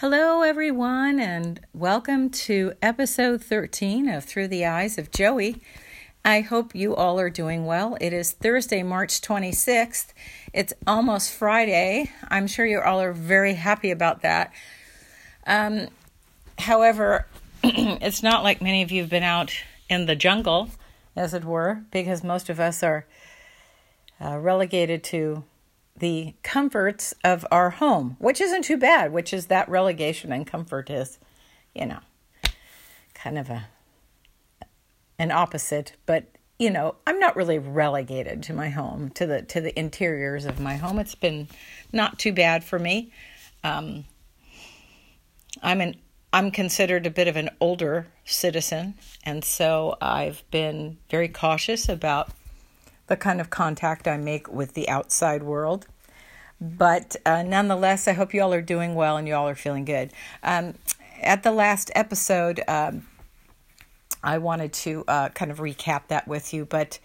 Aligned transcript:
Hello, 0.00 0.42
everyone, 0.42 1.18
and 1.18 1.58
welcome 1.72 2.28
to 2.28 2.74
episode 2.82 3.42
13 3.42 4.10
of 4.10 4.24
Through 4.24 4.48
the 4.48 4.66
Eyes 4.66 4.98
of 4.98 5.10
Joey. 5.10 5.62
I 6.22 6.42
hope 6.42 6.74
you 6.74 6.94
all 6.94 7.18
are 7.18 7.30
doing 7.30 7.64
well. 7.64 7.96
It 7.98 8.12
is 8.12 8.32
Thursday, 8.32 8.82
March 8.82 9.22
26th. 9.22 10.08
It's 10.52 10.74
almost 10.86 11.32
Friday. 11.32 12.10
I'm 12.28 12.46
sure 12.46 12.66
you 12.66 12.78
all 12.78 13.00
are 13.00 13.14
very 13.14 13.54
happy 13.54 13.90
about 13.90 14.20
that. 14.20 14.52
Um, 15.46 15.88
however, 16.58 17.26
it's 17.64 18.22
not 18.22 18.42
like 18.42 18.60
many 18.60 18.82
of 18.82 18.90
you 18.90 19.00
have 19.00 19.08
been 19.08 19.22
out 19.22 19.50
in 19.88 20.04
the 20.04 20.14
jungle, 20.14 20.68
as 21.16 21.32
it 21.32 21.42
were, 21.42 21.84
because 21.90 22.22
most 22.22 22.50
of 22.50 22.60
us 22.60 22.82
are 22.82 23.06
uh, 24.22 24.36
relegated 24.38 25.02
to 25.04 25.44
the 25.98 26.34
comforts 26.42 27.14
of 27.24 27.46
our 27.50 27.70
home, 27.70 28.16
which 28.18 28.40
isn't 28.40 28.62
too 28.62 28.76
bad, 28.76 29.12
which 29.12 29.32
is 29.32 29.46
that 29.46 29.68
relegation 29.68 30.32
and 30.32 30.46
comfort 30.46 30.90
is, 30.90 31.18
you 31.74 31.86
know, 31.86 32.00
kind 33.14 33.38
of 33.38 33.50
a 33.50 33.66
an 35.18 35.30
opposite, 35.30 35.94
but 36.04 36.26
you 36.58 36.70
know, 36.70 36.94
I'm 37.06 37.18
not 37.18 37.36
really 37.36 37.58
relegated 37.58 38.42
to 38.44 38.54
my 38.54 38.70
home, 38.70 39.10
to 39.10 39.26
the 39.26 39.42
to 39.42 39.60
the 39.60 39.78
interiors 39.78 40.46
of 40.46 40.58
my 40.58 40.76
home. 40.76 40.98
It's 40.98 41.14
been 41.14 41.48
not 41.92 42.18
too 42.18 42.32
bad 42.32 42.64
for 42.64 42.78
me. 42.78 43.12
Um, 43.62 44.04
I'm 45.62 45.80
an 45.80 45.96
I'm 46.32 46.50
considered 46.50 47.06
a 47.06 47.10
bit 47.10 47.28
of 47.28 47.36
an 47.36 47.50
older 47.60 48.08
citizen, 48.24 48.94
and 49.24 49.44
so 49.44 49.96
I've 50.00 50.42
been 50.50 50.98
very 51.10 51.28
cautious 51.28 51.88
about 51.88 52.30
the 53.06 53.16
kind 53.16 53.40
of 53.40 53.50
contact 53.50 54.08
I 54.08 54.16
make 54.16 54.52
with 54.52 54.74
the 54.74 54.88
outside 54.88 55.42
world. 55.42 55.86
But 56.60 57.16
uh, 57.26 57.42
nonetheless, 57.42 58.08
I 58.08 58.12
hope 58.12 58.32
you 58.32 58.42
all 58.42 58.54
are 58.54 58.62
doing 58.62 58.94
well 58.94 59.16
and 59.16 59.28
you 59.28 59.34
all 59.34 59.48
are 59.48 59.54
feeling 59.54 59.84
good. 59.84 60.10
Um, 60.42 60.74
at 61.20 61.42
the 61.42 61.52
last 61.52 61.90
episode, 61.94 62.62
um, 62.66 63.06
I 64.22 64.38
wanted 64.38 64.72
to 64.72 65.04
uh, 65.06 65.28
kind 65.30 65.50
of 65.50 65.58
recap 65.58 66.08
that 66.08 66.26
with 66.26 66.54
you. 66.54 66.64
But 66.64 66.98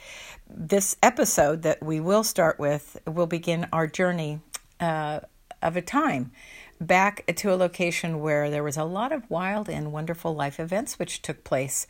this 0.50 0.95
episode 1.03 1.64
that 1.64 1.84
we 1.84 2.00
will 2.00 2.23
start 2.23 2.59
with 2.59 2.98
will 3.06 3.28
begin 3.28 3.67
our 3.73 3.88
journey 3.88 4.39
uh, 4.80 5.20
of 5.61 5.76
a 5.76 5.81
time 5.81 6.31
back 6.80 7.23
to 7.36 7.54
a 7.54 7.56
location 7.56 8.22
where 8.22 8.50
there 8.50 8.64
was 8.64 8.76
a 8.76 8.83
lot 8.83 9.11
of 9.11 9.30
wild 9.30 9.70
and 9.70 9.92
wonderful 9.92 10.33
life 10.33 10.59
events 10.59 10.98
which 10.98 11.22
took 11.22 11.44
place. 11.44 11.86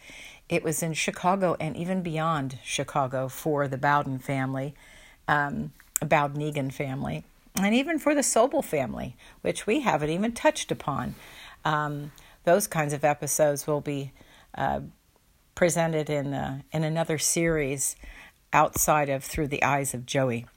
It 0.50 0.64
was 0.64 0.84
in 0.84 0.94
Chicago 0.94 1.56
and 1.62 1.78
even 1.78 2.02
beyond 2.02 2.60
Chicago 2.62 3.30
for 3.30 3.70
the 3.70 3.78
Bowden 3.78 4.20
family, 4.20 4.76
um, 5.30 5.72
Bowden 6.02 6.42
Egan 6.42 6.72
family 6.72 7.24
and 7.56 7.76
even 7.76 8.00
for 8.00 8.16
the 8.16 8.22
Sobel 8.22 8.64
family, 8.64 9.16
which 9.42 9.68
we 9.68 9.82
haven't 9.82 10.10
even 10.10 10.32
touched 10.32 10.72
upon. 10.72 11.16
Um, 11.66 12.12
those 12.44 12.68
kinds 12.68 12.94
of 12.94 13.04
episodes 13.04 13.68
will 13.68 13.82
be 13.82 14.14
uh, 14.56 14.82
presented 15.56 16.10
in 16.10 16.34
uh, 16.34 16.62
in 16.72 16.84
another 16.84 17.18
series 17.18 17.96
outside 18.54 19.10
of 19.10 19.24
Through 19.24 19.48
the 19.48 19.64
Eyes 19.64 19.94
of 19.94 20.06
Joey. 20.06 20.48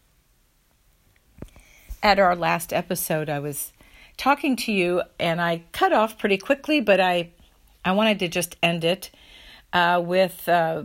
At 2.02 2.18
our 2.18 2.36
last 2.36 2.72
episode, 2.72 3.28
I 3.28 3.38
was 3.38 3.72
talking 4.16 4.56
to 4.56 4.72
you, 4.72 5.02
and 5.18 5.40
I 5.40 5.64
cut 5.72 5.92
off 5.92 6.18
pretty 6.18 6.38
quickly, 6.38 6.80
but 6.80 7.00
I 7.00 7.30
I 7.84 7.92
wanted 7.92 8.18
to 8.20 8.28
just 8.28 8.56
end 8.62 8.84
it 8.84 9.10
uh, 9.72 10.02
with 10.04 10.48
uh, 10.48 10.84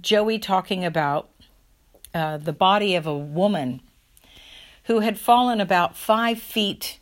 Joey 0.00 0.38
talking 0.38 0.84
about 0.84 1.30
uh, 2.12 2.38
the 2.38 2.52
body 2.52 2.94
of 2.96 3.06
a 3.06 3.16
woman 3.16 3.80
who 4.84 5.00
had 5.00 5.18
fallen 5.18 5.60
about 5.60 5.96
five 5.96 6.38
feet 6.38 6.98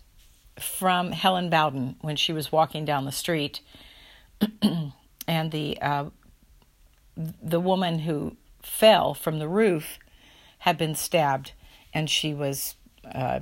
from 0.59 1.13
Helen 1.13 1.51
Bowden 1.51 1.97
when 2.01 2.17
she 2.17 2.33
was 2.33 2.53
walking 2.53 2.85
down 2.85 3.05
the 3.05 3.13
street, 3.13 3.61
and 5.27 5.53
the 5.53 5.81
uh, 5.81 6.07
the 7.17 7.61
woman 7.61 8.01
who 8.01 8.37
fell 8.63 9.15
from 9.15 9.39
the 9.39 9.49
roof 9.49 9.99
had 10.59 10.79
been 10.79 10.95
stabbed, 10.95 11.53
and 11.93 12.09
she 12.09 12.33
was 12.33 12.77
uh, 13.13 13.41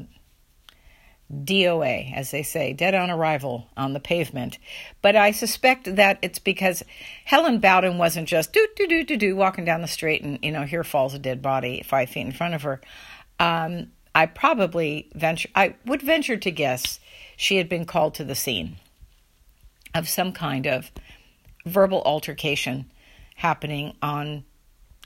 DOA, 1.33 2.13
as 2.15 2.31
they 2.31 2.43
say, 2.43 2.73
dead 2.73 2.95
on 2.95 3.11
arrival 3.11 3.69
on 3.77 3.93
the 3.93 4.01
pavement. 4.01 4.59
But 5.01 5.17
I 5.17 5.31
suspect 5.31 5.97
that 5.97 6.19
it's 6.23 6.39
because 6.39 6.83
Helen 7.25 7.61
Bowden 7.61 7.99
wasn't 7.99 8.29
just 8.29 8.53
do 8.53 8.67
do 8.77 8.87
do 8.87 9.05
do 9.05 9.17
do 9.17 9.37
walking 9.37 9.65
down 9.65 9.83
the 9.83 9.89
street 9.89 10.23
and 10.23 10.39
you 10.43 10.51
know 10.51 10.65
here 10.65 10.85
falls 10.85 11.15
a 11.15 11.19
dead 11.19 11.41
body 11.43 11.83
five 11.87 12.11
feet 12.11 12.27
in 12.27 12.33
front 12.33 12.55
of 12.55 12.63
her. 12.63 12.81
Um, 13.39 13.93
I 14.15 14.27
probably 14.27 15.09
venture 15.15 15.49
I 15.55 15.75
would 15.85 16.03
venture 16.03 16.37
to 16.37 16.51
guess 16.51 17.01
she 17.37 17.57
had 17.57 17.69
been 17.69 17.85
called 17.85 18.15
to 18.15 18.25
the 18.25 18.35
scene 18.35 18.77
of 19.95 20.09
some 20.09 20.33
kind 20.33 20.67
of 20.67 20.91
verbal 21.65 22.03
altercation 22.03 22.91
happening 23.37 23.97
on 24.03 24.45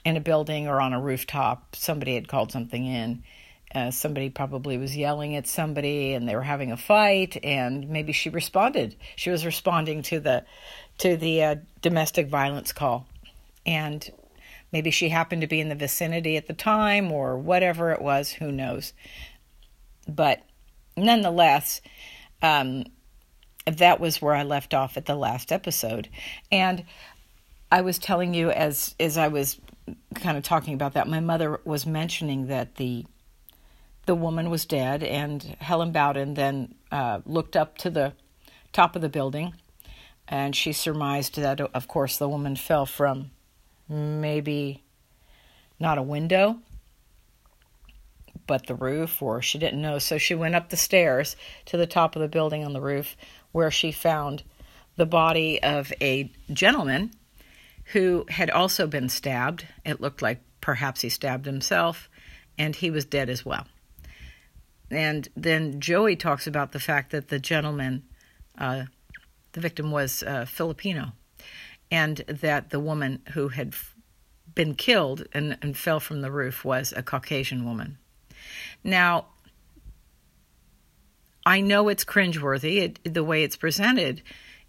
in 0.03 0.17
a 0.17 0.21
building 0.21 0.67
or 0.67 0.79
on 0.79 0.93
a 0.93 1.01
rooftop. 1.01 1.75
Somebody 1.75 2.15
had 2.15 2.27
called 2.27 2.51
something 2.51 2.85
in. 2.85 3.23
Uh, 3.73 3.91
somebody 3.91 4.29
probably 4.29 4.77
was 4.77 4.95
yelling 4.95 5.35
at 5.35 5.47
somebody 5.47 6.13
and 6.13 6.29
they 6.29 6.35
were 6.35 6.43
having 6.43 6.71
a 6.71 6.77
fight 6.77 7.37
and 7.43 7.89
maybe 7.89 8.13
she 8.13 8.29
responded 8.29 8.95
she 9.17 9.29
was 9.29 9.45
responding 9.45 10.01
to 10.01 10.19
the 10.19 10.45
to 10.97 11.17
the 11.17 11.43
uh, 11.43 11.55
domestic 11.81 12.29
violence 12.29 12.71
call 12.71 13.05
and 13.65 14.11
Maybe 14.75 14.91
she 14.91 15.07
happened 15.07 15.39
to 15.39 15.47
be 15.47 15.61
in 15.61 15.69
the 15.69 15.75
vicinity 15.75 16.35
at 16.35 16.47
the 16.47 16.53
time 16.53 17.09
or 17.09 17.37
whatever 17.37 17.93
it 17.93 18.01
was, 18.01 18.33
who 18.33 18.51
knows. 18.51 18.91
But 20.05 20.43
nonetheless, 20.97 21.79
um, 22.41 22.83
that 23.65 24.01
was 24.01 24.21
where 24.21 24.33
I 24.33 24.43
left 24.43 24.73
off 24.73 24.97
at 24.97 25.05
the 25.05 25.15
last 25.15 25.53
episode. 25.53 26.09
And 26.51 26.83
I 27.71 27.79
was 27.79 27.97
telling 27.97 28.33
you 28.33 28.51
as 28.51 28.95
as 28.99 29.17
I 29.17 29.29
was 29.29 29.61
kind 30.15 30.35
of 30.35 30.43
talking 30.43 30.73
about 30.73 30.95
that, 30.95 31.07
my 31.07 31.21
mother 31.21 31.61
was 31.63 31.85
mentioning 31.85 32.47
that 32.47 32.75
the 32.75 33.05
the 34.07 34.15
woman 34.15 34.49
was 34.49 34.65
dead, 34.65 35.03
and 35.03 35.55
Helen 35.61 35.93
Bowden 35.93 36.33
then 36.33 36.75
uh, 36.91 37.21
looked 37.25 37.55
up 37.55 37.77
to 37.77 37.89
the 37.89 38.11
top 38.73 38.97
of 38.97 39.01
the 39.01 39.07
building, 39.07 39.53
and 40.27 40.53
she 40.53 40.73
surmised 40.73 41.37
that, 41.37 41.61
of 41.61 41.87
course, 41.87 42.17
the 42.17 42.27
woman 42.27 42.57
fell 42.57 42.85
from 42.85 43.31
maybe 43.89 44.83
not 45.79 45.97
a 45.97 46.03
window, 46.03 46.59
but 48.47 48.67
the 48.67 48.75
roof, 48.75 49.21
or 49.21 49.41
she 49.41 49.57
didn't 49.57 49.81
know. 49.81 49.99
So 49.99 50.17
she 50.17 50.35
went 50.35 50.55
up 50.55 50.69
the 50.69 50.77
stairs 50.77 51.35
to 51.65 51.77
the 51.77 51.87
top 51.87 52.15
of 52.15 52.21
the 52.21 52.27
building 52.27 52.63
on 52.63 52.73
the 52.73 52.81
roof 52.81 53.15
where 53.51 53.71
she 53.71 53.91
found 53.91 54.43
the 54.95 55.05
body 55.05 55.61
of 55.61 55.91
a 56.01 56.31
gentleman 56.51 57.11
who 57.93 58.25
had 58.29 58.49
also 58.49 58.87
been 58.87 59.09
stabbed. 59.09 59.67
It 59.85 60.01
looked 60.01 60.21
like 60.21 60.41
perhaps 60.61 61.01
he 61.01 61.09
stabbed 61.09 61.45
himself, 61.45 62.09
and 62.57 62.75
he 62.75 62.89
was 62.89 63.05
dead 63.05 63.29
as 63.29 63.45
well. 63.45 63.67
And 64.89 65.27
then 65.35 65.79
Joey 65.79 66.15
talks 66.15 66.47
about 66.47 66.71
the 66.71 66.79
fact 66.79 67.11
that 67.11 67.27
the 67.27 67.39
gentleman, 67.39 68.03
uh, 68.57 68.83
the 69.51 69.59
victim 69.59 69.91
was 69.91 70.23
uh, 70.23 70.45
Filipino, 70.45 71.13
and 71.91 72.17
that 72.27 72.69
the 72.69 72.79
woman 72.79 73.21
who 73.33 73.49
had 73.49 73.73
been 74.53 74.75
killed 74.75 75.25
and, 75.33 75.57
and 75.61 75.77
fell 75.77 75.99
from 75.99 76.21
the 76.21 76.31
roof 76.31 76.63
was 76.63 76.93
a 76.95 77.03
Caucasian 77.03 77.65
woman. 77.65 77.97
Now, 78.83 79.25
I 81.45 81.61
know 81.61 81.89
it's 81.89 82.05
cringeworthy 82.05 82.81
it, 82.81 83.13
the 83.13 83.23
way 83.23 83.43
it's 83.43 83.55
presented 83.55 84.21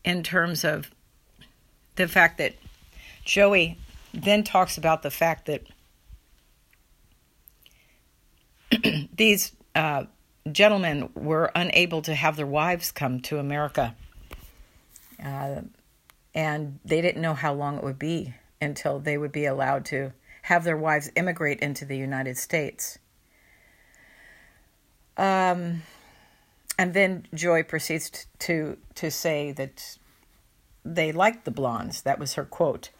in 0.04 0.22
terms 0.22 0.64
of 0.64 0.90
the 1.94 2.06
fact 2.06 2.38
that 2.38 2.54
Joey 3.24 3.78
then 4.12 4.44
talks 4.44 4.76
about 4.76 5.02
the 5.02 5.10
fact 5.10 5.46
that 5.46 5.62
these 9.16 9.52
uh, 9.74 10.04
gentlemen 10.50 11.10
were 11.14 11.50
unable 11.54 12.02
to 12.02 12.14
have 12.14 12.36
their 12.36 12.46
wives 12.46 12.92
come 12.92 13.20
to 13.20 13.38
America. 13.38 13.94
Uh, 15.22 15.62
and 16.36 16.78
they 16.84 17.00
didn't 17.00 17.22
know 17.22 17.34
how 17.34 17.54
long 17.54 17.78
it 17.78 17.82
would 17.82 17.98
be 17.98 18.34
until 18.60 19.00
they 19.00 19.16
would 19.16 19.32
be 19.32 19.46
allowed 19.46 19.86
to 19.86 20.12
have 20.42 20.62
their 20.62 20.76
wives 20.76 21.10
immigrate 21.16 21.58
into 21.60 21.86
the 21.86 21.96
United 21.96 22.36
States. 22.36 22.98
Um, 25.16 25.82
and 26.78 26.92
then 26.92 27.26
Joey 27.34 27.62
proceeds 27.62 28.26
to 28.40 28.76
to 28.96 29.10
say 29.10 29.50
that 29.52 29.96
they 30.84 31.10
liked 31.10 31.46
the 31.46 31.50
blondes. 31.50 32.02
That 32.02 32.18
was 32.18 32.34
her 32.34 32.44
quote. 32.44 32.90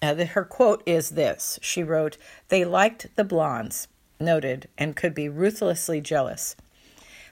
Uh, 0.00 0.14
the, 0.14 0.26
her 0.26 0.44
quote 0.44 0.82
is 0.86 1.10
this: 1.10 1.58
She 1.60 1.82
wrote, 1.82 2.16
"They 2.48 2.64
liked 2.64 3.08
the 3.16 3.24
blondes, 3.24 3.88
noted, 4.20 4.68
and 4.78 4.94
could 4.94 5.14
be 5.14 5.28
ruthlessly 5.28 6.00
jealous. 6.00 6.54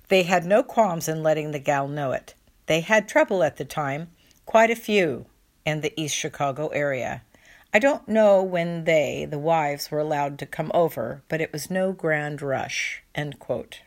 They 0.09 0.25
had 0.25 0.45
no 0.45 0.65
qualms 0.65 1.09
in 1.09 1.23
letting 1.23 1.53
the 1.53 1.61
gal 1.61 1.87
know 1.87 2.11
it. 2.11 2.35
They 2.67 2.81
had 2.81 3.09
trouble 3.09 3.45
at 3.45 3.57
the 3.57 3.65
time." 3.65 4.09
Quite 4.47 4.71
a 4.71 4.77
few 4.77 5.27
in 5.65 5.81
the 5.81 5.93
East 6.01 6.15
Chicago 6.15 6.69
area. 6.69 7.23
I 7.75 7.79
don't 7.79 8.07
know 8.07 8.43
when 8.43 8.85
they, 8.85 9.27
the 9.29 9.39
wives, 9.39 9.91
were 9.91 9.99
allowed 9.99 10.39
to 10.41 10.47
come 10.47 10.71
over, 10.75 11.23
but 11.29 11.41
it 11.41 11.53
was 11.53 11.71
no 11.71 11.93
grand 11.93 12.43
rush. 12.43 13.03
End 13.15 13.39
quote. 13.39 13.81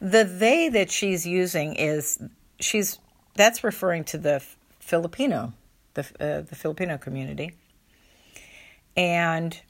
The 0.00 0.24
they 0.24 0.70
that 0.70 0.90
she's 0.90 1.26
using 1.26 1.74
is 1.74 2.18
she's 2.58 2.98
that's 3.34 3.62
referring 3.62 4.04
to 4.04 4.18
the 4.18 4.42
Filipino, 4.78 5.52
the 5.92 6.02
uh, 6.18 6.40
the 6.40 6.56
Filipino 6.56 6.96
community, 6.96 7.52
and 8.96 9.60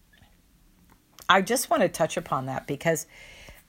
I 1.28 1.42
just 1.42 1.68
want 1.68 1.82
to 1.82 1.88
touch 1.88 2.16
upon 2.16 2.46
that 2.46 2.68
because, 2.68 3.08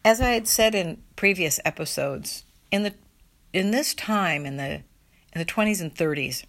as 0.06 0.22
I 0.22 0.30
had 0.30 0.48
said 0.48 0.76
in 0.76 1.02
previous 1.16 1.60
episodes, 1.66 2.44
in 2.70 2.84
the 2.84 2.94
in 3.54 3.72
this 3.72 3.96
time 3.96 4.46
in 4.46 4.58
the 4.58 4.84
in 5.34 5.40
the 5.40 5.46
20s 5.46 5.82
and 5.82 5.94
30s, 5.94 6.44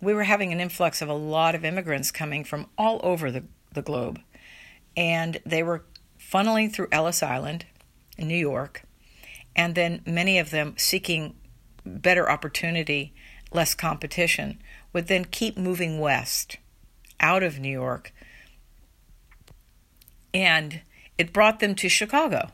we 0.00 0.14
were 0.14 0.24
having 0.24 0.52
an 0.52 0.60
influx 0.60 1.02
of 1.02 1.08
a 1.08 1.14
lot 1.14 1.54
of 1.54 1.64
immigrants 1.64 2.10
coming 2.10 2.44
from 2.44 2.66
all 2.76 3.00
over 3.02 3.30
the, 3.30 3.44
the 3.72 3.82
globe. 3.82 4.20
And 4.96 5.40
they 5.44 5.62
were 5.62 5.84
funneling 6.18 6.72
through 6.72 6.88
Ellis 6.92 7.22
Island 7.22 7.66
in 8.18 8.28
New 8.28 8.36
York, 8.36 8.82
and 9.54 9.74
then 9.74 10.02
many 10.06 10.38
of 10.38 10.50
them 10.50 10.74
seeking 10.76 11.34
better 11.84 12.30
opportunity, 12.30 13.14
less 13.52 13.74
competition, 13.74 14.58
would 14.92 15.06
then 15.06 15.24
keep 15.24 15.56
moving 15.56 15.98
west 15.98 16.56
out 17.20 17.42
of 17.42 17.58
New 17.58 17.70
York. 17.70 18.12
And 20.34 20.82
it 21.16 21.32
brought 21.32 21.60
them 21.60 21.74
to 21.76 21.88
Chicago. 21.88 22.50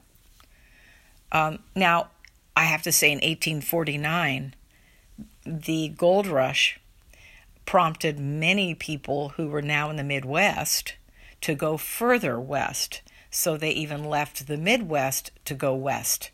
Um, 1.33 1.61
now, 1.75 2.11
I 2.57 2.65
have 2.65 2.83
to 2.83 2.93
say, 2.93 3.09
in 3.09 3.17
1849, 3.17 4.55
the 5.45 5.89
gold 5.89 6.27
rush 6.27 6.79
prompted 7.67 8.19
many 8.19 8.75
people 8.75 9.31
who 9.31 9.49
were 9.49 9.63
now 9.63 9.91
in 9.91 9.97
the 9.97 10.05
Midwest 10.05 10.95
to 11.41 11.55
go 11.55 11.77
further 11.77 12.41
west. 12.41 13.03
So 13.31 13.57
they 13.57 13.71
even 13.71 14.05
left 14.05 14.47
the 14.47 14.57
Midwest 14.57 15.31
to 15.47 15.55
go 15.55 15.75
west 15.75 16.31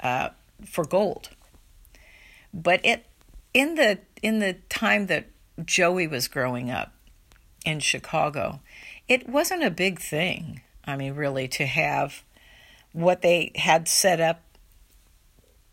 uh, 0.00 0.30
for 0.64 0.84
gold. 0.84 1.30
But 2.54 2.84
it 2.84 3.06
in 3.54 3.74
the 3.74 3.98
in 4.22 4.38
the 4.38 4.54
time 4.68 5.06
that 5.06 5.26
Joey 5.64 6.06
was 6.06 6.28
growing 6.28 6.70
up 6.70 6.92
in 7.64 7.80
Chicago, 7.80 8.60
it 9.08 9.28
wasn't 9.28 9.62
a 9.62 9.70
big 9.70 10.00
thing. 10.00 10.62
I 10.84 10.96
mean, 10.96 11.14
really, 11.14 11.48
to 11.48 11.66
have 11.66 12.22
what 12.92 13.22
they 13.22 13.52
had 13.56 13.88
set 13.88 14.20
up 14.20 14.42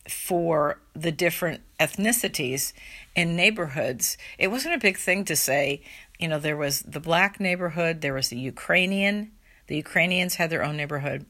for 0.07 0.79
the 0.93 1.11
different 1.11 1.61
ethnicities 1.79 2.73
in 3.15 3.35
neighborhoods, 3.35 4.17
it 4.37 4.49
wasn't 4.49 4.75
a 4.75 4.79
big 4.79 4.97
thing 4.97 5.25
to 5.25 5.35
say, 5.35 5.81
you 6.19 6.27
know, 6.27 6.39
there 6.39 6.57
was 6.57 6.81
the 6.81 6.99
black 6.99 7.39
neighborhood, 7.39 8.01
there 8.01 8.13
was 8.13 8.29
the 8.29 8.37
Ukrainian, 8.37 9.31
the 9.67 9.77
Ukrainians 9.77 10.35
had 10.35 10.49
their 10.49 10.63
own 10.63 10.77
neighborhood, 10.77 11.25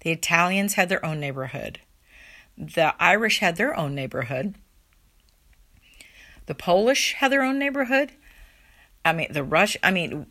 the 0.00 0.10
Italians 0.10 0.74
had 0.74 0.88
their 0.88 1.04
own 1.04 1.20
neighborhood, 1.20 1.80
the 2.56 2.94
Irish 2.98 3.38
had 3.38 3.56
their 3.56 3.76
own 3.76 3.94
neighborhood, 3.94 4.54
the 6.46 6.54
Polish 6.54 7.12
had 7.14 7.30
their 7.30 7.42
own 7.42 7.58
neighborhood. 7.58 8.12
I 9.04 9.12
mean, 9.12 9.30
the 9.30 9.44
Rush, 9.44 9.76
I 9.82 9.90
mean, 9.90 10.26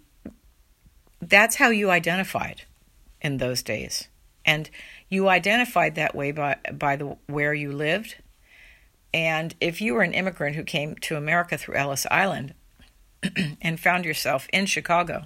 that's 1.22 1.56
how 1.56 1.70
you 1.70 1.92
identified 1.92 2.64
in 3.22 3.38
those 3.38 3.62
days. 3.62 4.08
And 4.44 4.70
you 5.10 5.30
identified 5.30 5.96
that 5.96 6.16
way 6.16 6.32
by 6.32 6.58
by 6.74 6.96
the 6.96 7.18
where 7.28 7.54
you 7.54 7.72
lived. 7.72 8.16
And 9.14 9.56
if 9.60 9.82
you 9.82 9.94
were 9.94 10.04
an 10.04 10.14
immigrant 10.14 10.56
who 10.56 10.64
came 10.64 10.96
to 10.96 11.16
America 11.16 11.58
through 11.58 11.76
Ellis 11.76 12.06
Island 12.12 12.54
and 13.62 13.80
found 13.80 14.06
yourself 14.06 14.48
in 14.52 14.66
Chicago, 14.66 15.26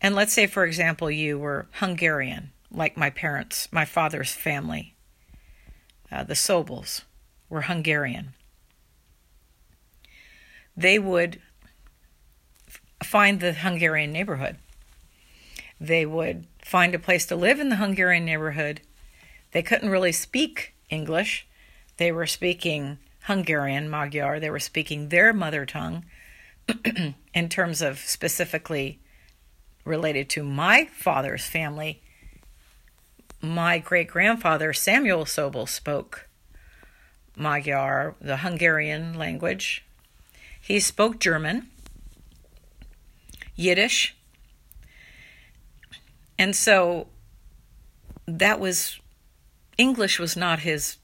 and 0.00 0.14
let's 0.14 0.32
say, 0.32 0.46
for 0.46 0.64
example, 0.64 1.10
you 1.10 1.38
were 1.38 1.66
Hungarian, 1.74 2.52
like 2.70 2.96
my 2.96 3.10
parents, 3.10 3.68
my 3.72 3.84
father's 3.84 4.32
family, 4.32 4.94
uh, 6.10 6.24
the 6.24 6.34
Sobels 6.34 7.02
were 7.48 7.62
Hungarian. 7.62 8.34
They 10.76 10.98
would 10.98 11.40
find 13.02 13.40
the 13.40 13.52
Hungarian 13.52 14.12
neighborhood. 14.12 14.56
They 15.80 16.04
would 16.04 16.46
find 16.62 16.94
a 16.94 16.98
place 16.98 17.26
to 17.26 17.36
live 17.36 17.60
in 17.60 17.68
the 17.68 17.76
Hungarian 17.76 18.24
neighborhood. 18.24 18.80
They 19.52 19.62
couldn't 19.62 19.90
really 19.90 20.12
speak 20.12 20.74
English. 20.90 21.46
They 21.96 22.12
were 22.12 22.26
speaking 22.26 22.98
Hungarian, 23.24 23.88
Magyar. 23.88 24.40
They 24.40 24.50
were 24.50 24.60
speaking 24.60 25.08
their 25.08 25.32
mother 25.32 25.64
tongue 25.64 26.04
in 27.34 27.48
terms 27.48 27.80
of 27.82 27.98
specifically 27.98 28.98
related 29.84 30.28
to 30.30 30.42
my 30.42 30.86
father's 30.92 31.46
family. 31.46 32.00
My 33.40 33.78
great 33.78 34.08
grandfather, 34.08 34.72
Samuel 34.72 35.24
Sobel, 35.24 35.68
spoke 35.68 36.28
Magyar, 37.36 38.14
the 38.20 38.38
Hungarian 38.38 39.14
language. 39.14 39.84
He 40.60 40.80
spoke 40.80 41.18
German, 41.18 41.68
Yiddish, 43.54 44.16
and 46.38 46.56
so 46.56 47.08
that 48.26 48.58
was 48.58 48.98
English 49.76 50.18
was 50.18 50.36
not 50.36 50.60
his 50.60 50.96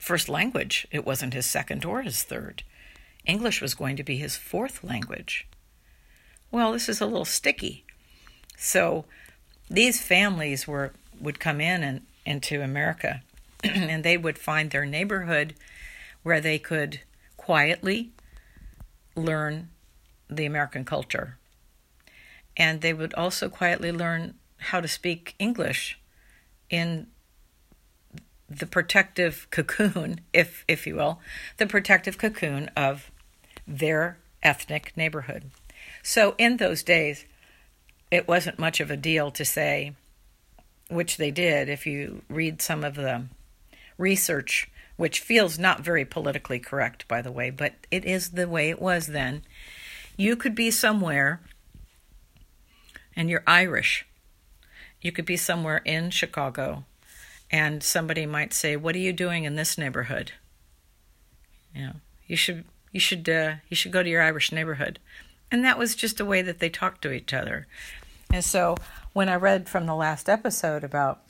first 0.00 0.28
language. 0.28 0.86
It 0.90 1.04
wasn't 1.04 1.34
his 1.34 1.46
second 1.46 1.84
or 1.84 2.02
his 2.02 2.22
third. 2.22 2.62
English 3.26 3.60
was 3.60 3.74
going 3.74 3.96
to 3.96 4.02
be 4.02 4.16
his 4.16 4.36
fourth 4.36 4.82
language. 4.82 5.46
Well, 6.50 6.72
this 6.72 6.88
is 6.88 7.00
a 7.00 7.06
little 7.06 7.24
sticky. 7.24 7.84
So 8.56 9.04
these 9.68 10.00
families 10.00 10.66
were 10.66 10.92
would 11.20 11.38
come 11.38 11.60
in 11.60 11.82
and 11.82 12.06
into 12.24 12.62
America 12.62 13.22
and 13.64 14.02
they 14.02 14.16
would 14.16 14.38
find 14.38 14.70
their 14.70 14.86
neighborhood 14.86 15.54
where 16.22 16.40
they 16.40 16.58
could 16.58 17.00
quietly 17.36 18.10
learn 19.14 19.68
the 20.28 20.46
American 20.46 20.84
culture 20.84 21.38
and 22.56 22.80
they 22.80 22.92
would 22.92 23.14
also 23.14 23.48
quietly 23.48 23.92
learn 23.92 24.34
how 24.58 24.80
to 24.80 24.88
speak 24.88 25.34
English 25.38 25.98
in 26.68 27.06
the 28.50 28.66
protective 28.66 29.46
cocoon, 29.50 30.20
if 30.32 30.64
if 30.66 30.86
you 30.86 30.96
will, 30.96 31.20
the 31.58 31.66
protective 31.66 32.18
cocoon 32.18 32.68
of 32.76 33.10
their 33.66 34.18
ethnic 34.42 34.92
neighborhood. 34.96 35.50
So 36.02 36.34
in 36.36 36.56
those 36.56 36.82
days, 36.82 37.24
it 38.10 38.26
wasn't 38.26 38.58
much 38.58 38.80
of 38.80 38.90
a 38.90 38.96
deal 38.96 39.30
to 39.30 39.44
say, 39.44 39.92
which 40.88 41.16
they 41.16 41.30
did. 41.30 41.68
If 41.68 41.86
you 41.86 42.22
read 42.28 42.60
some 42.60 42.82
of 42.82 42.96
the 42.96 43.26
research, 43.96 44.68
which 44.96 45.20
feels 45.20 45.58
not 45.58 45.80
very 45.80 46.04
politically 46.04 46.58
correct, 46.58 47.06
by 47.06 47.22
the 47.22 47.32
way, 47.32 47.50
but 47.50 47.74
it 47.90 48.04
is 48.04 48.30
the 48.30 48.48
way 48.48 48.68
it 48.68 48.82
was 48.82 49.06
then. 49.06 49.42
You 50.16 50.36
could 50.36 50.54
be 50.54 50.70
somewhere 50.70 51.40
and 53.14 53.30
you're 53.30 53.44
Irish, 53.46 54.06
you 55.00 55.12
could 55.12 55.24
be 55.24 55.36
somewhere 55.36 55.82
in 55.84 56.10
Chicago 56.10 56.84
and 57.50 57.82
somebody 57.82 58.26
might 58.26 58.52
say, 58.52 58.76
"What 58.76 58.94
are 58.94 59.00
you 59.00 59.12
doing 59.12 59.44
in 59.44 59.56
this 59.56 59.76
neighborhood?" 59.76 60.32
You 61.74 61.82
know, 61.82 61.92
you 62.26 62.36
should 62.36 62.64
you 62.92 63.00
should 63.00 63.28
uh, 63.28 63.54
you 63.68 63.76
should 63.76 63.92
go 63.92 64.02
to 64.02 64.08
your 64.08 64.22
Irish 64.22 64.52
neighborhood, 64.52 64.98
and 65.50 65.64
that 65.64 65.78
was 65.78 65.94
just 65.94 66.20
a 66.20 66.24
way 66.24 66.42
that 66.42 66.58
they 66.58 66.68
talked 66.68 67.02
to 67.02 67.12
each 67.12 67.32
other. 67.32 67.66
And 68.32 68.44
so, 68.44 68.76
when 69.12 69.28
I 69.28 69.34
read 69.34 69.68
from 69.68 69.86
the 69.86 69.94
last 69.94 70.28
episode 70.28 70.84
about 70.84 71.22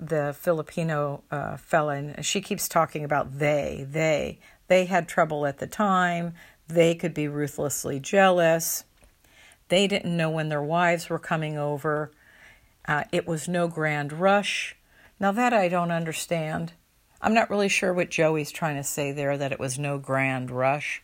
the 0.00 0.34
Filipino 0.38 1.22
uh, 1.30 1.56
fella, 1.56 1.94
and 1.94 2.26
she 2.26 2.40
keeps 2.40 2.68
talking 2.68 3.04
about 3.04 3.38
they, 3.38 3.86
they, 3.88 4.40
they 4.66 4.86
had 4.86 5.08
trouble 5.08 5.46
at 5.46 5.58
the 5.58 5.66
time. 5.66 6.34
They 6.66 6.94
could 6.94 7.14
be 7.14 7.28
ruthlessly 7.28 8.00
jealous. 8.00 8.84
They 9.68 9.86
didn't 9.86 10.16
know 10.16 10.30
when 10.30 10.48
their 10.48 10.62
wives 10.62 11.08
were 11.08 11.18
coming 11.18 11.56
over. 11.56 12.10
Uh, 12.86 13.04
it 13.12 13.26
was 13.26 13.48
no 13.48 13.68
grand 13.68 14.12
rush. 14.12 14.76
Now, 15.24 15.32
that 15.32 15.54
I 15.54 15.68
don't 15.68 15.90
understand. 15.90 16.74
I'm 17.22 17.32
not 17.32 17.48
really 17.48 17.70
sure 17.70 17.94
what 17.94 18.10
Joey's 18.10 18.52
trying 18.52 18.76
to 18.76 18.84
say 18.84 19.10
there 19.10 19.38
that 19.38 19.52
it 19.52 19.58
was 19.58 19.78
no 19.78 19.96
grand 19.96 20.50
rush 20.50 21.02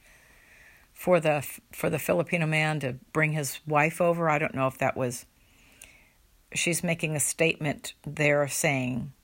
for 0.93 1.21
the 1.21 1.43
for 1.73 1.89
the 1.89 1.99
Filipino 1.99 2.45
man 2.45 2.81
to 2.81 2.97
bring 3.15 3.33
his 3.33 3.61
wife 3.67 3.99
over. 3.99 4.29
I 4.29 4.39
don't 4.39 4.55
know 4.55 4.67
if 4.67 4.77
that 4.77 4.95
was 4.95 5.25
she's 6.53 6.85
making 6.85 7.17
a 7.17 7.19
statement 7.19 7.95
there 8.07 8.47
saying 8.47 9.15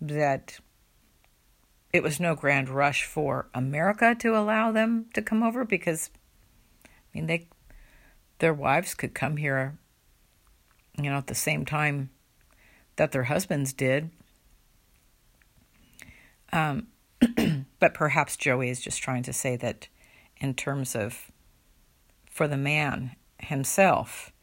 that 0.00 0.58
it 1.92 2.02
was 2.02 2.18
no 2.18 2.34
grand 2.34 2.68
rush 2.68 3.04
for 3.04 3.50
America 3.54 4.16
to 4.18 4.36
allow 4.36 4.72
them 4.72 5.06
to 5.14 5.22
come 5.22 5.44
over 5.44 5.64
because 5.64 6.10
I 6.84 6.88
mean 7.14 7.28
they 7.28 7.46
their 8.40 8.52
wives 8.52 8.94
could 8.94 9.14
come 9.14 9.36
here, 9.36 9.78
you 11.00 11.08
know, 11.08 11.18
at 11.18 11.28
the 11.28 11.36
same 11.36 11.64
time 11.64 12.10
that 13.00 13.12
their 13.12 13.24
husbands 13.24 13.72
did. 13.72 14.10
Um, 16.52 16.88
but 17.78 17.94
perhaps 17.94 18.36
Joey 18.36 18.68
is 18.68 18.78
just 18.78 19.02
trying 19.02 19.22
to 19.22 19.32
say 19.32 19.56
that 19.56 19.88
in 20.36 20.52
terms 20.52 20.94
of 20.94 21.32
for 22.30 22.46
the 22.46 22.58
man 22.58 23.16
himself, 23.38 24.34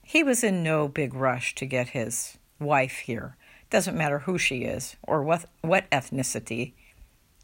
he 0.00 0.22
was 0.22 0.44
in 0.44 0.62
no 0.62 0.86
big 0.86 1.12
rush 1.12 1.56
to 1.56 1.66
get 1.66 1.88
his 1.88 2.38
wife 2.60 2.98
here 2.98 3.36
Doesn't 3.68 3.98
matter 3.98 4.20
who 4.20 4.38
she 4.38 4.58
is 4.58 4.94
or 5.02 5.24
what, 5.24 5.46
what 5.62 5.90
ethnicity 5.90 6.74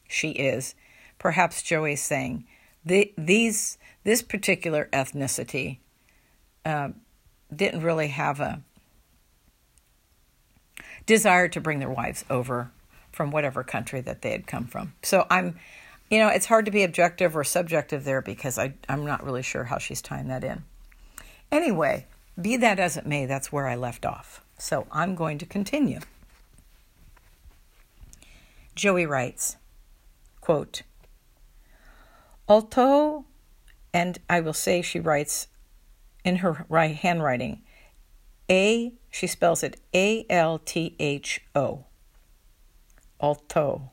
she 0.06 0.30
is. 0.30 0.76
Perhaps 1.18 1.62
Joey's 1.62 2.00
saying 2.00 2.44
the, 2.84 3.12
these 3.18 3.76
this 4.04 4.22
particular 4.22 4.88
ethnicity 4.92 5.78
uh, 6.64 6.90
didn't 7.52 7.82
really 7.82 8.08
have 8.08 8.38
a 8.38 8.62
desire 11.10 11.48
to 11.48 11.60
bring 11.60 11.80
their 11.80 11.90
wives 11.90 12.24
over 12.30 12.70
from 13.10 13.32
whatever 13.32 13.64
country 13.64 14.00
that 14.00 14.22
they 14.22 14.30
had 14.30 14.46
come 14.46 14.64
from. 14.64 14.92
So 15.02 15.26
I'm, 15.28 15.58
you 16.08 16.18
know, 16.18 16.28
it's 16.28 16.46
hard 16.46 16.66
to 16.66 16.70
be 16.70 16.84
objective 16.84 17.36
or 17.36 17.42
subjective 17.42 18.04
there 18.04 18.22
because 18.22 18.58
I, 18.58 18.74
I'm 18.88 19.04
not 19.04 19.24
really 19.24 19.42
sure 19.42 19.64
how 19.64 19.78
she's 19.78 20.00
tying 20.00 20.28
that 20.28 20.44
in. 20.44 20.62
Anyway, 21.50 22.06
be 22.40 22.56
that 22.58 22.78
as 22.78 22.96
it 22.96 23.06
may, 23.06 23.26
that's 23.26 23.50
where 23.50 23.66
I 23.66 23.74
left 23.74 24.06
off. 24.06 24.44
So 24.56 24.86
I'm 24.92 25.16
going 25.16 25.38
to 25.38 25.46
continue. 25.46 25.98
Joey 28.76 29.04
writes, 29.04 29.56
quote, 30.40 30.82
Although, 32.46 33.24
and 33.92 34.16
I 34.28 34.38
will 34.38 34.52
say 34.52 34.80
she 34.80 35.00
writes 35.00 35.48
in 36.24 36.36
her 36.36 36.66
handwriting, 36.70 37.62
A, 38.48 38.92
she 39.10 39.26
spells 39.26 39.62
it 39.62 39.80
A 39.94 40.24
L 40.30 40.58
T 40.58 40.94
H 40.98 41.40
O. 41.54 41.84
Alto. 43.20 43.90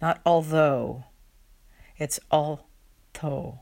Not 0.00 0.20
although. 0.24 1.04
It's 1.98 2.20
alto. 2.30 3.60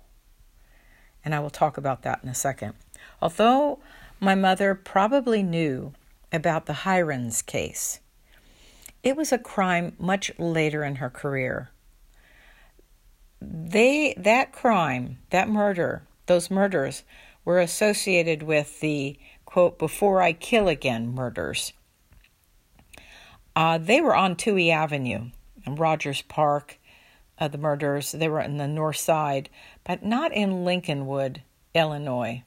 And 1.25 1.35
I 1.35 1.41
will 1.41 1.51
talk 1.51 1.79
about 1.79 2.03
that 2.03 2.21
in 2.23 2.29
a 2.29 2.35
second. 2.35 2.75
Although 3.21 3.81
my 4.21 4.35
mother 4.35 4.75
probably 4.75 5.43
knew 5.43 5.95
about 6.31 6.67
the 6.67 6.81
Heirens 6.85 7.41
case, 7.41 8.01
it 9.03 9.17
was 9.17 9.33
a 9.33 9.39
crime 9.39 9.95
much 9.99 10.31
later 10.39 10.85
in 10.85 10.97
her 10.97 11.09
career 11.09 11.71
they 13.41 14.15
that 14.17 14.53
crime, 14.53 15.19
that 15.31 15.49
murder, 15.49 16.03
those 16.27 16.51
murders 16.51 17.05
were 17.45 17.61
associated 17.61 18.43
with 18.43 18.81
the 18.81 19.19
quote 19.57 19.79
before 19.79 20.21
I 20.21 20.35
kill 20.35 20.69
again 20.69 21.15
murders. 21.15 21.73
Uh, 23.57 23.79
they 23.79 24.03
were 24.03 24.15
on 24.15 24.37
Touhy 24.37 24.71
Avenue 24.71 25.31
in 25.65 25.77
Rogers 25.77 26.21
Park. 26.21 26.79
Uh, 27.39 27.49
the 27.49 27.57
murders 27.57 28.13
they 28.13 28.29
were 28.29 28.43
in 28.43 28.59
the 28.59 28.69
north 28.69 28.99
side, 28.99 29.49
but 29.83 30.05
not 30.05 30.31
in 30.35 30.67
Lincolnwood, 30.67 31.39
Illinois. 31.75 32.45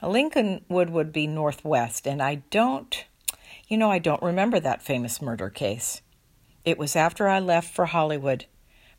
Uh, 0.00 0.06
Lincolnwood 0.08 0.88
would 0.88 1.12
be 1.12 1.26
northwest, 1.26 2.06
and 2.06 2.22
I 2.22 2.36
don't, 2.48 3.04
you 3.68 3.76
know, 3.76 3.90
I 3.90 3.98
don't 3.98 4.22
remember 4.22 4.58
that 4.58 4.80
famous 4.80 5.20
murder 5.20 5.50
case. 5.50 6.00
It 6.64 6.78
was 6.78 6.96
after 6.96 7.28
I 7.28 7.40
left 7.40 7.74
for 7.74 7.84
Hollywood 7.84 8.46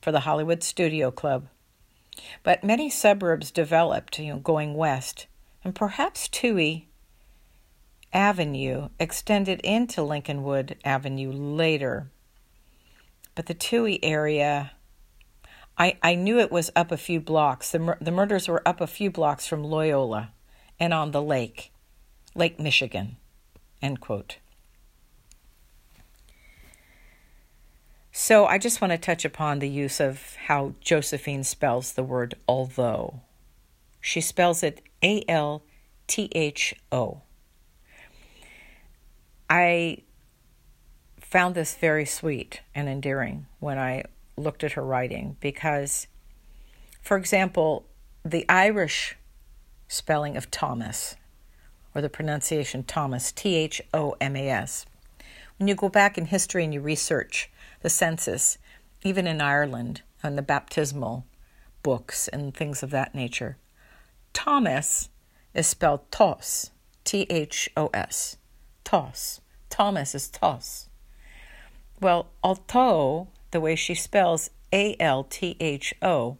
for 0.03 0.11
the 0.11 0.19
Hollywood 0.19 0.61
Studio 0.61 1.09
Club. 1.09 1.47
But 2.43 2.63
many 2.63 2.91
suburbs 2.91 3.49
developed, 3.49 4.19
you 4.19 4.33
know, 4.33 4.39
going 4.39 4.75
west, 4.75 5.25
and 5.63 5.73
perhaps 5.73 6.27
Touhy 6.27 6.85
Avenue 8.13 8.89
extended 8.99 9.61
into 9.61 10.01
Lincolnwood 10.01 10.75
Avenue 10.83 11.31
later. 11.31 12.11
But 13.35 13.45
the 13.45 13.53
Touhy 13.53 13.99
area, 14.03 14.71
I, 15.77 15.97
I 16.03 16.15
knew 16.15 16.39
it 16.39 16.51
was 16.51 16.71
up 16.75 16.91
a 16.91 16.97
few 16.97 17.21
blocks. 17.21 17.71
The, 17.71 17.97
the 18.01 18.11
murders 18.11 18.47
were 18.47 18.67
up 18.67 18.81
a 18.81 18.87
few 18.87 19.09
blocks 19.09 19.47
from 19.47 19.63
Loyola 19.63 20.31
and 20.79 20.93
on 20.93 21.11
the 21.11 21.21
lake, 21.21 21.71
Lake 22.35 22.59
Michigan. 22.59 23.17
End 23.81 24.01
quote. 24.01 24.37
So 28.11 28.45
I 28.45 28.57
just 28.57 28.81
want 28.81 28.91
to 28.91 28.97
touch 28.97 29.23
upon 29.23 29.59
the 29.59 29.69
use 29.69 30.01
of 30.01 30.35
how 30.47 30.73
Josephine 30.81 31.43
spells 31.43 31.93
the 31.93 32.03
word 32.03 32.35
although. 32.47 33.21
She 34.01 34.19
spells 34.19 34.63
it 34.63 34.81
A 35.01 35.23
L 35.29 35.63
T 36.07 36.29
H 36.33 36.75
O. 36.91 37.21
I 39.51 39.97
found 41.19 41.55
this 41.55 41.75
very 41.75 42.05
sweet 42.05 42.61
and 42.73 42.87
endearing 42.87 43.47
when 43.59 43.77
I 43.77 44.05
looked 44.37 44.63
at 44.63 44.71
her 44.73 44.81
writing 44.81 45.35
because, 45.41 46.07
for 47.01 47.17
example, 47.17 47.83
the 48.23 48.45
Irish 48.47 49.17
spelling 49.89 50.37
of 50.37 50.49
Thomas, 50.51 51.17
or 51.93 52.01
the 52.01 52.07
pronunciation 52.07 52.85
Thomas, 52.85 53.33
T 53.33 53.57
H 53.57 53.81
O 53.93 54.15
M 54.21 54.37
A 54.37 54.47
S, 54.47 54.85
when 55.59 55.67
you 55.67 55.75
go 55.75 55.89
back 55.89 56.17
in 56.17 56.27
history 56.27 56.63
and 56.63 56.73
you 56.73 56.79
research 56.79 57.51
the 57.81 57.89
census, 57.89 58.57
even 59.03 59.27
in 59.27 59.41
Ireland, 59.41 60.01
and 60.23 60.37
the 60.37 60.41
baptismal 60.41 61.25
books 61.83 62.29
and 62.29 62.55
things 62.55 62.83
of 62.83 62.89
that 62.91 63.13
nature. 63.13 63.57
Thomas 64.31 65.09
is 65.53 65.67
spelled 65.67 66.09
Tos, 66.09 66.71
T 67.03 67.27
H 67.29 67.69
O 67.75 67.89
S. 67.93 68.37
Tos. 68.83 69.41
Thomas 69.69 70.13
is 70.13 70.27
Tos. 70.27 70.89
Well, 71.99 72.27
although 72.43 73.27
the 73.51 73.61
way 73.61 73.75
she 73.75 73.95
spells 73.95 74.49
A 74.73 74.95
L 74.99 75.23
T 75.23 75.55
H 75.59 75.93
O 76.01 76.37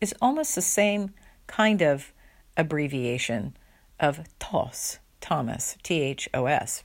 is 0.00 0.14
almost 0.20 0.54
the 0.54 0.62
same 0.62 1.10
kind 1.46 1.82
of 1.82 2.12
abbreviation 2.56 3.56
of 3.98 4.20
Tos, 4.38 4.98
Thomas, 5.20 5.76
T 5.82 6.00
H 6.00 6.28
O 6.32 6.46
S. 6.46 6.84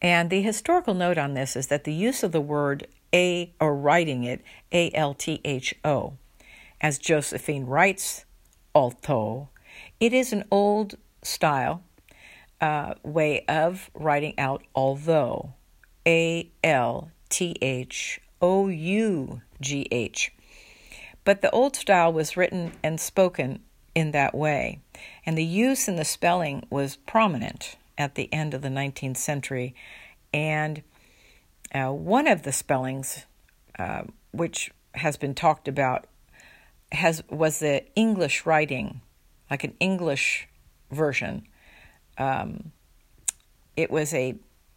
And 0.00 0.30
the 0.30 0.42
historical 0.42 0.94
note 0.94 1.18
on 1.18 1.34
this 1.34 1.56
is 1.56 1.66
that 1.68 1.84
the 1.84 1.92
use 1.92 2.22
of 2.22 2.32
the 2.32 2.40
word 2.40 2.86
a 3.12 3.52
or 3.60 3.74
writing 3.74 4.24
it 4.24 4.42
A 4.72 4.90
L 4.92 5.14
T 5.14 5.40
H 5.44 5.74
O, 5.84 6.14
as 6.80 6.98
Josephine 6.98 7.66
writes, 7.66 8.24
although, 8.74 9.48
it 9.98 10.12
is 10.12 10.32
an 10.32 10.44
old 10.50 10.96
style 11.22 11.82
uh, 12.60 12.94
way 13.02 13.44
of 13.46 13.90
writing 13.94 14.38
out 14.38 14.62
although 14.74 15.54
A 16.06 16.50
L 16.64 17.10
T 17.28 17.56
H 17.62 18.20
O 18.40 18.68
U 18.68 19.42
G 19.60 19.86
H. 19.90 20.32
But 21.24 21.42
the 21.42 21.50
old 21.50 21.76
style 21.76 22.12
was 22.12 22.36
written 22.36 22.72
and 22.82 23.00
spoken 23.00 23.60
in 23.94 24.12
that 24.12 24.34
way, 24.34 24.80
and 25.26 25.36
the 25.36 25.44
use 25.44 25.88
in 25.88 25.96
the 25.96 26.04
spelling 26.04 26.66
was 26.70 26.96
prominent 26.96 27.76
at 27.98 28.14
the 28.14 28.32
end 28.32 28.54
of 28.54 28.62
the 28.62 28.68
19th 28.68 29.16
century. 29.16 29.74
And 30.32 30.82
uh, 31.74 31.90
one 31.90 32.26
of 32.28 32.44
the 32.44 32.52
spellings, 32.52 33.26
uh, 33.78 34.04
which 34.30 34.70
has 34.94 35.16
been 35.16 35.34
talked 35.34 35.68
about, 35.68 36.06
has 36.92 37.22
was 37.28 37.58
the 37.58 37.84
English 37.94 38.46
writing, 38.46 39.02
like 39.50 39.64
an 39.64 39.74
English 39.80 40.48
version. 40.90 41.46
Um, 42.18 42.72
it 43.76 43.90
was 43.90 44.12
a 44.12 44.34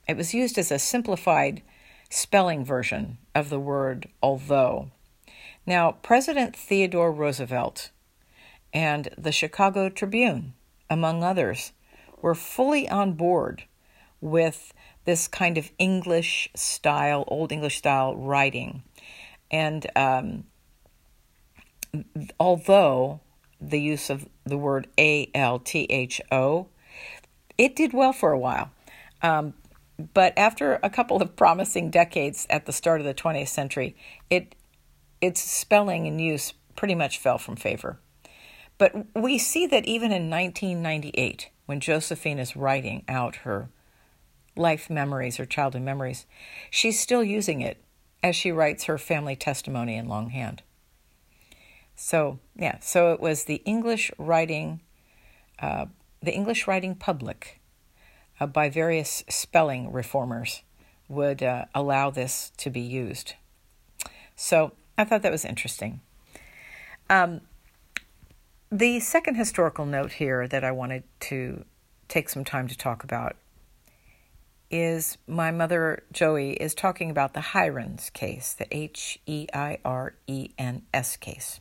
it 0.07 0.15
was 0.15 0.33
used 0.33 0.57
as 0.57 0.71
a 0.71 0.79
simplified 0.79 1.61
spelling 2.09 2.63
version 2.63 3.17
of 3.33 3.49
the 3.49 3.59
word 3.59 4.07
although. 4.21 4.91
Now, 5.65 5.91
President 5.91 6.55
Theodore 6.55 7.11
Roosevelt 7.11 7.91
and 8.73 9.09
the 9.17 9.31
Chicago 9.31 9.89
Tribune, 9.89 10.53
among 10.89 11.23
others, 11.23 11.71
were 12.21 12.35
fully 12.35 12.89
on 12.89 13.13
board 13.13 13.63
with 14.19 14.73
this 15.05 15.27
kind 15.27 15.57
of 15.57 15.71
English 15.77 16.49
style, 16.55 17.23
Old 17.27 17.51
English 17.51 17.77
style 17.77 18.15
writing. 18.15 18.83
And 19.49 19.85
um, 19.95 20.45
although 22.39 23.19
the 23.59 23.79
use 23.79 24.09
of 24.09 24.27
the 24.45 24.57
word 24.57 24.87
A 24.97 25.29
L 25.33 25.59
T 25.59 25.85
H 25.89 26.21
O, 26.31 26.67
it 27.61 27.75
did 27.75 27.93
well 27.93 28.11
for 28.11 28.31
a 28.31 28.39
while. 28.39 28.71
Um, 29.21 29.53
but 30.15 30.33
after 30.35 30.79
a 30.81 30.89
couple 30.89 31.21
of 31.21 31.35
promising 31.35 31.91
decades 31.91 32.47
at 32.49 32.65
the 32.65 32.73
start 32.73 33.01
of 33.01 33.05
the 33.05 33.13
20th 33.13 33.49
century, 33.49 33.95
it 34.31 34.55
its 35.21 35.39
spelling 35.39 36.07
and 36.07 36.19
use 36.19 36.53
pretty 36.75 36.95
much 36.95 37.19
fell 37.19 37.37
from 37.37 37.55
favor. 37.55 37.99
But 38.79 38.95
we 39.15 39.37
see 39.37 39.67
that 39.67 39.85
even 39.85 40.11
in 40.11 40.31
1998, 40.31 41.49
when 41.67 41.79
Josephine 41.79 42.39
is 42.39 42.55
writing 42.55 43.03
out 43.07 43.35
her 43.37 43.69
life 44.55 44.89
memories 44.89 45.39
or 45.39 45.45
childhood 45.45 45.83
memories, 45.83 46.25
she's 46.71 46.99
still 46.99 47.23
using 47.23 47.61
it 47.61 47.83
as 48.23 48.35
she 48.35 48.51
writes 48.51 48.85
her 48.85 48.97
family 48.97 49.35
testimony 49.35 49.95
in 49.95 50.07
longhand. 50.07 50.63
So, 51.95 52.39
yeah, 52.55 52.79
so 52.79 53.13
it 53.13 53.19
was 53.19 53.43
the 53.43 53.61
English 53.65 54.11
writing, 54.17 54.81
uh, 55.59 55.85
the 56.21 56.33
English 56.33 56.67
writing 56.67 56.95
public 56.95 57.59
uh, 58.39 58.47
by 58.47 58.69
various 58.69 59.23
spelling 59.29 59.91
reformers 59.91 60.63
would 61.07 61.43
uh, 61.43 61.65
allow 61.75 62.09
this 62.09 62.51
to 62.57 62.69
be 62.69 62.79
used. 62.79 63.33
So 64.35 64.73
I 64.97 65.03
thought 65.03 65.21
that 65.23 65.31
was 65.31 65.45
interesting. 65.45 66.01
Um, 67.09 67.41
the 68.71 68.99
second 69.01 69.35
historical 69.35 69.85
note 69.85 70.13
here 70.13 70.47
that 70.47 70.63
I 70.63 70.71
wanted 70.71 71.03
to 71.21 71.65
take 72.07 72.29
some 72.29 72.45
time 72.45 72.67
to 72.67 72.77
talk 72.77 73.03
about 73.03 73.35
is 74.69 75.17
my 75.27 75.51
mother 75.51 76.03
Joey 76.13 76.53
is 76.53 76.73
talking 76.73 77.11
about 77.11 77.33
the 77.33 77.43
Heirens 77.53 78.09
case, 78.11 78.53
the 78.53 78.65
H 78.75 79.19
E 79.25 79.47
I 79.53 79.79
R 79.83 80.13
E 80.27 80.51
N 80.57 80.83
S 80.93 81.17
case. 81.17 81.59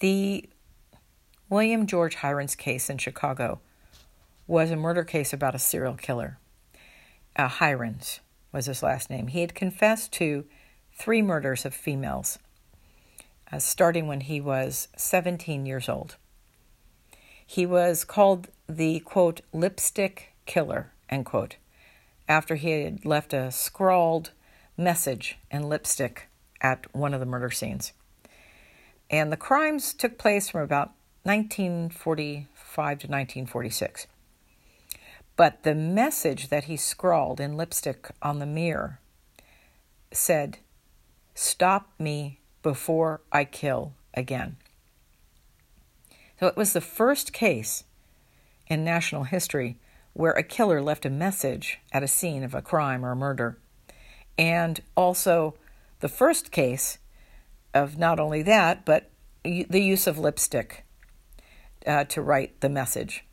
The 0.00 0.48
William 1.52 1.86
George 1.86 2.16
Heirens 2.22 2.54
case 2.54 2.88
in 2.88 2.96
Chicago 2.96 3.60
was 4.46 4.70
a 4.70 4.74
murder 4.74 5.04
case 5.04 5.34
about 5.34 5.54
a 5.54 5.58
serial 5.58 5.92
killer. 5.92 6.38
Uh, 7.36 7.50
Heirens 7.60 8.20
was 8.52 8.64
his 8.64 8.82
last 8.82 9.10
name. 9.10 9.26
He 9.26 9.42
had 9.42 9.54
confessed 9.54 10.12
to 10.12 10.46
three 10.94 11.20
murders 11.20 11.66
of 11.66 11.74
females, 11.74 12.38
uh, 13.52 13.58
starting 13.58 14.06
when 14.06 14.22
he 14.22 14.40
was 14.40 14.88
17 14.96 15.66
years 15.66 15.90
old. 15.90 16.16
He 17.46 17.66
was 17.66 18.02
called 18.02 18.48
the 18.66 19.00
quote 19.00 19.42
lipstick 19.52 20.32
killer 20.46 20.92
end 21.10 21.26
quote, 21.26 21.56
after 22.26 22.54
he 22.54 22.70
had 22.70 23.04
left 23.04 23.34
a 23.34 23.50
scrawled 23.50 24.30
message 24.78 25.36
in 25.50 25.68
lipstick 25.68 26.30
at 26.62 26.86
one 26.94 27.12
of 27.12 27.20
the 27.20 27.26
murder 27.26 27.50
scenes. 27.50 27.92
And 29.10 29.30
the 29.30 29.36
crimes 29.36 29.92
took 29.92 30.16
place 30.16 30.48
from 30.48 30.62
about 30.62 30.92
1945 31.24 32.46
to 32.74 33.06
1946. 33.06 34.06
But 35.36 35.62
the 35.62 35.74
message 35.74 36.48
that 36.48 36.64
he 36.64 36.76
scrawled 36.76 37.40
in 37.40 37.56
lipstick 37.56 38.10
on 38.20 38.38
the 38.38 38.46
mirror 38.46 39.00
said, 40.12 40.58
Stop 41.34 41.90
me 41.98 42.40
before 42.62 43.22
I 43.32 43.44
kill 43.44 43.94
again. 44.14 44.56
So 46.38 46.46
it 46.46 46.56
was 46.56 46.72
the 46.72 46.80
first 46.80 47.32
case 47.32 47.84
in 48.66 48.84
national 48.84 49.24
history 49.24 49.78
where 50.12 50.32
a 50.32 50.42
killer 50.42 50.82
left 50.82 51.06
a 51.06 51.10
message 51.10 51.78
at 51.92 52.02
a 52.02 52.08
scene 52.08 52.42
of 52.42 52.54
a 52.54 52.62
crime 52.62 53.04
or 53.04 53.12
a 53.12 53.16
murder. 53.16 53.58
And 54.36 54.80
also 54.96 55.54
the 56.00 56.08
first 56.08 56.50
case 56.50 56.98
of 57.72 57.96
not 57.96 58.20
only 58.20 58.42
that, 58.42 58.84
but 58.84 59.10
the 59.44 59.80
use 59.80 60.06
of 60.06 60.18
lipstick 60.18 60.84
uh, 61.86 62.04
to 62.04 62.22
write 62.22 62.60
the 62.60 62.68
message. 62.68 63.24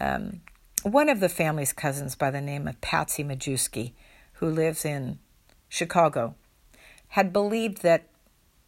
Um, 0.00 0.42
one 0.82 1.08
of 1.08 1.20
the 1.20 1.28
family's 1.28 1.72
cousins 1.72 2.14
by 2.14 2.30
the 2.30 2.40
name 2.40 2.68
of 2.68 2.80
Patsy 2.80 3.24
Majewski, 3.24 3.92
who 4.34 4.48
lives 4.48 4.84
in 4.84 5.18
Chicago, 5.68 6.34
had 7.08 7.32
believed 7.32 7.82
that 7.82 8.08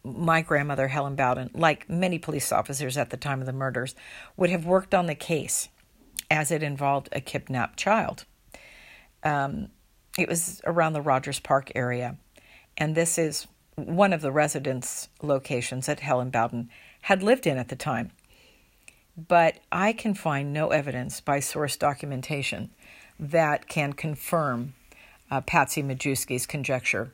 my 0.03 0.41
grandmother, 0.41 0.87
Helen 0.87 1.15
Bowden, 1.15 1.51
like 1.53 1.89
many 1.89 2.17
police 2.17 2.51
officers 2.51 2.97
at 2.97 3.11
the 3.11 3.17
time 3.17 3.39
of 3.39 3.45
the 3.45 3.53
murders, 3.53 3.95
would 4.35 4.49
have 4.49 4.65
worked 4.65 4.93
on 4.93 5.05
the 5.05 5.15
case 5.15 5.69
as 6.29 6.51
it 6.51 6.63
involved 6.63 7.09
a 7.11 7.21
kidnapped 7.21 7.77
child. 7.77 8.25
Um, 9.23 9.69
it 10.17 10.27
was 10.27 10.61
around 10.65 10.93
the 10.93 11.01
Rogers 11.01 11.39
Park 11.39 11.71
area, 11.75 12.17
and 12.77 12.95
this 12.95 13.17
is 13.17 13.47
one 13.75 14.13
of 14.13 14.21
the 14.21 14.31
residence 14.31 15.09
locations 15.21 15.85
that 15.85 15.99
Helen 15.99 16.29
Bowden 16.29 16.69
had 17.01 17.23
lived 17.23 17.47
in 17.47 17.57
at 17.57 17.69
the 17.69 17.75
time. 17.75 18.11
But 19.17 19.59
I 19.71 19.93
can 19.93 20.13
find 20.13 20.53
no 20.53 20.69
evidence 20.69 21.21
by 21.21 21.39
source 21.41 21.75
documentation 21.75 22.71
that 23.19 23.67
can 23.67 23.93
confirm 23.93 24.73
uh, 25.29 25.41
Patsy 25.41 25.83
Majewski's 25.83 26.45
conjecture 26.45 27.13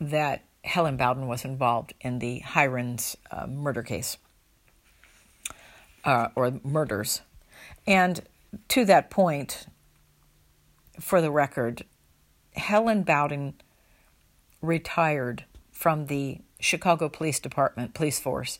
that 0.00 0.44
Helen 0.64 0.96
Bowden 0.96 1.26
was 1.26 1.44
involved 1.44 1.94
in 2.00 2.18
the 2.18 2.42
Heirens 2.54 3.16
uh, 3.30 3.46
murder 3.46 3.82
case 3.82 4.16
uh, 6.04 6.28
or 6.34 6.60
murders. 6.64 7.22
And 7.86 8.20
to 8.68 8.84
that 8.84 9.10
point, 9.10 9.66
for 11.00 11.20
the 11.20 11.30
record, 11.30 11.84
Helen 12.54 13.02
Bowden 13.02 13.54
retired 14.60 15.44
from 15.72 16.06
the 16.06 16.38
Chicago 16.60 17.08
Police 17.08 17.40
Department, 17.40 17.94
police 17.94 18.20
force, 18.20 18.58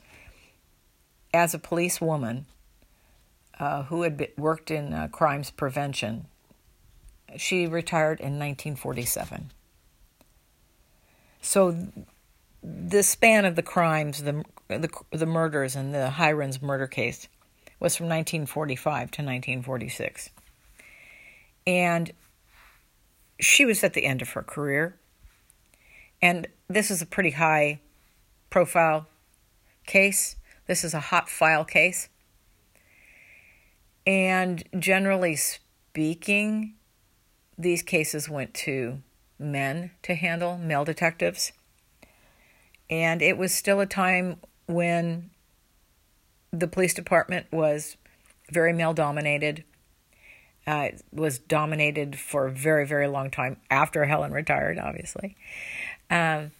as 1.32 1.54
a 1.54 1.58
police 1.58 2.00
woman 2.00 2.46
uh, 3.58 3.84
who 3.84 4.02
had 4.02 4.16
been, 4.16 4.30
worked 4.36 4.70
in 4.70 4.92
uh, 4.92 5.08
crimes 5.08 5.50
prevention. 5.50 6.26
She 7.36 7.66
retired 7.66 8.20
in 8.20 8.38
1947. 8.38 9.50
So, 11.40 11.88
the 12.62 13.02
span 13.02 13.44
of 13.44 13.56
the 13.56 13.62
crimes, 13.62 14.22
the 14.22 14.44
the, 14.68 14.90
the 15.10 15.26
murders, 15.26 15.76
and 15.76 15.94
the 15.94 16.14
Heirens 16.18 16.62
murder 16.62 16.86
case 16.86 17.28
was 17.80 17.96
from 17.96 18.06
1945 18.06 19.10
to 19.10 19.22
1946. 19.22 20.30
And 21.66 22.12
she 23.40 23.64
was 23.64 23.82
at 23.82 23.94
the 23.94 24.04
end 24.04 24.22
of 24.22 24.30
her 24.30 24.42
career. 24.42 24.96
And 26.20 26.46
this 26.68 26.90
is 26.90 27.02
a 27.02 27.06
pretty 27.06 27.30
high 27.30 27.80
profile 28.50 29.08
case. 29.86 30.36
This 30.66 30.84
is 30.84 30.94
a 30.94 31.00
hot 31.00 31.28
file 31.28 31.64
case. 31.64 32.08
And 34.06 34.64
generally 34.78 35.36
speaking, 35.36 36.74
these 37.56 37.82
cases 37.82 38.28
went 38.28 38.54
to 38.54 39.02
men 39.38 39.90
to 40.02 40.14
handle, 40.14 40.58
male 40.58 40.84
detectives. 40.84 41.52
And 42.90 43.22
it 43.22 43.38
was 43.38 43.54
still 43.54 43.80
a 43.80 43.86
time 43.86 44.36
when 44.66 45.30
the 46.52 46.68
police 46.68 46.94
department 46.94 47.46
was 47.50 47.96
very 48.50 48.72
male 48.72 48.94
dominated. 48.94 49.64
Uh, 50.64 50.90
was 51.12 51.40
dominated 51.40 52.16
for 52.16 52.46
a 52.46 52.52
very, 52.52 52.86
very 52.86 53.08
long 53.08 53.32
time 53.32 53.56
after 53.68 54.04
Helen 54.04 54.32
retired, 54.32 54.78
obviously. 54.78 55.36
Um, 56.08 56.52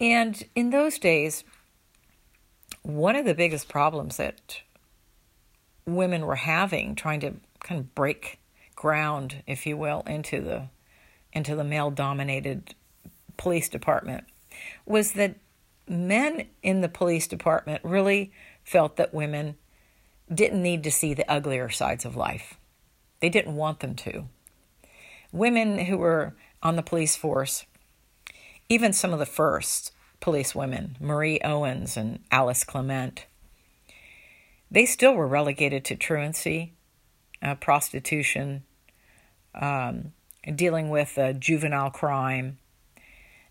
and 0.00 0.42
in 0.54 0.70
those 0.70 0.98
days, 0.98 1.44
one 2.82 3.14
of 3.14 3.26
the 3.26 3.34
biggest 3.34 3.68
problems 3.68 4.16
that 4.16 4.62
women 5.86 6.26
were 6.26 6.36
having 6.36 6.94
trying 6.94 7.20
to 7.20 7.34
kind 7.60 7.80
of 7.80 7.94
break 7.94 8.38
ground, 8.76 9.42
if 9.46 9.66
you 9.66 9.76
will, 9.76 10.02
into 10.06 10.40
the 10.40 10.68
into 11.32 11.56
the 11.56 11.64
male 11.64 11.90
dominated 11.90 12.74
police 13.36 13.68
department 13.68 14.24
was 14.84 15.12
that 15.12 15.36
men 15.88 16.46
in 16.62 16.80
the 16.82 16.88
police 16.88 17.26
department 17.26 17.82
really 17.82 18.30
felt 18.64 18.96
that 18.96 19.14
women 19.14 19.56
didn't 20.32 20.62
need 20.62 20.84
to 20.84 20.90
see 20.90 21.14
the 21.14 21.30
uglier 21.30 21.68
sides 21.68 22.04
of 22.04 22.16
life. 22.16 22.58
They 23.20 23.28
didn't 23.28 23.56
want 23.56 23.80
them 23.80 23.94
to. 23.96 24.26
Women 25.32 25.86
who 25.86 25.96
were 25.96 26.34
on 26.62 26.76
the 26.76 26.82
police 26.82 27.16
force, 27.16 27.64
even 28.68 28.92
some 28.92 29.12
of 29.12 29.18
the 29.18 29.26
first 29.26 29.92
police 30.20 30.54
women, 30.54 30.96
Marie 31.00 31.40
Owens 31.40 31.96
and 31.96 32.20
Alice 32.30 32.64
Clement, 32.64 33.26
they 34.72 34.86
still 34.86 35.12
were 35.12 35.28
relegated 35.28 35.84
to 35.84 35.94
truancy, 35.94 36.72
uh, 37.42 37.54
prostitution, 37.56 38.64
um, 39.54 40.12
dealing 40.54 40.88
with 40.88 41.18
uh, 41.18 41.34
juvenile 41.34 41.90
crime, 41.90 42.58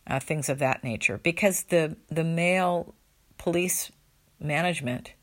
uh, 0.07 0.19
things 0.19 0.49
of 0.49 0.57
that 0.57 0.83
nature, 0.83 1.19
because 1.19 1.63
the 1.63 1.95
the 2.09 2.23
male 2.23 2.95
police 3.37 3.91
management 4.39 5.13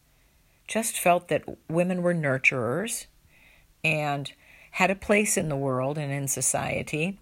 just 0.68 0.96
felt 0.96 1.26
that 1.28 1.44
women 1.68 2.00
were 2.02 2.14
nurturers 2.14 3.06
and 3.82 4.32
had 4.72 4.90
a 4.90 4.94
place 4.94 5.36
in 5.36 5.48
the 5.48 5.56
world 5.56 5.98
and 5.98 6.12
in 6.12 6.28
society. 6.28 7.18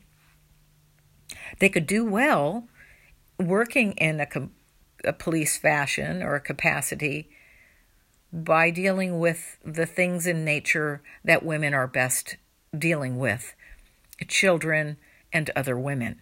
They 1.61 1.71
could 1.71 1.87
do 1.87 2.05
well 2.05 2.69
working 3.39 3.93
in 3.93 4.21
a, 4.21 4.29
a 5.05 5.13
police 5.15 5.57
fashion 5.57 6.23
or 6.23 6.35
a 6.35 6.41
capacity 6.41 7.31
by 8.33 8.71
dealing 8.71 9.19
with 9.19 9.59
the 9.65 9.87
things 9.87 10.27
in 10.27 10.45
nature 10.45 11.03
that 11.25 11.45
women 11.45 11.75
are 11.75 11.87
best 11.87 12.37
dealing 12.77 13.19
with 13.19 13.55
children 14.29 14.97
and 15.33 15.51
other 15.55 15.79
women. 15.79 16.21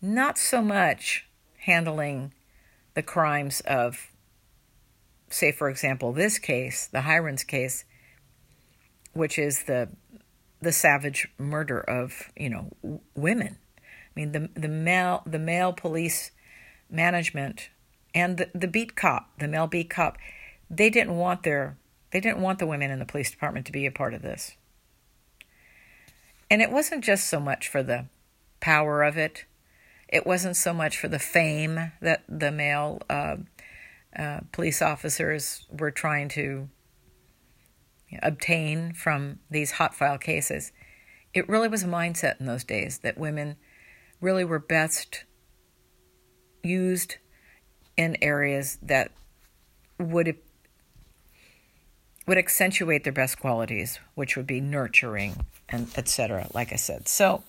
Not 0.00 0.38
so 0.38 0.62
much 0.62 1.26
handling 1.60 2.32
the 2.94 3.02
crimes 3.02 3.60
of 3.60 4.12
say, 5.28 5.52
for 5.52 5.68
example, 5.68 6.12
this 6.12 6.38
case, 6.38 6.86
the 6.86 7.06
Heirens 7.06 7.44
case, 7.44 7.84
which 9.12 9.38
is 9.38 9.64
the 9.64 9.88
the 10.62 10.72
savage 10.72 11.28
murder 11.38 11.80
of 11.80 12.30
you 12.36 12.48
know 12.48 12.70
w- 12.82 13.00
women. 13.14 13.58
I 13.78 14.20
mean, 14.20 14.32
the 14.32 14.48
the 14.54 14.68
male 14.68 15.22
the 15.26 15.38
male 15.38 15.72
police 15.72 16.30
management 16.88 17.68
and 18.14 18.38
the, 18.38 18.50
the 18.54 18.68
beat 18.68 18.96
cop, 18.96 19.38
the 19.38 19.48
male 19.48 19.66
beat 19.66 19.90
cop, 19.90 20.16
they 20.70 20.90
didn't 20.90 21.16
want 21.16 21.42
their 21.42 21.76
they 22.12 22.20
didn't 22.20 22.40
want 22.40 22.58
the 22.58 22.66
women 22.66 22.90
in 22.90 22.98
the 22.98 23.04
police 23.04 23.30
department 23.30 23.66
to 23.66 23.72
be 23.72 23.84
a 23.84 23.90
part 23.90 24.14
of 24.14 24.22
this. 24.22 24.56
And 26.50 26.62
it 26.62 26.70
wasn't 26.70 27.04
just 27.04 27.26
so 27.26 27.40
much 27.40 27.68
for 27.68 27.82
the 27.82 28.06
power 28.60 29.02
of 29.02 29.18
it. 29.18 29.44
It 30.08 30.24
wasn't 30.24 30.56
so 30.56 30.72
much 30.72 30.96
for 30.96 31.08
the 31.08 31.18
fame 31.18 31.92
that 32.00 32.22
the 32.28 32.52
male 32.52 33.02
uh, 33.10 33.36
uh, 34.16 34.40
police 34.52 34.80
officers 34.80 35.66
were 35.70 35.90
trying 35.90 36.28
to 36.30 36.68
obtain 38.22 38.92
from 38.92 39.40
these 39.50 39.72
hot 39.72 39.94
file 39.94 40.18
cases. 40.18 40.72
It 41.34 41.48
really 41.48 41.68
was 41.68 41.82
a 41.82 41.88
mindset 41.88 42.40
in 42.40 42.46
those 42.46 42.64
days 42.64 42.98
that 42.98 43.18
women 43.18 43.56
really 44.20 44.44
were 44.44 44.60
best 44.60 45.24
used 46.62 47.16
in 47.96 48.16
areas 48.22 48.78
that 48.82 49.10
would 49.98 50.36
would 52.26 52.38
accentuate 52.38 53.04
their 53.04 53.12
best 53.12 53.38
qualities, 53.38 54.00
which 54.14 54.36
would 54.36 54.46
be 54.46 54.60
nurturing 54.60 55.44
and 55.68 55.88
etc. 55.96 56.48
Like 56.52 56.72
I 56.72 56.76
said, 56.76 57.08
so 57.08 57.42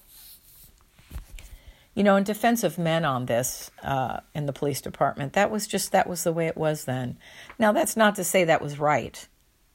you 1.98 2.04
know, 2.04 2.16
in 2.16 2.24
defense 2.24 2.64
of 2.64 2.78
men 2.78 3.06
on 3.06 3.26
this 3.26 3.72
uh, 3.82 4.20
in 4.36 4.46
the 4.46 4.54
police 4.54 4.82
department, 4.82 5.34
that 5.34 5.50
was 5.50 5.66
just 5.66 5.92
that 5.94 6.08
was 6.08 6.24
the 6.24 6.32
way 6.32 6.46
it 6.46 6.56
was 6.56 6.86
then. 6.86 7.18
Now, 7.58 7.72
that's 7.72 7.98
not 7.98 8.14
to 8.18 8.24
say 8.24 8.44
that 8.44 8.62
was 8.62 8.78
right, 8.78 9.28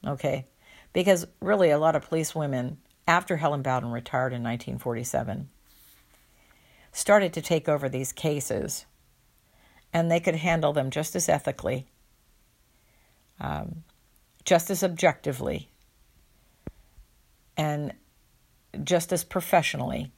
okay? 0.06 0.46
Because 0.92 1.26
really, 1.40 1.70
a 1.70 1.78
lot 1.78 1.96
of 1.96 2.08
police 2.08 2.32
women, 2.32 2.78
after 3.08 3.38
Helen 3.38 3.62
Bowden 3.62 3.90
retired 3.90 4.32
in 4.32 4.40
1947, 4.44 5.48
started 6.92 7.32
to 7.32 7.42
take 7.42 7.68
over 7.68 7.88
these 7.88 8.12
cases, 8.12 8.86
and 9.92 10.08
they 10.08 10.20
could 10.20 10.36
handle 10.36 10.72
them 10.72 10.90
just 10.90 11.16
as 11.16 11.28
ethically, 11.28 11.88
um, 13.40 13.82
just 14.44 14.70
as 14.70 14.82
objectively, 14.82 15.70
and 17.56 17.92
just 18.82 19.12
as 19.12 19.24
professionally 19.24 20.10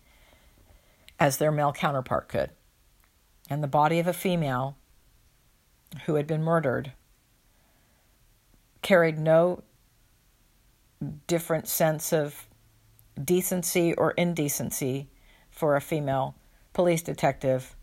as 1.19 1.37
their 1.37 1.53
male 1.53 1.73
counterpart 1.73 2.29
could. 2.29 2.51
And 3.51 3.63
the 3.63 3.69
body 3.69 3.99
of 3.99 4.07
a 4.07 4.13
female 4.13 4.77
who 6.07 6.15
had 6.15 6.27
been 6.27 6.43
murdered 6.43 6.93
carried 8.83 9.19
no 9.19 9.63
different 11.27 11.69
sense 11.69 12.13
of 12.13 12.49
decency 13.23 13.95
or 13.95 14.13
indecency 14.13 15.09
for 15.51 15.77
a 15.77 15.81
female 15.81 16.35
police 16.73 17.03
detective 17.03 17.77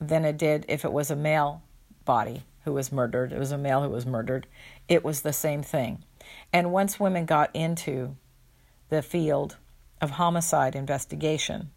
than 0.00 0.24
it 0.24 0.36
did 0.36 0.64
if 0.68 0.84
it 0.84 0.92
was 0.92 1.10
a 1.10 1.16
male 1.16 1.62
body 2.04 2.42
who 2.64 2.72
was 2.72 2.90
murdered. 2.90 3.32
It 3.32 3.38
was 3.38 3.52
a 3.52 3.58
male 3.58 3.82
who 3.82 3.90
was 3.90 4.06
murdered. 4.06 4.46
It 4.88 5.04
was 5.04 5.22
the 5.22 5.32
same 5.32 5.62
thing. 5.62 6.04
And 6.52 6.72
once 6.72 7.00
women 7.00 7.26
got 7.26 7.54
into 7.54 8.16
the 8.88 9.02
field 9.02 9.56
of 10.00 10.10
homicide 10.10 10.74
investigation, 10.74 11.70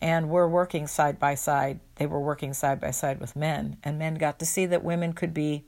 and 0.00 0.30
were 0.30 0.48
working 0.48 0.86
side 0.86 1.18
by 1.18 1.34
side. 1.34 1.80
They 1.96 2.06
were 2.06 2.20
working 2.20 2.54
side 2.54 2.80
by 2.80 2.90
side 2.90 3.20
with 3.20 3.36
men, 3.36 3.76
and 3.84 3.98
men 3.98 4.14
got 4.14 4.38
to 4.38 4.46
see 4.46 4.66
that 4.66 4.84
women 4.84 5.12
could 5.12 5.34
be 5.34 5.64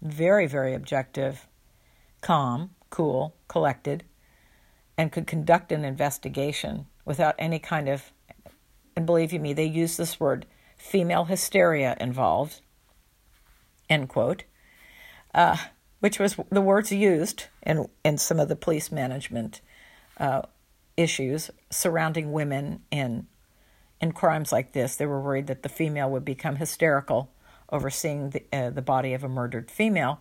very, 0.00 0.46
very 0.46 0.74
objective, 0.74 1.48
calm, 2.20 2.70
cool, 2.90 3.34
collected, 3.48 4.04
and 4.96 5.10
could 5.10 5.26
conduct 5.26 5.72
an 5.72 5.84
investigation 5.84 6.86
without 7.04 7.34
any 7.38 7.58
kind 7.58 7.88
of, 7.88 8.12
and 8.94 9.06
believe 9.06 9.32
you 9.32 9.40
me, 9.40 9.52
they 9.52 9.64
use 9.64 9.96
this 9.96 10.20
word, 10.20 10.46
female 10.76 11.24
hysteria 11.24 11.96
involved, 12.00 12.60
end 13.88 14.08
quote, 14.08 14.44
uh, 15.34 15.56
which 16.00 16.18
was 16.18 16.36
the 16.50 16.60
words 16.60 16.90
used 16.90 17.46
in, 17.62 17.88
in 18.04 18.18
some 18.18 18.40
of 18.40 18.48
the 18.48 18.56
police 18.56 18.90
management 18.90 19.60
uh, 20.18 20.42
issues 20.96 21.50
surrounding 21.70 22.32
women 22.32 22.82
in 22.90 23.26
in 24.02 24.10
crimes 24.10 24.50
like 24.50 24.72
this, 24.72 24.96
they 24.96 25.06
were 25.06 25.20
worried 25.20 25.46
that 25.46 25.62
the 25.62 25.68
female 25.68 26.10
would 26.10 26.24
become 26.24 26.56
hysterical 26.56 27.30
over 27.70 27.88
seeing 27.88 28.30
the, 28.30 28.42
uh, 28.52 28.68
the 28.68 28.82
body 28.82 29.14
of 29.14 29.22
a 29.22 29.28
murdered 29.28 29.70
female. 29.70 30.20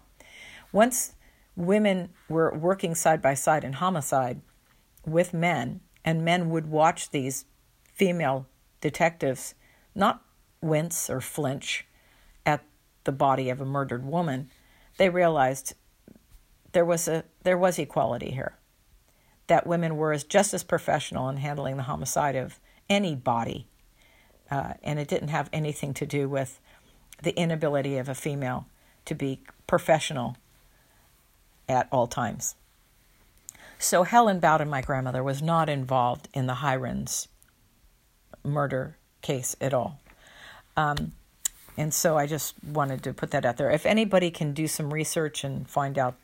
Once 0.71 1.13
women 1.55 2.09
were 2.29 2.55
working 2.55 2.93
side 2.93 3.23
by 3.23 3.33
side 3.33 3.63
in 3.63 3.73
homicide 3.73 4.39
with 5.03 5.33
men, 5.33 5.81
and 6.05 6.23
men 6.23 6.51
would 6.51 6.67
watch 6.67 7.09
these 7.09 7.45
female 7.91 8.45
detectives 8.81 9.55
not 9.95 10.23
wince 10.61 11.09
or 11.09 11.19
flinch 11.19 11.85
at 12.45 12.63
the 13.03 13.11
body 13.11 13.49
of 13.49 13.59
a 13.59 13.65
murdered 13.65 14.05
woman, 14.05 14.49
they 15.01 15.09
realized 15.09 15.73
there 16.73 16.85
was 16.85 17.07
a 17.07 17.23
there 17.41 17.57
was 17.57 17.79
equality 17.79 18.29
here. 18.29 18.53
That 19.47 19.65
women 19.65 19.97
were 19.97 20.13
as 20.13 20.23
just 20.23 20.53
as 20.53 20.63
professional 20.63 21.27
in 21.27 21.37
handling 21.37 21.77
the 21.77 21.83
homicide 21.83 22.35
of 22.35 22.59
any 22.87 23.15
body 23.15 23.65
uh, 24.51 24.73
and 24.83 24.99
it 24.99 25.07
didn't 25.07 25.29
have 25.29 25.49
anything 25.51 25.95
to 25.95 26.05
do 26.05 26.29
with 26.29 26.59
the 27.23 27.35
inability 27.35 27.97
of 27.97 28.09
a 28.09 28.13
female 28.13 28.67
to 29.05 29.15
be 29.15 29.39
professional 29.65 30.37
at 31.67 31.87
all 31.91 32.05
times. 32.05 32.53
So 33.79 34.03
Helen 34.03 34.39
Bowden, 34.39 34.69
my 34.69 34.83
grandmother, 34.83 35.23
was 35.23 35.41
not 35.41 35.67
involved 35.67 36.27
in 36.31 36.45
the 36.45 36.59
Heirens 36.63 37.27
murder 38.43 38.97
case 39.23 39.55
at 39.59 39.73
all. 39.73 39.99
Um, 40.77 41.13
and 41.77 41.93
so 41.93 42.17
I 42.17 42.27
just 42.27 42.55
wanted 42.63 43.03
to 43.03 43.13
put 43.13 43.31
that 43.31 43.45
out 43.45 43.57
there. 43.57 43.71
If 43.71 43.85
anybody 43.85 44.31
can 44.31 44.53
do 44.53 44.67
some 44.67 44.93
research 44.93 45.43
and 45.43 45.69
find 45.69 45.97
out 45.97 46.15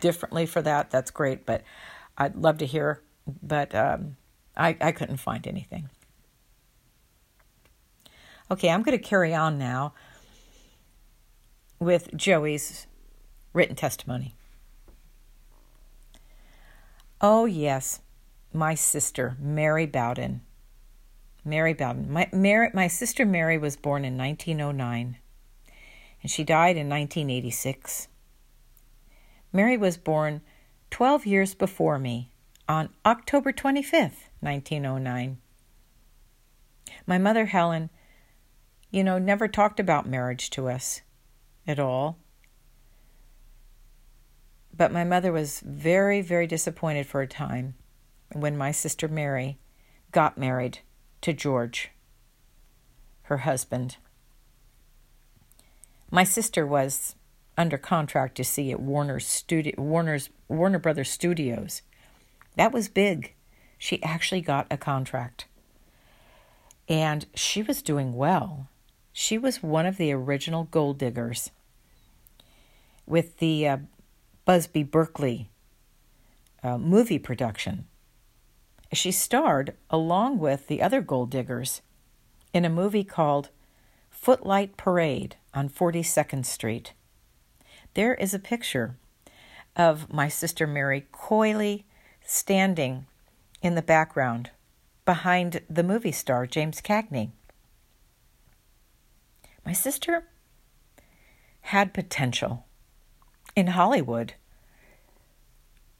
differently 0.00 0.46
for 0.46 0.60
that, 0.62 0.90
that's 0.90 1.10
great. 1.10 1.46
But 1.46 1.62
I'd 2.18 2.36
love 2.36 2.58
to 2.58 2.66
hear. 2.66 3.00
But 3.42 3.74
um, 3.74 4.16
I, 4.56 4.76
I 4.80 4.92
couldn't 4.92 5.18
find 5.18 5.46
anything. 5.46 5.88
Okay, 8.50 8.68
I'm 8.68 8.82
going 8.82 8.98
to 8.98 9.02
carry 9.02 9.32
on 9.32 9.58
now 9.58 9.94
with 11.78 12.14
Joey's 12.14 12.86
written 13.52 13.76
testimony. 13.76 14.34
Oh, 17.20 17.44
yes, 17.44 18.00
my 18.52 18.74
sister, 18.74 19.36
Mary 19.38 19.86
Bowden. 19.86 20.42
Mary 21.44 21.74
Bowden. 21.74 22.10
My, 22.10 22.28
Mary, 22.32 22.70
my 22.72 22.86
sister 22.86 23.26
Mary 23.26 23.58
was 23.58 23.76
born 23.76 24.04
in 24.04 24.16
1909, 24.16 25.18
and 26.22 26.30
she 26.30 26.44
died 26.44 26.76
in 26.76 26.88
1986. 26.88 28.08
Mary 29.52 29.76
was 29.76 29.96
born 29.96 30.40
12 30.90 31.26
years 31.26 31.54
before 31.54 31.98
me 31.98 32.30
on 32.68 32.90
October 33.04 33.52
25th, 33.52 34.28
1909. 34.40 35.38
My 37.06 37.18
mother, 37.18 37.46
Helen, 37.46 37.90
you 38.90 39.02
know, 39.02 39.18
never 39.18 39.48
talked 39.48 39.80
about 39.80 40.06
marriage 40.06 40.50
to 40.50 40.68
us 40.68 41.00
at 41.66 41.80
all. 41.80 42.18
But 44.74 44.92
my 44.92 45.04
mother 45.04 45.32
was 45.32 45.60
very, 45.60 46.22
very 46.22 46.46
disappointed 46.46 47.06
for 47.06 47.20
a 47.20 47.26
time 47.26 47.74
when 48.32 48.56
my 48.56 48.70
sister 48.70 49.08
Mary 49.08 49.58
got 50.12 50.38
married 50.38 50.80
to 51.22 51.32
George, 51.32 51.90
her 53.22 53.38
husband. 53.38 53.96
My 56.10 56.24
sister 56.24 56.66
was 56.66 57.14
under 57.56 57.78
contract 57.78 58.36
to 58.36 58.44
see 58.44 58.70
at 58.70 58.80
Warner's 58.80 59.26
studio, 59.26 59.74
Warner's 59.78 60.28
Warner 60.48 60.78
Brothers 60.78 61.10
Studios. 61.10 61.82
That 62.56 62.72
was 62.72 62.88
big. 62.88 63.34
She 63.78 64.02
actually 64.02 64.42
got 64.42 64.66
a 64.70 64.76
contract. 64.76 65.46
And 66.88 67.26
she 67.34 67.62
was 67.62 67.82
doing 67.82 68.14
well. 68.14 68.68
She 69.12 69.38
was 69.38 69.62
one 69.62 69.86
of 69.86 69.96
the 69.96 70.12
original 70.12 70.64
gold 70.64 70.98
diggers 70.98 71.50
with 73.06 73.38
the 73.38 73.68
uh, 73.68 73.76
Busby 74.44 74.82
Berkeley 74.82 75.50
uh, 76.62 76.78
movie 76.78 77.18
production. 77.18 77.86
She 78.92 79.10
starred 79.10 79.74
along 79.88 80.38
with 80.38 80.66
the 80.66 80.82
other 80.82 81.00
gold 81.00 81.30
diggers 81.30 81.80
in 82.52 82.64
a 82.64 82.70
movie 82.70 83.04
called 83.04 83.48
Footlight 84.10 84.76
Parade 84.76 85.36
on 85.54 85.70
42nd 85.70 86.44
Street. 86.44 86.92
There 87.94 88.14
is 88.14 88.34
a 88.34 88.38
picture 88.38 88.96
of 89.76 90.12
my 90.12 90.28
sister 90.28 90.66
Mary 90.66 91.06
coyly 91.10 91.86
standing 92.24 93.06
in 93.62 93.74
the 93.74 93.82
background 93.82 94.50
behind 95.04 95.62
the 95.68 95.82
movie 95.82 96.12
star 96.12 96.46
James 96.46 96.80
Cagney. 96.80 97.30
My 99.64 99.72
sister 99.72 100.24
had 101.62 101.94
potential 101.94 102.66
in 103.56 103.68
Hollywood. 103.68 104.34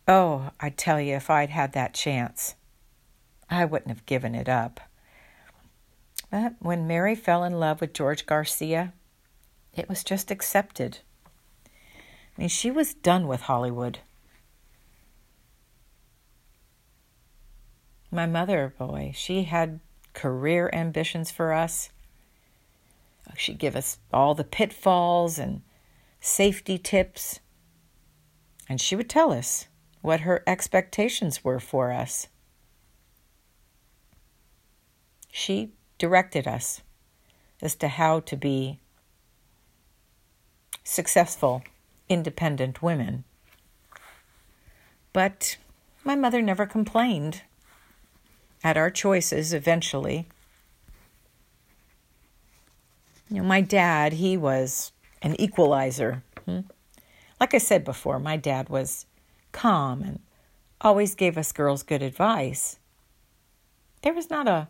Oh, 0.06 0.50
I 0.60 0.70
tell 0.70 1.00
you, 1.00 1.14
if 1.14 1.30
I'd 1.30 1.50
had 1.50 1.72
that 1.72 1.94
chance, 1.94 2.56
I 3.52 3.66
wouldn't 3.66 3.90
have 3.90 4.06
given 4.06 4.34
it 4.34 4.48
up. 4.48 4.80
But 6.30 6.54
when 6.58 6.86
Mary 6.86 7.14
fell 7.14 7.44
in 7.44 7.60
love 7.60 7.82
with 7.82 7.92
George 7.92 8.24
Garcia, 8.24 8.94
it 9.76 9.90
was 9.90 10.02
just 10.02 10.30
accepted. 10.30 11.00
I 11.66 12.40
mean, 12.40 12.48
she 12.48 12.70
was 12.70 12.94
done 12.94 13.28
with 13.28 13.42
Hollywood. 13.42 13.98
My 18.10 18.24
mother, 18.24 18.72
boy, 18.78 19.12
she 19.14 19.42
had 19.42 19.80
career 20.14 20.70
ambitions 20.72 21.30
for 21.30 21.52
us. 21.52 21.90
She'd 23.36 23.58
give 23.58 23.76
us 23.76 23.98
all 24.14 24.34
the 24.34 24.44
pitfalls 24.44 25.38
and 25.38 25.60
safety 26.22 26.78
tips. 26.78 27.40
And 28.66 28.80
she 28.80 28.96
would 28.96 29.10
tell 29.10 29.30
us 29.30 29.66
what 30.00 30.20
her 30.20 30.42
expectations 30.46 31.44
were 31.44 31.60
for 31.60 31.92
us. 31.92 32.28
She 35.34 35.70
directed 35.96 36.46
us 36.46 36.82
as 37.62 37.74
to 37.76 37.88
how 37.88 38.20
to 38.20 38.36
be 38.36 38.78
successful, 40.84 41.62
independent 42.06 42.82
women. 42.82 43.24
But 45.14 45.56
my 46.04 46.14
mother 46.14 46.42
never 46.42 46.66
complained 46.66 47.42
at 48.62 48.76
our 48.76 48.90
choices 48.90 49.54
eventually. 49.54 50.28
You 53.30 53.38
know, 53.38 53.44
my 53.44 53.62
dad, 53.62 54.12
he 54.12 54.36
was 54.36 54.92
an 55.22 55.40
equalizer. 55.40 56.22
Hmm? 56.44 56.60
Like 57.40 57.54
I 57.54 57.58
said 57.58 57.84
before, 57.84 58.18
my 58.18 58.36
dad 58.36 58.68
was 58.68 59.06
calm 59.52 60.02
and 60.02 60.20
always 60.82 61.14
gave 61.14 61.38
us 61.38 61.52
girls 61.52 61.82
good 61.82 62.02
advice. 62.02 62.78
There 64.02 64.12
was 64.12 64.28
not 64.28 64.46
a 64.46 64.68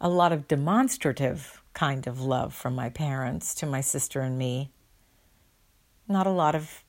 a 0.00 0.08
lot 0.08 0.32
of 0.32 0.48
demonstrative 0.48 1.62
kind 1.74 2.06
of 2.06 2.20
love 2.20 2.54
from 2.54 2.74
my 2.74 2.88
parents 2.88 3.54
to 3.54 3.66
my 3.66 3.80
sister 3.80 4.20
and 4.20 4.38
me. 4.38 4.70
Not 6.06 6.26
a 6.26 6.30
lot 6.30 6.54
of 6.54 6.84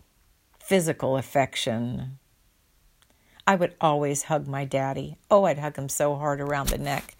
physical 0.59 1.17
affection. 1.17 2.19
I 3.45 3.55
would 3.55 3.75
always 3.81 4.23
hug 4.23 4.47
my 4.47 4.65
daddy. 4.65 5.17
Oh, 5.31 5.45
I'd 5.45 5.57
hug 5.57 5.77
him 5.77 5.89
so 5.89 6.15
hard 6.15 6.39
around 6.39 6.69
the 6.69 6.77
neck. 6.77 7.15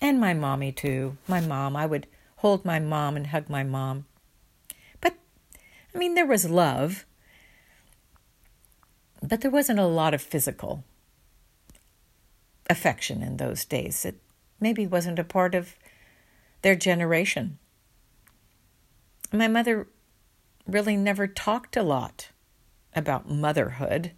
And 0.00 0.20
my 0.20 0.34
mommy, 0.34 0.72
too. 0.72 1.18
My 1.26 1.40
mom. 1.40 1.76
I 1.76 1.86
would 1.86 2.06
hold 2.36 2.64
my 2.64 2.78
mom 2.78 3.16
and 3.16 3.26
hug 3.26 3.50
my 3.50 3.64
mom. 3.64 4.06
But, 5.00 5.14
I 5.94 5.98
mean, 5.98 6.14
there 6.14 6.26
was 6.26 6.48
love, 6.48 7.04
but 9.22 9.40
there 9.40 9.50
wasn't 9.50 9.80
a 9.80 9.86
lot 9.86 10.14
of 10.14 10.22
physical 10.22 10.84
affection 12.70 13.22
in 13.22 13.36
those 13.36 13.64
days. 13.64 14.04
It 14.04 14.20
maybe 14.60 14.86
wasn't 14.86 15.18
a 15.18 15.24
part 15.24 15.54
of 15.54 15.74
their 16.62 16.76
generation. 16.76 17.58
My 19.32 19.48
mother 19.48 19.88
really 20.66 20.96
never 20.96 21.26
talked 21.26 21.76
a 21.76 21.82
lot 21.82 22.30
about 22.94 23.30
motherhood. 23.30 24.12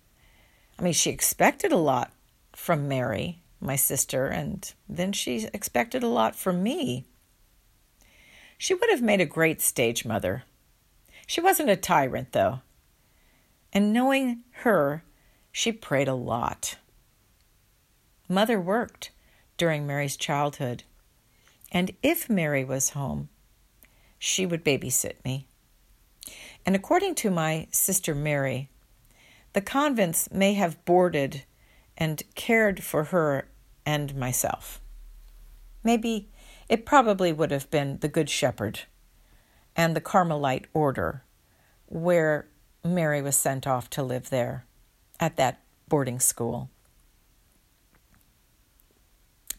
I 0.78 0.82
mean, 0.82 0.92
she 0.92 1.10
expected 1.10 1.72
a 1.72 1.76
lot 1.76 2.12
from 2.54 2.88
Mary, 2.88 3.42
my 3.60 3.76
sister, 3.76 4.26
and 4.26 4.72
then 4.88 5.12
she 5.12 5.48
expected 5.54 6.02
a 6.02 6.08
lot 6.08 6.34
from 6.34 6.62
me. 6.62 7.04
She 8.58 8.74
would 8.74 8.90
have 8.90 9.02
made 9.02 9.20
a 9.20 9.26
great 9.26 9.60
stage 9.60 10.04
mother. 10.04 10.44
She 11.26 11.40
wasn't 11.40 11.70
a 11.70 11.76
tyrant, 11.76 12.32
though. 12.32 12.60
And 13.72 13.92
knowing 13.92 14.42
her, 14.62 15.04
she 15.50 15.72
prayed 15.72 16.08
a 16.08 16.14
lot. 16.14 16.76
Mother 18.28 18.60
worked 18.60 19.11
during 19.62 19.86
Mary's 19.86 20.16
childhood. 20.16 20.82
And 21.70 21.92
if 22.02 22.28
Mary 22.28 22.64
was 22.64 22.98
home, 22.98 23.28
she 24.18 24.44
would 24.44 24.64
babysit 24.64 25.24
me. 25.24 25.46
And 26.66 26.74
according 26.74 27.14
to 27.14 27.30
my 27.30 27.68
sister 27.70 28.12
Mary, 28.12 28.70
the 29.52 29.60
convents 29.60 30.28
may 30.32 30.54
have 30.54 30.84
boarded 30.84 31.44
and 31.96 32.24
cared 32.34 32.82
for 32.82 33.04
her 33.04 33.46
and 33.86 34.16
myself. 34.16 34.80
Maybe 35.84 36.28
it 36.68 36.84
probably 36.84 37.32
would 37.32 37.52
have 37.52 37.70
been 37.70 37.98
the 38.00 38.08
Good 38.08 38.28
Shepherd 38.28 38.80
and 39.76 39.94
the 39.94 40.00
Carmelite 40.00 40.66
order 40.74 41.22
where 41.86 42.48
Mary 42.84 43.22
was 43.22 43.36
sent 43.36 43.68
off 43.68 43.88
to 43.90 44.02
live 44.02 44.28
there 44.28 44.66
at 45.20 45.36
that 45.36 45.60
boarding 45.88 46.18
school. 46.18 46.68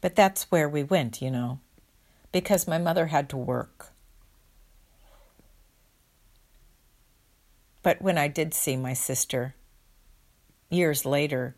But 0.04 0.18
that's 0.18 0.52
where 0.52 0.68
we 0.68 0.84
went, 0.84 1.22
you 1.22 1.32
know, 1.32 1.62
because 2.34 2.68
my 2.68 2.78
mother 2.78 3.06
had 3.06 3.30
to 3.30 3.38
work. 3.38 3.94
But 7.84 8.02
when 8.02 8.18
I 8.18 8.28
did 8.28 8.54
see 8.54 8.76
my 8.76 8.92
sister, 8.92 9.56
years 10.70 11.06
later, 11.06 11.56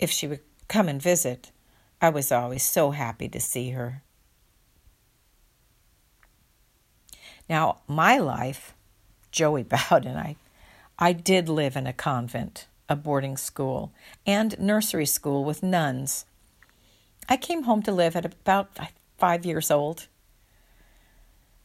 if 0.00 0.10
she 0.10 0.26
would 0.26 0.40
come 0.66 0.88
and 0.88 1.00
visit, 1.00 1.52
I 2.02 2.08
was 2.08 2.32
always 2.32 2.64
so 2.64 2.90
happy 2.90 3.28
to 3.28 3.38
see 3.38 3.70
her. 3.70 4.02
Now, 7.48 7.82
my 7.86 8.18
life, 8.18 8.74
Joey 9.30 9.62
bowed, 9.62 10.04
and 10.04 10.18
I, 10.18 10.34
I 10.98 11.12
did 11.12 11.48
live 11.48 11.76
in 11.76 11.86
a 11.86 11.92
convent, 11.92 12.66
a 12.88 12.96
boarding 12.96 13.36
school, 13.36 13.92
and 14.26 14.58
nursery 14.58 15.06
school 15.06 15.44
with 15.44 15.62
nuns 15.62 16.24
I 17.28 17.36
came 17.36 17.62
home 17.62 17.82
to 17.82 17.92
live 17.92 18.16
at 18.16 18.24
about 18.24 18.78
five 19.16 19.46
years 19.46 19.70
old. 19.70 20.08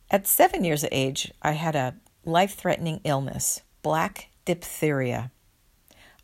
At 0.10 0.28
seven 0.28 0.64
years 0.64 0.84
of 0.84 0.90
age, 0.92 1.32
I 1.42 1.52
had 1.52 1.76
a 1.76 1.96
life 2.26 2.56
threatening 2.56 3.02
illness, 3.04 3.62
black 3.82 4.30
diphtheria. 4.46 5.32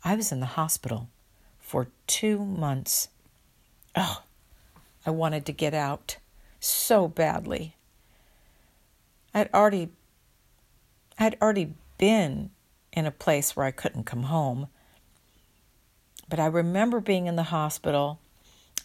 I 0.02 0.14
was 0.14 0.32
in 0.32 0.40
the 0.40 0.46
hospital 0.46 1.08
for 1.58 1.88
two 2.06 2.44
months. 2.44 3.08
Oh, 3.94 4.22
I 5.04 5.10
wanted 5.10 5.44
to 5.46 5.52
get 5.52 5.74
out 5.74 6.16
so 6.60 7.08
badly. 7.08 7.76
I'd 9.34 9.52
already 9.52 9.90
I'd 11.18 11.36
already 11.40 11.74
been 11.98 12.50
in 12.92 13.06
a 13.06 13.10
place 13.10 13.54
where 13.54 13.66
I 13.66 13.70
couldn't 13.70 14.04
come 14.04 14.24
home. 14.24 14.68
But 16.28 16.40
I 16.40 16.46
remember 16.46 17.00
being 17.00 17.26
in 17.26 17.36
the 17.36 17.44
hospital 17.44 18.18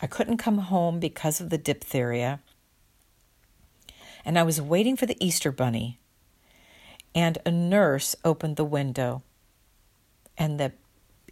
I 0.02 0.08
couldn't 0.08 0.38
come 0.38 0.58
home 0.58 1.00
because 1.00 1.40
of 1.40 1.50
the 1.50 1.58
diphtheria. 1.58 2.40
And 4.26 4.38
I 4.38 4.44
was 4.44 4.62
waiting 4.62 4.98
for 4.98 5.06
the 5.06 5.18
Easter 5.24 5.52
bunny. 5.52 6.00
And 7.14 7.38
a 7.46 7.52
nurse 7.52 8.16
opened 8.24 8.56
the 8.56 8.66
window. 8.66 9.22
And 10.38 10.60
the 10.60 10.72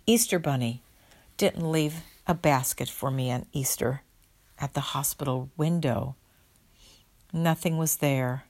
Easter 0.05 0.37
bunny 0.37 0.81
didn't 1.37 1.71
leave 1.71 2.03
a 2.27 2.33
basket 2.33 2.89
for 2.89 3.09
me 3.09 3.31
on 3.31 3.47
Easter 3.53 4.03
at 4.59 4.73
the 4.73 4.81
hospital 4.81 5.49
window. 5.57 6.15
Nothing 7.33 7.77
was 7.77 7.97
there. 7.97 8.43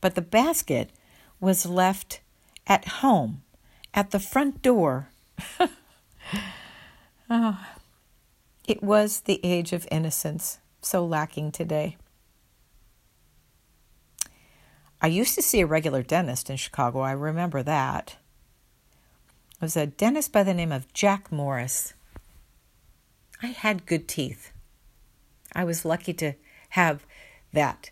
But 0.00 0.16
the 0.16 0.22
basket 0.22 0.90
was 1.40 1.64
left 1.64 2.20
at 2.66 2.88
home, 2.88 3.42
at 3.94 4.10
the 4.10 4.18
front 4.18 4.60
door. 4.60 5.08
oh, 7.30 7.66
it 8.64 8.82
was 8.82 9.20
the 9.20 9.40
age 9.42 9.72
of 9.72 9.88
innocence, 9.90 10.58
so 10.80 11.04
lacking 11.04 11.52
today. 11.52 11.96
I 15.00 15.08
used 15.08 15.34
to 15.34 15.42
see 15.42 15.60
a 15.60 15.66
regular 15.66 16.02
dentist 16.02 16.48
in 16.48 16.56
Chicago. 16.56 17.00
I 17.00 17.12
remember 17.12 17.62
that. 17.64 18.16
It 19.54 19.62
was 19.62 19.76
a 19.76 19.86
dentist 19.86 20.32
by 20.32 20.44
the 20.44 20.54
name 20.54 20.70
of 20.70 20.92
Jack 20.92 21.32
Morris. 21.32 21.94
I 23.42 23.48
had 23.48 23.86
good 23.86 24.06
teeth. 24.06 24.52
I 25.52 25.64
was 25.64 25.84
lucky 25.84 26.14
to 26.14 26.34
have 26.70 27.04
that. 27.52 27.90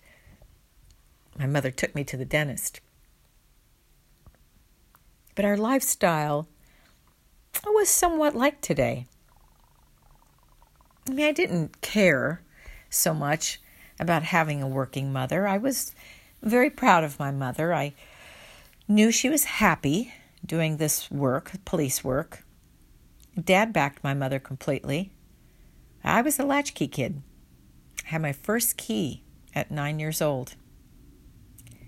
My 1.37 1.47
mother 1.47 1.73
took 1.73 1.95
me 1.97 2.05
to 2.05 2.17
the 2.17 2.25
dentist. 2.25 2.81
But 5.35 5.45
our 5.45 5.57
lifestyle 5.57 6.47
was 7.67 7.89
somewhat 7.89 8.37
like 8.37 8.61
today. 8.61 9.07
I 11.11 11.13
mean, 11.13 11.27
I 11.27 11.33
didn't 11.33 11.81
care 11.81 12.41
so 12.89 13.13
much 13.13 13.61
about 13.99 14.23
having 14.23 14.63
a 14.63 14.69
working 14.69 15.13
mother. 15.13 15.49
I 15.49 15.59
was 15.59 15.93
very 16.41 16.71
proud 16.71 17.03
of 17.03 17.19
my 17.19 17.33
mother. 17.33 17.75
I 17.75 17.95
knew 18.87 19.11
she 19.11 19.29
was 19.29 19.45
happy 19.45 20.15
doing 20.47 20.77
this 20.77 21.11
work, 21.11 21.53
police 21.65 22.05
work. 22.05 22.45
Dad 23.43 23.73
backed 23.73 24.05
my 24.05 24.15
mother 24.15 24.39
completely. 24.39 25.11
I 26.05 26.23
was 26.23 26.39
a 26.39 26.45
latchkey 26.45 26.87
kid. 26.87 27.23
I 28.07 28.11
had 28.11 28.23
my 28.23 28.33
first 28.33 28.77
key 28.77 29.25
at 29.53 29.73
nine 29.73 29.99
years 29.99 30.23
old. 30.23 30.55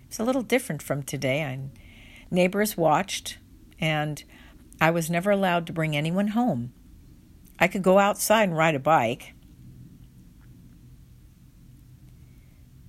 It's 0.08 0.18
a 0.18 0.24
little 0.24 0.42
different 0.42 0.82
from 0.82 1.04
today. 1.04 1.44
I, 1.44 1.60
neighbors 2.28 2.76
watched, 2.76 3.38
and 3.78 4.24
I 4.80 4.90
was 4.90 5.08
never 5.08 5.30
allowed 5.30 5.68
to 5.68 5.72
bring 5.72 5.96
anyone 5.96 6.28
home. 6.28 6.72
I 7.58 7.68
could 7.68 7.82
go 7.82 7.98
outside 7.98 8.48
and 8.48 8.56
ride 8.56 8.74
a 8.74 8.80
bike, 8.80 9.34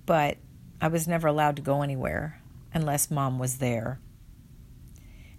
but 0.06 0.38
I 0.80 0.88
was 0.88 1.06
never 1.06 1.28
allowed 1.28 1.56
to 1.56 1.62
go 1.62 1.82
anywhere 1.82 2.40
unless 2.72 3.10
mom 3.10 3.38
was 3.38 3.58
there. 3.58 4.00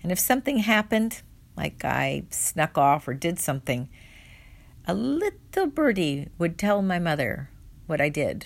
And 0.01 0.11
if 0.11 0.19
something 0.19 0.59
happened, 0.59 1.21
like 1.57 1.83
I 1.83 2.23
snuck 2.29 2.77
off 2.77 3.07
or 3.07 3.13
did 3.13 3.39
something, 3.39 3.89
a 4.87 4.93
little 4.93 5.67
birdie 5.67 6.29
would 6.37 6.57
tell 6.57 6.81
my 6.81 6.99
mother 6.99 7.49
what 7.87 7.99
I 7.99 8.09
did. 8.09 8.45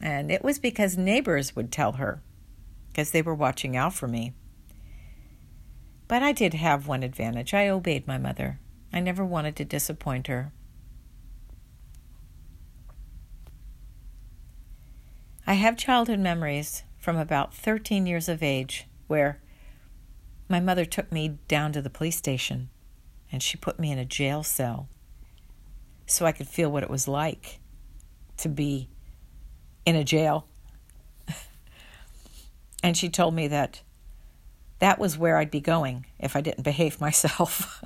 And 0.00 0.32
it 0.32 0.42
was 0.42 0.58
because 0.58 0.96
neighbors 0.98 1.54
would 1.54 1.70
tell 1.70 1.92
her, 1.92 2.22
because 2.88 3.12
they 3.12 3.22
were 3.22 3.34
watching 3.34 3.76
out 3.76 3.94
for 3.94 4.08
me. 4.08 4.34
But 6.08 6.22
I 6.22 6.32
did 6.32 6.54
have 6.54 6.88
one 6.88 7.02
advantage 7.02 7.54
I 7.54 7.68
obeyed 7.68 8.06
my 8.06 8.18
mother. 8.18 8.58
I 8.92 9.00
never 9.00 9.24
wanted 9.24 9.56
to 9.56 9.64
disappoint 9.64 10.26
her. 10.26 10.52
I 15.46 15.54
have 15.54 15.76
childhood 15.76 16.20
memories 16.20 16.84
from 16.98 17.16
about 17.16 17.54
13 17.54 18.06
years 18.06 18.28
of 18.28 18.42
age 18.42 18.86
where 19.08 19.40
my 20.48 20.60
mother 20.60 20.84
took 20.84 21.10
me 21.10 21.38
down 21.48 21.72
to 21.72 21.82
the 21.82 21.90
police 21.90 22.16
station 22.16 22.70
and 23.30 23.42
she 23.42 23.56
put 23.56 23.80
me 23.80 23.90
in 23.90 23.98
a 23.98 24.04
jail 24.04 24.42
cell 24.42 24.88
so 26.06 26.26
I 26.26 26.32
could 26.32 26.46
feel 26.46 26.70
what 26.70 26.82
it 26.82 26.90
was 26.90 27.08
like 27.08 27.58
to 28.36 28.48
be 28.48 28.88
in 29.84 29.96
a 29.96 30.04
jail. 30.04 30.46
and 32.82 32.96
she 32.96 33.08
told 33.08 33.34
me 33.34 33.48
that 33.48 33.82
that 34.78 34.98
was 34.98 35.16
where 35.16 35.38
I'd 35.38 35.50
be 35.50 35.60
going 35.60 36.06
if 36.18 36.36
I 36.36 36.40
didn't 36.40 36.64
behave 36.64 37.00
myself. 37.00 37.82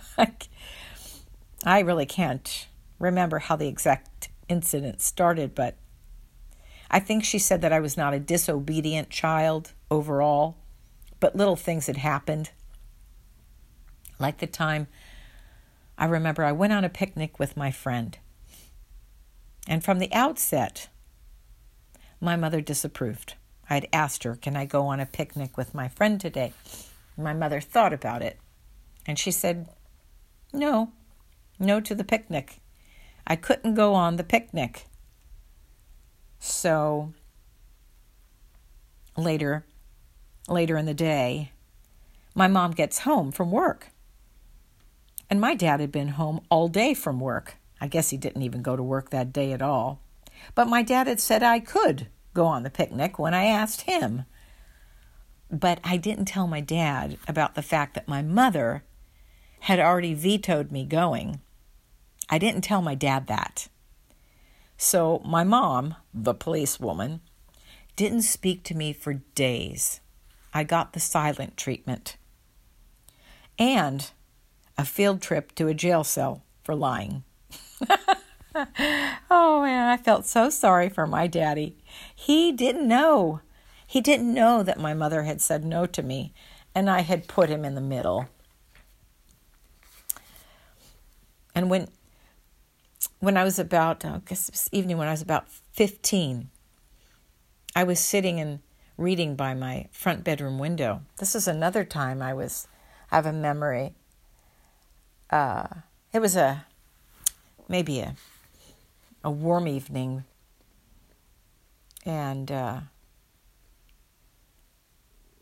I 1.66 1.80
really 1.80 2.06
can't 2.06 2.68
remember 3.00 3.40
how 3.40 3.56
the 3.56 3.66
exact 3.66 4.28
incident 4.48 5.00
started, 5.02 5.52
but 5.52 5.74
I 6.88 7.00
think 7.00 7.24
she 7.24 7.40
said 7.40 7.60
that 7.62 7.72
I 7.72 7.80
was 7.80 7.96
not 7.96 8.14
a 8.14 8.20
disobedient 8.20 9.10
child 9.10 9.72
overall, 9.90 10.56
but 11.18 11.34
little 11.34 11.56
things 11.56 11.88
had 11.88 11.96
happened. 11.96 12.50
Like 14.20 14.38
the 14.38 14.46
time 14.46 14.86
I 15.98 16.04
remember 16.04 16.44
I 16.44 16.52
went 16.52 16.72
on 16.72 16.84
a 16.84 16.88
picnic 16.88 17.40
with 17.40 17.56
my 17.56 17.72
friend. 17.72 18.16
And 19.66 19.82
from 19.82 19.98
the 19.98 20.12
outset, 20.12 20.88
my 22.20 22.36
mother 22.36 22.60
disapproved. 22.60 23.34
I'd 23.68 23.88
asked 23.92 24.22
her, 24.22 24.36
Can 24.36 24.56
I 24.56 24.66
go 24.66 24.86
on 24.86 25.00
a 25.00 25.06
picnic 25.06 25.56
with 25.56 25.74
my 25.74 25.88
friend 25.88 26.20
today? 26.20 26.52
My 27.18 27.32
mother 27.32 27.60
thought 27.60 27.92
about 27.92 28.22
it. 28.22 28.38
And 29.04 29.18
she 29.18 29.32
said, 29.32 29.68
No, 30.52 30.92
no 31.58 31.80
to 31.80 31.94
the 31.94 32.04
picnic. 32.04 32.60
I 33.26 33.36
couldn't 33.36 33.74
go 33.74 33.94
on 33.94 34.16
the 34.16 34.24
picnic. 34.24 34.86
So 36.38 37.12
later, 39.16 39.64
later 40.48 40.76
in 40.76 40.86
the 40.86 40.94
day, 40.94 41.52
my 42.34 42.46
mom 42.46 42.72
gets 42.72 43.00
home 43.00 43.32
from 43.32 43.50
work. 43.50 43.88
And 45.28 45.40
my 45.40 45.54
dad 45.54 45.80
had 45.80 45.90
been 45.90 46.08
home 46.08 46.40
all 46.50 46.68
day 46.68 46.94
from 46.94 47.18
work. 47.18 47.56
I 47.80 47.88
guess 47.88 48.10
he 48.10 48.16
didn't 48.16 48.42
even 48.42 48.62
go 48.62 48.76
to 48.76 48.82
work 48.82 49.10
that 49.10 49.32
day 49.32 49.52
at 49.52 49.62
all. 49.62 50.00
But 50.54 50.68
my 50.68 50.82
dad 50.82 51.06
had 51.06 51.20
said 51.20 51.42
I 51.42 51.58
could 51.60 52.08
go 52.32 52.46
on 52.46 52.62
the 52.62 52.70
picnic 52.70 53.18
when 53.18 53.34
I 53.34 53.46
asked 53.46 53.82
him. 53.82 54.24
But 55.50 55.80
I 55.82 55.96
didn't 55.96 56.26
tell 56.26 56.46
my 56.46 56.60
dad 56.60 57.18
about 57.26 57.54
the 57.54 57.62
fact 57.62 57.94
that 57.94 58.08
my 58.08 58.22
mother 58.22 58.84
had 59.60 59.80
already 59.80 60.14
vetoed 60.14 60.70
me 60.70 60.84
going. 60.84 61.40
I 62.28 62.38
didn't 62.38 62.62
tell 62.62 62.82
my 62.82 62.94
dad 62.94 63.26
that. 63.28 63.68
So 64.76 65.22
my 65.24 65.44
mom, 65.44 65.94
the 66.12 66.34
policewoman, 66.34 67.20
didn't 67.94 68.22
speak 68.22 68.62
to 68.64 68.76
me 68.76 68.92
for 68.92 69.14
days. 69.34 70.00
I 70.52 70.64
got 70.64 70.92
the 70.92 71.00
silent 71.00 71.56
treatment 71.56 72.16
and 73.58 74.10
a 74.76 74.84
field 74.84 75.22
trip 75.22 75.54
to 75.54 75.68
a 75.68 75.74
jail 75.74 76.04
cell 76.04 76.42
for 76.62 76.74
lying. 76.74 77.24
oh 79.30 79.62
man, 79.62 79.88
I 79.88 79.96
felt 79.96 80.26
so 80.26 80.50
sorry 80.50 80.88
for 80.88 81.06
my 81.06 81.26
daddy. 81.26 81.78
He 82.14 82.52
didn't 82.52 82.86
know. 82.86 83.40
He 83.86 84.00
didn't 84.00 84.34
know 84.34 84.62
that 84.62 84.80
my 84.80 84.94
mother 84.94 85.22
had 85.22 85.40
said 85.40 85.64
no 85.64 85.86
to 85.86 86.02
me 86.02 86.34
and 86.74 86.90
I 86.90 87.00
had 87.00 87.28
put 87.28 87.48
him 87.48 87.64
in 87.64 87.74
the 87.74 87.80
middle. 87.80 88.28
And 91.54 91.70
when 91.70 91.88
when 93.20 93.36
I 93.36 93.44
was 93.44 93.58
about, 93.58 94.04
I 94.04 94.20
guess 94.26 94.48
this 94.48 94.68
evening 94.72 94.98
when 94.98 95.08
I 95.08 95.12
was 95.12 95.22
about 95.22 95.48
15, 95.72 96.50
I 97.74 97.84
was 97.84 97.98
sitting 97.98 98.40
and 98.40 98.60
reading 98.96 99.36
by 99.36 99.54
my 99.54 99.86
front 99.90 100.24
bedroom 100.24 100.58
window. 100.58 101.02
This 101.18 101.34
is 101.34 101.48
another 101.48 101.84
time 101.84 102.22
I 102.22 102.34
was, 102.34 102.68
I 103.10 103.16
have 103.16 103.26
a 103.26 103.32
memory. 103.32 103.94
Uh, 105.30 105.66
it 106.12 106.20
was 106.20 106.36
a, 106.36 106.66
maybe 107.68 108.00
a, 108.00 108.16
a 109.24 109.30
warm 109.30 109.66
evening. 109.66 110.24
And 112.04 112.52
uh, 112.52 112.80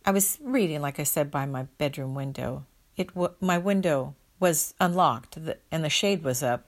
I 0.07 0.11
was 0.11 0.39
reading, 0.43 0.81
like 0.81 0.99
I 0.99 1.05
said, 1.05 1.31
by 1.31 1.47
my 1.47 1.65
bedroom 1.79 2.15
window. 2.15 2.65
It 2.97 3.11
my 3.41 3.59
window 3.59 4.15
was 4.39 4.75
unlocked 4.81 5.37
and 5.71 5.85
the 5.85 5.91
shade 5.91 6.23
was 6.23 6.43
up 6.43 6.65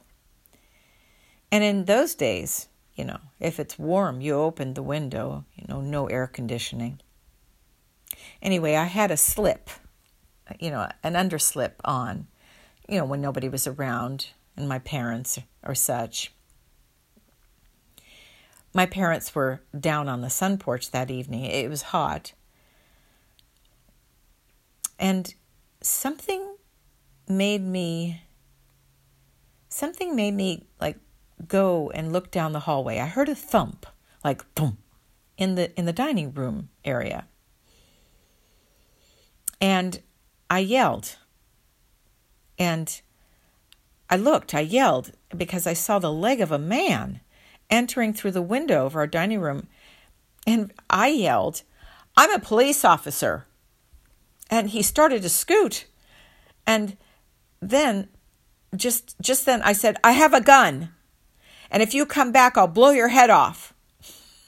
and 1.51 1.63
in 1.65 1.85
those 1.85 2.15
days, 2.15 2.69
you 2.95 3.05
know, 3.05 3.19
if 3.39 3.61
it's 3.61 3.79
warm, 3.79 4.21
you 4.21 4.35
open 4.35 4.75
the 4.75 4.83
window, 4.83 5.45
you 5.55 5.65
know, 5.69 5.81
no 5.81 6.07
air 6.07 6.27
conditioning. 6.27 7.01
Anyway, 8.43 8.75
I 8.75 8.85
had 8.85 9.11
a 9.11 9.17
slip, 9.17 9.71
you 10.59 10.71
know, 10.71 10.89
an 11.03 11.15
underslip 11.15 11.73
on, 11.85 12.27
you 12.89 12.99
know, 12.99 13.05
when 13.05 13.21
nobody 13.21 13.49
was 13.49 13.67
around 13.67 14.31
and 14.57 14.69
my 14.69 14.79
parents 14.79 15.39
or 15.63 15.75
such. 15.75 16.33
My 18.73 18.87
parents 18.87 19.35
were 19.35 19.63
down 19.79 20.09
on 20.09 20.21
the 20.21 20.31
sun 20.31 20.59
porch 20.59 20.91
that 20.91 21.11
evening. 21.11 21.45
It 21.45 21.71
was 21.71 21.83
hot. 21.83 22.33
And 24.99 25.35
something 25.83 26.57
made 27.29 27.63
me 27.63 28.23
something 29.69 30.17
made 30.17 30.33
me 30.33 30.67
like 30.81 30.97
go 31.47 31.91
and 31.91 32.13
look 32.13 32.31
down 32.31 32.53
the 32.53 32.61
hallway, 32.61 32.99
I 32.99 33.07
heard 33.07 33.29
a 33.29 33.35
thump, 33.35 33.87
like 34.25 34.55
boom, 34.55 34.79
in 35.37 35.55
the 35.55 35.75
in 35.79 35.87
the 35.87 35.93
dining 35.93 36.33
room 36.33 36.71
area. 36.85 37.27
And 39.61 40.03
I 40.51 40.61
yelled. 40.61 41.17
And 42.59 43.01
I 44.09 44.17
looked, 44.17 44.55
I 44.55 44.61
yelled 44.61 45.13
because 45.37 45.67
I 45.67 45.73
saw 45.73 45.99
the 45.99 46.13
leg 46.13 46.41
of 46.41 46.53
a 46.53 46.59
man 46.59 47.21
entering 47.69 48.13
through 48.15 48.31
the 48.31 48.43
window 48.43 48.87
of 48.87 48.97
our 48.97 49.07
dining 49.07 49.41
room. 49.41 49.67
And 50.47 50.73
I 50.89 51.09
yelled, 51.09 51.63
I'm 52.17 52.33
a 52.33 52.39
police 52.39 52.85
officer. 52.85 53.47
And 54.49 54.71
he 54.71 54.83
started 54.83 55.23
to 55.23 55.29
scoot. 55.29 55.87
And 56.67 56.97
then 57.61 58.09
just 58.75 59.17
just 59.21 59.47
then 59.47 59.63
I 59.63 59.73
said, 59.73 59.97
I 60.05 60.13
have 60.13 60.35
a 60.35 60.41
gun. 60.41 60.91
And 61.71 61.83
if 61.83 61.95
you 61.95 62.07
come 62.07 62.33
back, 62.33 62.57
I'll 62.57 62.67
blow 62.67 62.91
your 62.91 63.09
head 63.09 63.31
off. 63.31 63.75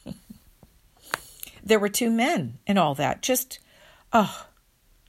there 1.64 1.78
were 1.78 1.88
two 1.88 2.10
men 2.10 2.58
and 2.66 2.78
all 2.78 2.94
that. 2.94 3.22
Just, 3.22 3.58
oh, 4.12 4.46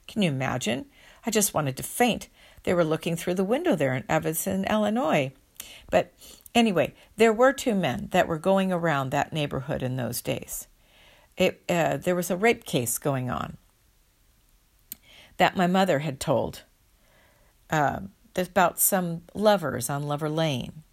can 0.07 0.21
you 0.21 0.29
imagine? 0.29 0.85
I 1.25 1.31
just 1.31 1.53
wanted 1.53 1.77
to 1.77 1.83
faint. 1.83 2.29
They 2.63 2.73
were 2.73 2.83
looking 2.83 3.15
through 3.15 3.35
the 3.35 3.43
window 3.43 3.75
there 3.75 3.93
in 3.93 4.03
Evanston, 4.09 4.65
Illinois. 4.65 5.31
But 5.89 6.13
anyway, 6.53 6.93
there 7.17 7.33
were 7.33 7.53
two 7.53 7.75
men 7.75 8.09
that 8.11 8.27
were 8.27 8.37
going 8.37 8.71
around 8.71 9.09
that 9.09 9.33
neighborhood 9.33 9.83
in 9.83 9.95
those 9.95 10.21
days. 10.21 10.67
It, 11.37 11.61
uh, 11.69 11.97
there 11.97 12.15
was 12.15 12.29
a 12.29 12.37
rape 12.37 12.65
case 12.65 12.97
going 12.97 13.29
on 13.29 13.57
that 15.37 15.55
my 15.55 15.67
mother 15.67 15.99
had 15.99 16.19
told 16.19 16.63
uh, 17.69 18.01
about 18.35 18.79
some 18.79 19.21
lovers 19.33 19.89
on 19.89 20.03
Lover 20.03 20.29
Lane 20.29 20.83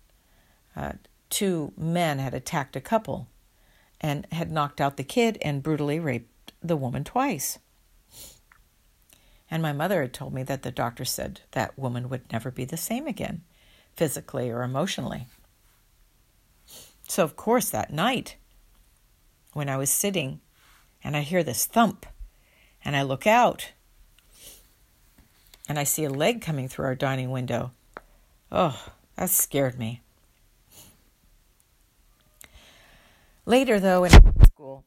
two 1.30 1.72
men 1.76 2.18
had 2.18 2.34
attacked 2.34 2.76
a 2.76 2.80
couple 2.80 3.28
and 4.00 4.26
had 4.32 4.50
knocked 4.50 4.80
out 4.80 4.96
the 4.96 5.04
kid 5.04 5.38
and 5.42 5.62
brutally 5.62 5.98
raped 5.98 6.52
the 6.62 6.76
woman 6.76 7.04
twice. 7.04 7.58
And 9.50 9.62
my 9.62 9.72
mother 9.72 10.02
had 10.02 10.12
told 10.12 10.35
me 10.35 10.42
that 10.42 10.62
the 10.62 10.72
doctor 10.72 11.04
said 11.04 11.40
that 11.52 11.79
woman 11.79 12.08
would 12.08 12.31
never 12.33 12.50
be 12.50 12.64
the 12.64 12.77
same 12.77 13.06
again, 13.06 13.42
physically 13.94 14.50
or 14.50 14.62
emotionally. 14.62 15.27
So, 17.08 17.22
of 17.22 17.37
course, 17.37 17.70
that 17.70 17.92
night, 17.92 18.37
when 19.52 19.68
I 19.68 19.77
was 19.77 19.90
sitting 19.90 20.40
and 21.04 21.16
I 21.16 21.20
hear 21.20 21.44
this 21.44 21.66
thump, 21.66 22.06
and 22.85 22.96
I 22.96 23.02
look 23.02 23.27
out, 23.27 23.72
and 25.68 25.79
I 25.79 25.85
see 25.85 26.04
a 26.04 26.10
leg 26.10 26.40
coming 26.40 26.68
through 26.68 26.85
our 26.85 26.94
dining 26.94 27.31
window. 27.31 27.72
Oh, 28.50 28.90
that 29.16 29.31
scared 29.31 29.79
me. 29.79 30.02
Later, 33.49 33.79
though, 33.79 34.03
in 34.03 34.11
school, 34.44 34.85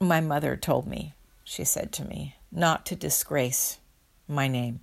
my 0.00 0.20
mother 0.20 0.56
told 0.56 0.86
me, 0.86 1.12
she 1.44 1.64
said 1.64 1.92
to 1.92 2.04
me, 2.04 2.36
not 2.50 2.86
to 2.86 2.96
disgrace 2.96 3.78
my 4.26 4.48
name. 4.48 4.80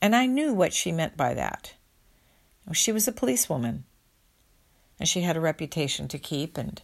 And 0.00 0.14
I 0.14 0.26
knew 0.26 0.54
what 0.54 0.72
she 0.72 0.92
meant 0.92 1.16
by 1.16 1.34
that. 1.34 1.74
She 2.72 2.92
was 2.92 3.08
a 3.08 3.12
policewoman, 3.12 3.84
and 5.00 5.08
she 5.08 5.22
had 5.22 5.36
a 5.36 5.40
reputation 5.40 6.06
to 6.08 6.18
keep, 6.18 6.56
and 6.56 6.80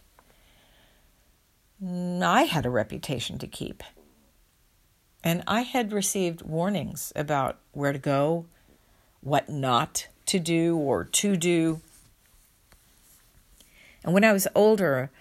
I 1.81 2.43
had 2.43 2.65
a 2.65 2.69
reputation 2.69 3.37
to 3.39 3.47
keep. 3.47 3.83
And 5.23 5.43
I 5.47 5.61
had 5.61 5.93
received 5.93 6.41
warnings 6.41 7.13
about 7.15 7.59
where 7.71 7.93
to 7.93 7.99
go, 7.99 8.47
what 9.21 9.49
not 9.49 10.07
to 10.25 10.39
do 10.39 10.75
or 10.75 11.05
to 11.05 11.37
do. 11.37 11.79
And 14.03 14.13
when 14.13 14.23
I 14.23 14.33
was 14.33 14.47
older, 14.55 15.11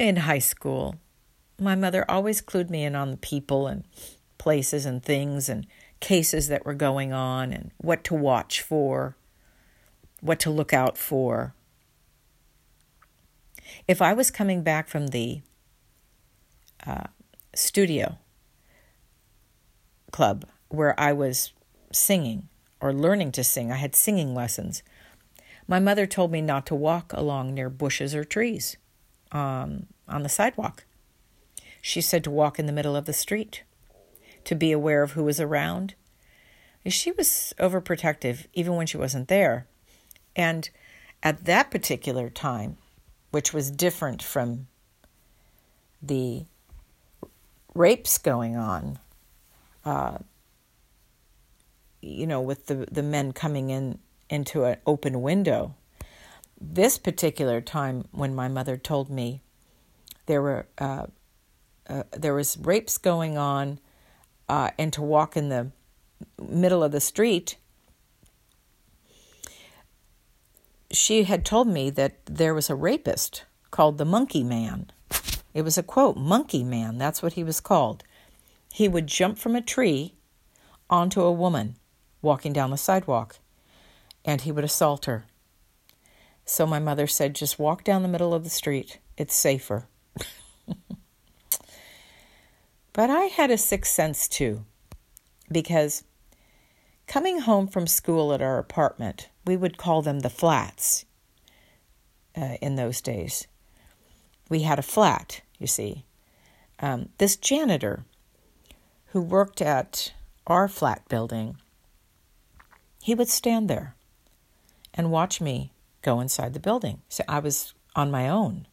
in 0.00 0.16
high 0.16 0.38
school, 0.38 0.96
my 1.58 1.74
mother 1.74 2.10
always 2.10 2.40
clued 2.40 2.70
me 2.70 2.84
in 2.84 2.96
on 2.96 3.10
the 3.10 3.16
people 3.18 3.66
and 3.66 3.84
places 4.38 4.86
and 4.86 5.02
things 5.02 5.48
and 5.48 5.66
cases 6.00 6.48
that 6.48 6.64
were 6.64 6.74
going 6.74 7.12
on 7.12 7.52
and 7.52 7.70
what 7.76 8.02
to 8.04 8.14
watch 8.14 8.62
for, 8.62 9.14
what 10.20 10.40
to 10.40 10.50
look 10.50 10.72
out 10.72 10.96
for. 10.96 11.54
If 13.86 14.00
I 14.00 14.14
was 14.14 14.30
coming 14.30 14.62
back 14.62 14.88
from 14.88 15.08
the 15.08 15.42
uh, 16.86 17.04
studio 17.54 18.16
club 20.10 20.46
where 20.68 20.98
I 20.98 21.12
was 21.12 21.52
singing 21.92 22.48
or 22.80 22.94
learning 22.94 23.32
to 23.32 23.44
sing, 23.44 23.70
I 23.70 23.76
had 23.76 23.94
singing 23.94 24.34
lessons. 24.34 24.82
My 25.70 25.78
mother 25.78 26.04
told 26.04 26.32
me 26.32 26.42
not 26.42 26.66
to 26.66 26.74
walk 26.74 27.12
along 27.12 27.54
near 27.54 27.70
bushes 27.70 28.12
or 28.12 28.24
trees 28.24 28.76
um, 29.30 29.86
on 30.08 30.24
the 30.24 30.28
sidewalk. 30.28 30.84
She 31.80 32.00
said 32.00 32.24
to 32.24 32.30
walk 32.30 32.58
in 32.58 32.66
the 32.66 32.72
middle 32.72 32.96
of 32.96 33.04
the 33.04 33.12
street, 33.12 33.62
to 34.42 34.56
be 34.56 34.72
aware 34.72 35.04
of 35.04 35.12
who 35.12 35.22
was 35.22 35.38
around. 35.38 35.94
She 36.84 37.12
was 37.12 37.54
overprotective 37.60 38.46
even 38.52 38.74
when 38.74 38.88
she 38.88 38.96
wasn't 38.96 39.28
there. 39.28 39.68
And 40.34 40.68
at 41.22 41.44
that 41.44 41.70
particular 41.70 42.30
time, 42.30 42.76
which 43.30 43.54
was 43.54 43.70
different 43.70 44.24
from 44.24 44.66
the 46.02 46.46
rapes 47.76 48.18
going 48.18 48.56
on, 48.56 48.98
uh, 49.84 50.18
you 52.02 52.26
know, 52.26 52.40
with 52.40 52.66
the, 52.66 52.88
the 52.90 53.04
men 53.04 53.30
coming 53.32 53.70
in 53.70 54.00
into 54.30 54.64
an 54.64 54.78
open 54.86 55.20
window. 55.20 55.74
This 56.58 56.96
particular 56.96 57.60
time, 57.60 58.06
when 58.12 58.34
my 58.34 58.48
mother 58.48 58.76
told 58.76 59.10
me 59.10 59.42
there 60.26 60.40
were 60.40 60.66
uh, 60.78 61.06
uh, 61.88 62.04
there 62.12 62.34
was 62.34 62.56
rapes 62.58 62.96
going 62.98 63.36
on, 63.36 63.80
uh, 64.48 64.70
and 64.78 64.92
to 64.92 65.02
walk 65.02 65.36
in 65.36 65.48
the 65.48 65.72
middle 66.40 66.84
of 66.84 66.92
the 66.92 67.00
street, 67.00 67.56
she 70.92 71.24
had 71.24 71.44
told 71.44 71.66
me 71.66 71.90
that 71.90 72.24
there 72.26 72.54
was 72.54 72.70
a 72.70 72.74
rapist 72.74 73.44
called 73.70 73.98
the 73.98 74.04
Monkey 74.04 74.44
Man. 74.44 74.90
It 75.52 75.62
was 75.62 75.76
a 75.76 75.82
quote, 75.82 76.16
Monkey 76.16 76.62
Man, 76.62 76.96
that's 76.96 77.22
what 77.22 77.32
he 77.32 77.42
was 77.42 77.60
called. 77.60 78.04
He 78.72 78.86
would 78.86 79.08
jump 79.08 79.36
from 79.36 79.56
a 79.56 79.62
tree 79.62 80.14
onto 80.88 81.22
a 81.22 81.32
woman 81.32 81.74
walking 82.22 82.52
down 82.52 82.70
the 82.70 82.76
sidewalk 82.76 83.39
and 84.24 84.42
he 84.42 84.52
would 84.52 84.64
assault 84.64 85.06
her. 85.06 85.24
So 86.44 86.66
my 86.66 86.78
mother 86.78 87.06
said, 87.06 87.34
just 87.34 87.58
walk 87.58 87.84
down 87.84 88.02
the 88.02 88.08
middle 88.08 88.34
of 88.34 88.44
the 88.44 88.50
street, 88.50 88.98
it's 89.16 89.34
safer. 89.34 89.86
but 92.92 93.10
I 93.10 93.24
had 93.24 93.50
a 93.50 93.58
sixth 93.58 93.92
sense 93.92 94.26
too, 94.28 94.64
because 95.50 96.04
coming 97.06 97.40
home 97.40 97.66
from 97.66 97.86
school 97.86 98.32
at 98.32 98.42
our 98.42 98.58
apartment, 98.58 99.28
we 99.46 99.56
would 99.56 99.78
call 99.78 100.02
them 100.02 100.20
the 100.20 100.30
flats 100.30 101.04
uh, 102.36 102.56
in 102.60 102.76
those 102.76 103.00
days. 103.00 103.46
We 104.48 104.62
had 104.62 104.78
a 104.78 104.82
flat, 104.82 105.42
you 105.58 105.66
see. 105.66 106.04
Um, 106.80 107.10
this 107.18 107.36
janitor 107.36 108.04
who 109.06 109.20
worked 109.20 109.62
at 109.62 110.12
our 110.46 110.66
flat 110.66 111.08
building, 111.08 111.58
he 113.02 113.14
would 113.14 113.28
stand 113.28 113.70
there 113.70 113.94
and 114.94 115.10
watch 115.10 115.40
me 115.40 115.72
go 116.02 116.20
inside 116.20 116.54
the 116.54 116.60
building. 116.60 117.00
So 117.08 117.24
I 117.28 117.38
was 117.40 117.74
on 117.94 118.10
my 118.10 118.28
own. 118.28 118.66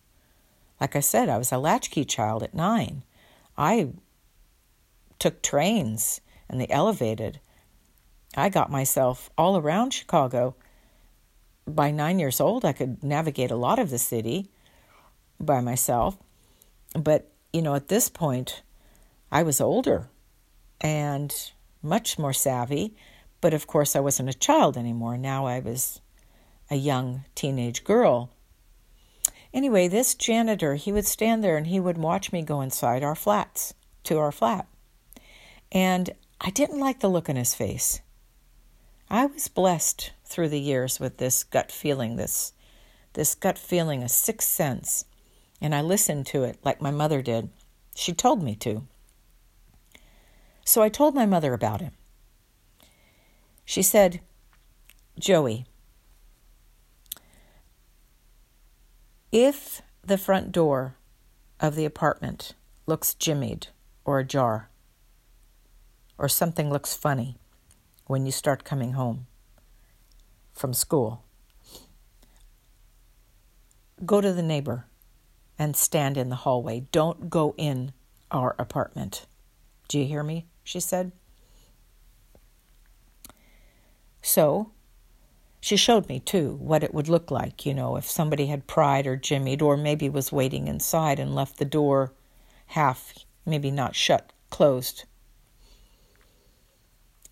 Like 0.80 0.96
I 0.96 1.00
said, 1.00 1.30
I 1.30 1.38
was 1.38 1.52
a 1.52 1.58
latchkey 1.58 2.06
child 2.06 2.44
at 2.44 2.54
nine. 2.54 3.04
I 3.58 3.90
took 5.20 5.42
trains 5.42 6.22
and 6.50 6.62
the 6.62 6.72
elevated. 6.72 7.40
I 8.36 8.50
got 8.50 8.72
myself 8.72 9.30
all 9.38 9.58
around 9.58 9.92
Chicago. 9.92 10.56
By 11.68 11.92
nine 11.92 12.20
years 12.20 12.40
old, 12.40 12.64
I 12.64 12.74
could 12.74 13.04
navigate 13.04 13.52
a 13.52 13.56
lot 13.56 13.80
of 13.80 13.90
the 13.90 13.98
city 13.98 14.50
by 15.40 15.60
myself. 15.60 16.18
But, 16.94 17.30
you 17.52 17.62
know, 17.62 17.76
at 17.76 17.88
this 17.88 18.10
point, 18.10 18.62
I 19.32 19.44
was 19.44 19.60
older 19.60 20.08
and 20.80 21.34
much 21.82 22.20
more 22.20 22.34
savvy. 22.34 22.96
But 23.42 23.54
of 23.54 23.68
course, 23.68 23.96
I 23.96 24.00
wasn't 24.00 24.30
a 24.30 24.34
child 24.34 24.78
anymore. 24.78 25.18
Now 25.18 25.46
I 25.46 25.60
was 25.60 26.00
a 26.70 26.76
young 26.76 27.26
teenage 27.36 27.84
girl. 27.84 28.30
Anyway, 29.54 29.88
this 29.88 30.16
janitor, 30.16 30.76
he 30.76 30.92
would 30.92 31.06
stand 31.06 31.44
there 31.44 31.58
and 31.58 31.68
he 31.68 31.80
would 31.80 31.98
watch 31.98 32.32
me 32.32 32.42
go 32.42 32.62
inside 32.62 33.04
our 33.04 33.16
flats, 33.16 33.74
to 34.04 34.18
our 34.18 34.32
flat. 34.32 34.68
And 35.72 36.12
I 36.40 36.50
didn't 36.50 36.80
like 36.80 37.00
the 37.00 37.10
look 37.10 37.30
on 37.30 37.36
his 37.36 37.56
face. 37.56 38.02
I 39.10 39.26
was 39.26 39.48
blessed 39.48 40.12
through 40.26 40.50
the 40.50 40.60
years 40.60 41.00
with 41.00 41.18
this 41.18 41.44
gut 41.44 41.72
feeling, 41.72 42.18
this 42.18 42.54
this 43.14 43.34
gut 43.34 43.58
feeling, 43.58 44.04
a 44.04 44.10
sixth 44.10 44.48
sense. 44.48 45.06
And 45.60 45.74
I 45.74 45.82
listened 45.82 46.28
to 46.28 46.44
it 46.44 46.60
like 46.64 46.82
my 46.82 46.92
mother 46.92 47.24
did. 47.24 47.50
She 47.96 48.14
told 48.14 48.44
me 48.44 48.56
to. 48.58 48.84
So 50.64 50.84
I 50.84 50.90
told 50.90 51.16
my 51.16 51.26
mother 51.26 51.54
about 51.54 51.82
him. 51.82 51.94
She 53.66 53.82
said, 53.82 54.22
Joey, 55.18 55.66
if 59.32 59.82
the 60.04 60.18
front 60.18 60.52
door 60.52 60.96
of 61.60 61.76
the 61.76 61.86
apartment 61.86 62.54
looks 62.86 63.14
jimmied 63.14 63.68
or 64.06 64.20
ajar, 64.20 64.70
or 66.18 66.30
something 66.30 66.70
looks 66.70 66.96
funny 66.96 67.38
when 68.06 68.26
you 68.26 68.32
start 68.32 68.64
coming 68.64 68.94
home 68.94 69.28
from 70.54 70.74
school, 70.74 71.24
go 74.06 74.22
to 74.22 74.32
the 74.32 74.42
neighbor 74.42 74.86
and 75.60 75.76
stand 75.76 76.18
in 76.18 76.30
the 76.30 76.36
hallway. 76.38 76.88
Don't 76.92 77.30
go 77.30 77.54
in 77.58 77.92
our 78.32 78.56
apartment. 78.58 79.26
Do 79.88 80.00
you 80.00 80.06
hear 80.06 80.24
me? 80.24 80.48
She 80.64 80.80
said. 80.80 81.12
So 84.22 84.72
she 85.60 85.76
showed 85.76 86.08
me, 86.08 86.20
too, 86.20 86.56
what 86.62 86.84
it 86.84 86.94
would 86.94 87.10
look 87.10 87.32
like, 87.32 87.66
you 87.66 87.74
know, 87.74 87.96
if 87.96 88.06
somebody 88.06 88.48
had 88.48 88.68
pried 88.68 89.08
or 89.08 89.18
jimmied 89.18 89.62
or 89.62 89.76
maybe 89.76 90.08
was 90.08 90.32
waiting 90.32 90.68
inside 90.68 91.20
and 91.20 91.34
left 91.34 91.58
the 91.58 91.66
door 91.66 92.14
half, 92.68 93.14
maybe 93.46 93.72
not 93.72 93.96
shut, 93.96 94.32
closed. 94.50 95.06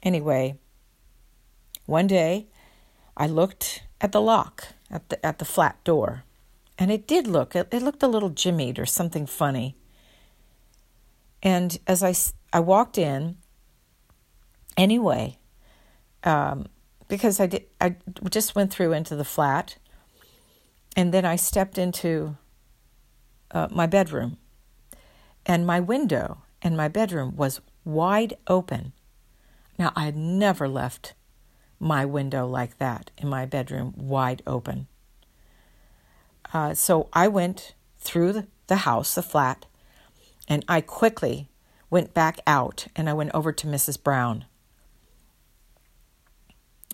Anyway, 0.02 0.58
one 1.86 2.08
day 2.08 2.48
I 3.16 3.28
looked 3.28 3.84
at 4.02 4.12
the 4.12 4.22
lock 4.22 4.68
at 4.90 5.10
the, 5.10 5.26
at 5.26 5.40
the 5.40 5.46
flat 5.46 5.84
door, 5.84 6.24
and 6.78 6.92
it 6.92 7.08
did 7.08 7.28
look, 7.28 7.56
it, 7.56 7.72
looked 7.74 8.04
a 8.04 8.08
little 8.08 8.30
jimmied 8.30 8.80
or 8.80 8.86
something 8.86 9.26
funny. 9.26 9.76
And 11.42 11.78
as 11.88 12.04
I, 12.04 12.14
I 12.52 12.60
walked 12.60 12.98
in, 12.98 13.38
anyway, 14.76 15.38
um, 16.24 16.68
because 17.08 17.40
I 17.40 17.48
did 17.48 17.66
I 17.80 17.96
just 18.30 18.56
went 18.56 18.72
through 18.72 18.94
into 18.94 19.16
the 19.16 19.26
flat 19.26 19.78
and 20.96 21.14
then 21.14 21.26
I 21.26 21.36
stepped 21.36 21.78
into 21.78 22.38
uh, 23.52 23.68
my 23.72 23.86
bedroom 23.86 24.38
and 25.46 25.66
my 25.66 25.80
window 25.80 26.40
in 26.62 26.76
my 26.76 26.88
bedroom 26.88 27.36
was 27.36 27.62
wide 27.84 28.36
open. 28.48 28.94
Now 29.78 29.92
I 29.96 30.06
had 30.06 30.16
never 30.16 30.68
left 30.68 31.14
my 31.80 32.06
window 32.06 32.48
like 32.48 32.78
that 32.80 33.12
in 33.18 33.28
my 33.28 33.46
bedroom 33.46 33.94
wide 33.96 34.42
open. 34.48 34.88
Uh, 36.54 36.74
so 36.74 37.10
I 37.14 37.28
went 37.28 37.76
through 38.00 38.48
the 38.68 38.78
house, 38.78 39.14
the 39.14 39.22
flat, 39.22 39.66
and 40.48 40.64
I 40.68 40.82
quickly 40.82 41.50
went 41.90 42.14
back 42.14 42.40
out 42.48 42.88
and 42.96 43.10
I 43.10 43.14
went 43.14 43.32
over 43.34 43.52
to 43.52 43.68
Mrs. 43.68 44.02
Brown 44.02 44.46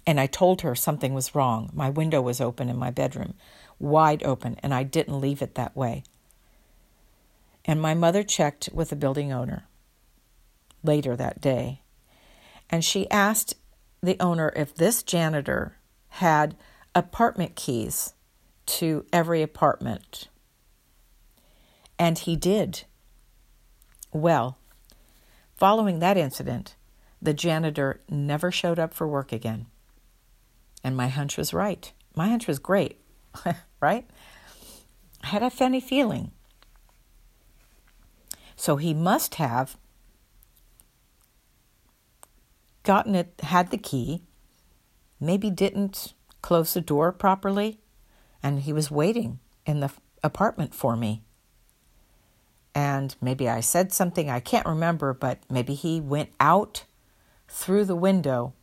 and 0.06 0.20
I 0.20 0.28
told 0.28 0.62
her 0.62 0.76
something 0.76 1.14
was 1.14 1.36
wrong. 1.36 1.70
My 1.74 1.90
window 1.90 2.22
was 2.22 2.42
open 2.42 2.70
in 2.70 2.78
my 2.78 2.92
bedroom, 2.92 3.36
wide 3.80 4.24
open, 4.24 4.58
and 4.64 4.74
I 4.74 4.84
didn't 4.84 5.20
leave 5.20 5.42
it 5.42 5.56
that 5.56 5.76
way. 5.76 6.04
And 7.66 7.82
my 7.82 7.94
mother 7.94 8.24
checked 8.24 8.70
with 8.74 8.90
the 8.90 8.96
building 8.96 9.32
owner 9.32 9.68
later 10.84 11.16
that 11.16 11.42
day, 11.42 11.82
and 12.70 12.84
she 12.84 13.10
asked 13.12 13.56
the 14.02 14.18
owner 14.20 14.52
if 14.56 14.74
this 14.74 15.04
janitor 15.04 15.78
had 16.10 16.56
apartment 16.96 17.56
keys 17.56 18.14
to 18.66 19.06
every 19.14 19.42
apartment. 19.42 20.28
And 22.00 22.18
he 22.18 22.36
did. 22.36 22.84
Well, 24.12 24.58
Following 25.62 26.00
that 26.00 26.18
incident, 26.18 26.76
the 27.22 27.36
janitor 27.36 28.02
never 28.10 28.52
showed 28.52 28.80
up 28.80 28.96
for 28.96 29.08
work 29.08 29.32
again. 29.32 29.68
And 30.84 30.98
my 30.98 31.08
hunch 31.08 31.38
was 31.38 31.54
right. 31.54 31.92
My 32.16 32.30
hunch 32.30 32.48
was 32.48 32.60
great, 32.60 33.00
right? 33.80 34.10
I 35.24 35.28
had 35.28 35.44
a 35.44 35.50
funny 35.50 35.80
feeling. 35.80 36.32
So 38.56 38.76
he 38.76 38.94
must 38.94 39.36
have 39.36 39.78
gotten 42.84 43.16
it, 43.16 43.34
had 43.44 43.72
the 43.72 43.78
key, 43.78 44.24
maybe 45.20 45.50
didn't 45.50 46.14
close 46.42 46.74
the 46.74 46.82
door 46.82 47.12
properly, 47.12 47.80
and 48.44 48.62
he 48.62 48.74
was 48.74 48.92
waiting 48.92 49.40
in 49.66 49.80
the 49.80 49.92
apartment 50.24 50.74
for 50.74 50.96
me. 50.96 51.24
And 52.74 53.16
maybe 53.22 53.50
I 53.50 53.60
said 53.60 53.92
something, 53.92 54.30
I 54.30 54.40
can't 54.40 54.66
remember, 54.66 55.14
but 55.14 55.40
maybe 55.50 55.74
he 55.74 56.00
went 56.00 56.30
out 56.40 56.86
through 57.48 57.86
the 57.86 57.96
window 57.96 58.54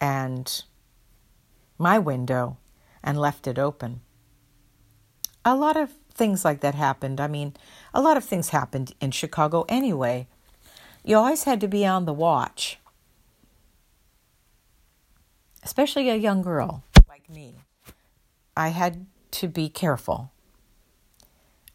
and 0.00 0.62
my 1.78 1.98
window 1.98 2.56
and 3.02 3.18
left 3.18 3.46
it 3.46 3.58
open. 3.58 4.00
A 5.44 5.56
lot 5.56 5.76
of 5.76 5.90
things 6.12 6.44
like 6.44 6.60
that 6.60 6.74
happened. 6.74 7.20
I 7.20 7.26
mean, 7.26 7.54
a 7.94 8.00
lot 8.00 8.16
of 8.16 8.24
things 8.24 8.50
happened 8.50 8.94
in 9.00 9.10
Chicago 9.10 9.64
anyway. 9.68 10.26
You 11.04 11.16
always 11.16 11.44
had 11.44 11.60
to 11.62 11.68
be 11.68 11.86
on 11.86 12.04
the 12.04 12.12
watch, 12.12 12.78
especially 15.62 16.10
a 16.10 16.16
young 16.16 16.42
girl 16.42 16.84
like 17.08 17.30
me. 17.30 17.54
I 18.56 18.68
had 18.68 19.06
to 19.32 19.48
be 19.48 19.68
careful. 19.68 20.30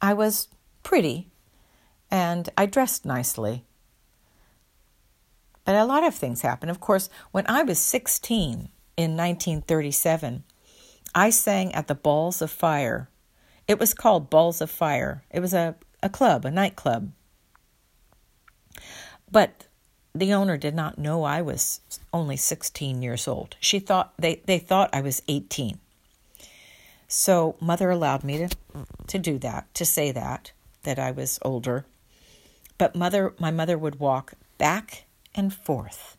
I 0.02 0.14
was 0.14 0.50
pretty 0.84 1.30
and 2.12 2.50
I 2.56 2.68
dressed 2.68 3.06
nicely. 3.06 3.66
But 5.66 5.76
a 5.76 5.86
lot 5.86 6.04
of 6.04 6.16
things 6.16 6.42
happened. 6.42 6.70
Of 6.70 6.80
course, 6.80 7.10
when 7.32 7.46
I 7.48 7.64
was 7.64 7.80
16 7.80 8.70
in 8.98 9.18
1937, 9.18 10.44
I 11.14 11.30
sang 11.32 11.74
at 11.74 11.88
the 11.88 11.96
Balls 11.96 12.42
of 12.42 12.52
Fire. 12.52 13.10
It 13.68 13.80
was 13.80 13.94
called 13.94 14.30
Balls 14.30 14.62
of 14.62 14.70
Fire. 14.70 15.24
It 15.32 15.40
was 15.40 15.54
a, 15.54 15.76
a 16.04 16.10
club, 16.10 16.46
a 16.46 16.52
nightclub. 16.52 17.12
But 19.32 19.66
the 20.14 20.34
owner 20.34 20.56
did 20.56 20.76
not 20.76 21.00
know 21.00 21.24
I 21.24 21.42
was 21.42 21.82
only 22.14 22.38
16 22.38 23.02
years 23.02 23.28
old. 23.28 23.56
She 23.60 23.80
thought 23.80 24.14
they, 24.18 24.42
they 24.46 24.60
thought 24.60 24.90
I 24.94 25.02
was 25.02 25.24
18. 25.28 25.80
So 27.08 27.56
mother 27.60 27.90
allowed 27.90 28.24
me 28.24 28.38
to 28.40 28.50
to 29.08 29.20
do 29.20 29.38
that, 29.40 29.74
to 29.76 29.86
say 29.86 30.12
that 30.12 30.52
that 30.84 31.00
I 31.00 31.12
was 31.12 31.40
older. 31.44 31.86
But 32.78 32.96
mother 32.96 33.34
my 33.40 33.52
mother 33.52 33.78
would 33.78 34.00
walk 34.00 34.34
back 34.58 35.05
and 35.36 35.54
forth 35.54 36.18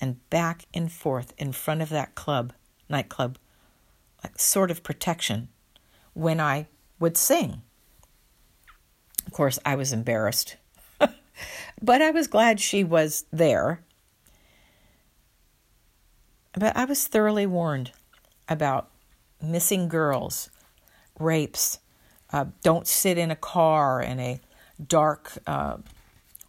and 0.00 0.28
back 0.30 0.64
and 0.72 0.90
forth 0.90 1.34
in 1.36 1.52
front 1.52 1.82
of 1.82 1.88
that 1.90 2.14
club, 2.14 2.52
nightclub, 2.88 3.38
like 4.22 4.38
sort 4.38 4.70
of 4.70 4.82
protection 4.82 5.48
when 6.14 6.40
I 6.40 6.66
would 6.98 7.16
sing. 7.16 7.62
Of 9.26 9.32
course, 9.32 9.58
I 9.64 9.74
was 9.74 9.92
embarrassed. 9.92 10.56
but 11.82 12.00
I 12.00 12.10
was 12.10 12.26
glad 12.26 12.60
she 12.60 12.84
was 12.84 13.24
there. 13.32 13.82
But 16.52 16.76
I 16.76 16.84
was 16.84 17.06
thoroughly 17.06 17.46
warned 17.46 17.92
about 18.48 18.88
missing 19.42 19.88
girls, 19.88 20.48
rapes, 21.18 21.80
uh, 22.32 22.46
don't 22.62 22.86
sit 22.86 23.18
in 23.18 23.30
a 23.30 23.36
car 23.36 24.00
in 24.00 24.18
a 24.18 24.40
dark, 24.84 25.32
uh, 25.46 25.76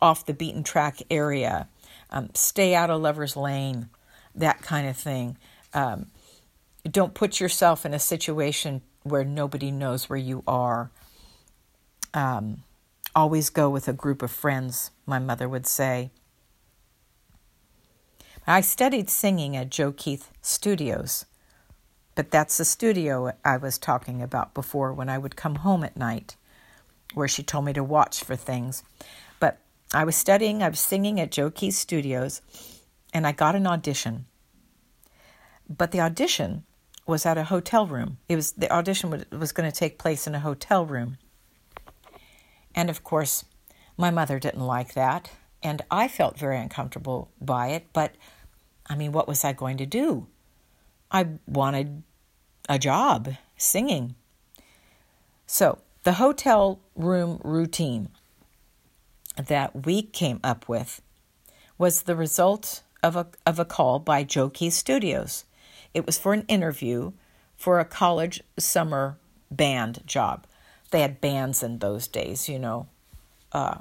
off 0.02 0.26
the 0.26 0.34
beaten 0.34 0.64
track 0.64 1.02
area, 1.10 1.68
um, 2.10 2.30
stay 2.34 2.76
out 2.76 2.89
of 2.89 3.01
lover's 3.01 3.36
lane, 3.36 3.89
that 4.36 4.62
kind 4.62 4.88
of 4.88 4.97
thing. 4.97 5.38
Um, 5.74 6.08
don't 6.89 7.14
put 7.14 7.39
yourself 7.39 7.86
in 7.86 7.93
a 7.93 7.99
situation 7.99 8.82
where 9.03 9.24
nobody 9.24 9.72
knows 9.72 10.10
where 10.10 10.20
you 10.20 10.43
are. 10.47 10.91
Um, 12.14 12.64
always 13.16 13.49
go 13.49 13.70
with 13.70 13.88
a 13.88 13.93
group 13.93 14.22
of 14.22 14.32
friends, 14.32 14.91
my 15.05 15.20
mother 15.20 15.49
would 15.49 15.68
say. 15.68 16.12
I 18.45 18.62
studied 18.62 19.10
singing 19.10 19.58
at 19.58 19.70
Joe 19.70 19.91
Keith 19.91 20.32
Studios 20.41 21.26
but 22.18 22.32
that's 22.32 22.58
the 22.58 22.66
studio 22.66 23.32
I 23.45 23.58
was 23.58 23.78
talking 23.78 24.24
about 24.24 24.55
before 24.55 24.91
when 24.91 25.08
I 25.08 25.20
would 25.20 25.36
come 25.36 25.58
home 25.58 25.84
at 25.84 25.95
night, 25.95 26.36
where 27.14 27.28
she 27.28 27.43
told 27.43 27.66
me 27.66 27.74
to 27.74 27.84
watch 27.84 28.24
for 28.24 28.36
things. 28.36 28.84
I 29.94 30.04
was 30.04 30.16
studying, 30.16 30.62
I 30.62 30.70
was 30.70 30.80
singing 30.80 31.20
at 31.20 31.32
Joe 31.32 31.50
Keys 31.50 31.78
Studios, 31.78 32.42
and 33.14 33.26
I 33.26 33.32
got 33.32 33.56
an 33.56 33.66
audition. 33.66 34.26
But 35.70 35.92
the 35.92 36.02
audition 36.02 36.64
was 37.06 37.26
at 37.26 37.38
a 37.38 37.46
hotel 37.46 37.88
room. 37.88 38.18
It 38.28 38.36
was 38.36 38.52
the 38.52 38.72
audition 38.72 39.10
was, 39.10 39.24
was 39.32 39.52
going 39.54 39.70
to 39.70 39.78
take 39.78 39.98
place 39.98 40.28
in 40.28 40.36
a 40.36 40.42
hotel 40.42 40.86
room. 40.86 41.18
And 42.76 42.90
of 42.90 43.04
course, 43.04 43.46
my 43.96 44.12
mother 44.12 44.40
didn't 44.40 44.66
like 44.66 44.94
that, 44.94 45.32
and 45.64 45.82
I 45.90 46.08
felt 46.08 46.38
very 46.38 46.60
uncomfortable 46.60 47.32
by 47.42 47.70
it, 47.70 47.88
but 47.94 48.16
I 48.88 48.96
mean, 48.96 49.12
what 49.12 49.28
was 49.28 49.44
I 49.44 49.54
going 49.54 49.78
to 49.78 49.86
do? 49.86 50.28
I 51.12 51.28
wanted 51.48 52.04
a 52.68 52.78
job 52.78 53.36
singing. 53.56 54.16
So, 55.46 55.80
the 56.04 56.14
hotel 56.14 56.80
room 56.96 57.40
routine 57.44 58.10
that 59.38 59.86
we 59.86 60.02
came 60.02 60.40
up 60.44 60.68
with 60.68 61.02
was 61.78 62.04
the 62.04 62.16
result 62.16 62.82
of 63.04 63.16
a, 63.16 63.28
of 63.46 63.60
a 63.60 63.66
call 63.66 64.00
by 64.00 64.24
Joe 64.24 64.50
Keith 64.50 64.74
Studios. 64.74 65.46
It 65.94 66.06
was 66.06 66.18
for 66.18 66.34
an 66.34 66.46
interview 66.48 67.12
for 67.56 67.80
a 67.80 67.86
college 67.86 68.44
summer 68.58 69.18
band 69.50 70.02
job. 70.06 70.46
They 70.92 71.02
had 71.02 71.22
bands 71.22 71.64
in 71.64 71.80
those 71.80 72.08
days, 72.08 72.48
you 72.48 72.60
know, 72.60 72.88
uh, 73.52 73.80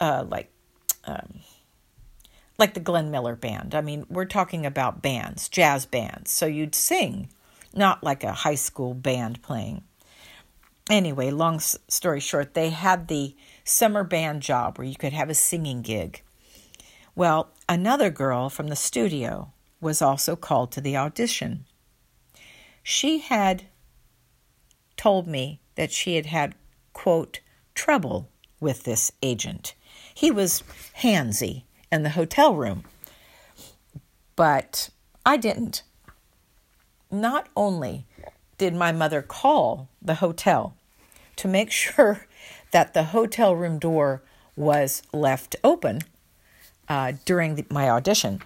uh, 0.00 0.24
like 0.28 0.50
um, 1.04 1.40
like 2.58 2.74
the 2.74 2.80
Glenn 2.80 3.10
Miller 3.10 3.36
Band. 3.36 3.74
I 3.74 3.80
mean, 3.80 4.06
we're 4.08 4.24
talking 4.24 4.64
about 4.64 5.02
bands, 5.02 5.48
jazz 5.48 5.86
bands. 5.86 6.30
So 6.30 6.46
you'd 6.46 6.74
sing 6.74 7.28
not 7.74 8.02
like 8.02 8.24
a 8.24 8.32
high 8.32 8.54
school 8.54 8.94
band 8.94 9.42
playing. 9.42 9.82
Anyway, 10.88 11.30
long 11.30 11.58
story 11.60 12.20
short, 12.20 12.54
they 12.54 12.70
had 12.70 13.08
the 13.08 13.34
summer 13.66 14.04
band 14.04 14.40
job 14.40 14.78
where 14.78 14.86
you 14.86 14.94
could 14.94 15.12
have 15.12 15.28
a 15.28 15.34
singing 15.34 15.82
gig. 15.82 16.22
Well, 17.14 17.50
another 17.68 18.10
girl 18.10 18.48
from 18.48 18.68
the 18.68 18.76
studio 18.76 19.52
was 19.80 20.00
also 20.00 20.36
called 20.36 20.72
to 20.72 20.80
the 20.80 20.96
audition. 20.96 21.66
She 22.82 23.18
had 23.18 23.64
told 24.96 25.26
me 25.26 25.60
that 25.74 25.92
she 25.92 26.16
had 26.16 26.26
had, 26.26 26.54
quote, 26.92 27.40
trouble 27.74 28.28
with 28.60 28.84
this 28.84 29.12
agent. 29.22 29.74
He 30.14 30.30
was 30.30 30.62
handsy 31.00 31.64
in 31.90 32.02
the 32.02 32.10
hotel 32.10 32.54
room. 32.54 32.84
But 34.36 34.90
I 35.24 35.36
didn't 35.36 35.82
not 37.10 37.48
only 37.56 38.06
did 38.58 38.74
my 38.74 38.92
mother 38.92 39.22
call 39.22 39.88
the 40.00 40.16
hotel 40.16 40.76
to 41.36 41.48
make 41.48 41.70
sure 41.82 42.25
that 42.76 42.92
the 42.92 43.04
hotel 43.04 43.56
room 43.56 43.78
door 43.78 44.20
was 44.54 45.02
left 45.10 45.56
open 45.64 46.02
uh, 46.90 47.14
during 47.24 47.54
the, 47.54 47.64
my 47.70 47.88
audition, 47.88 48.42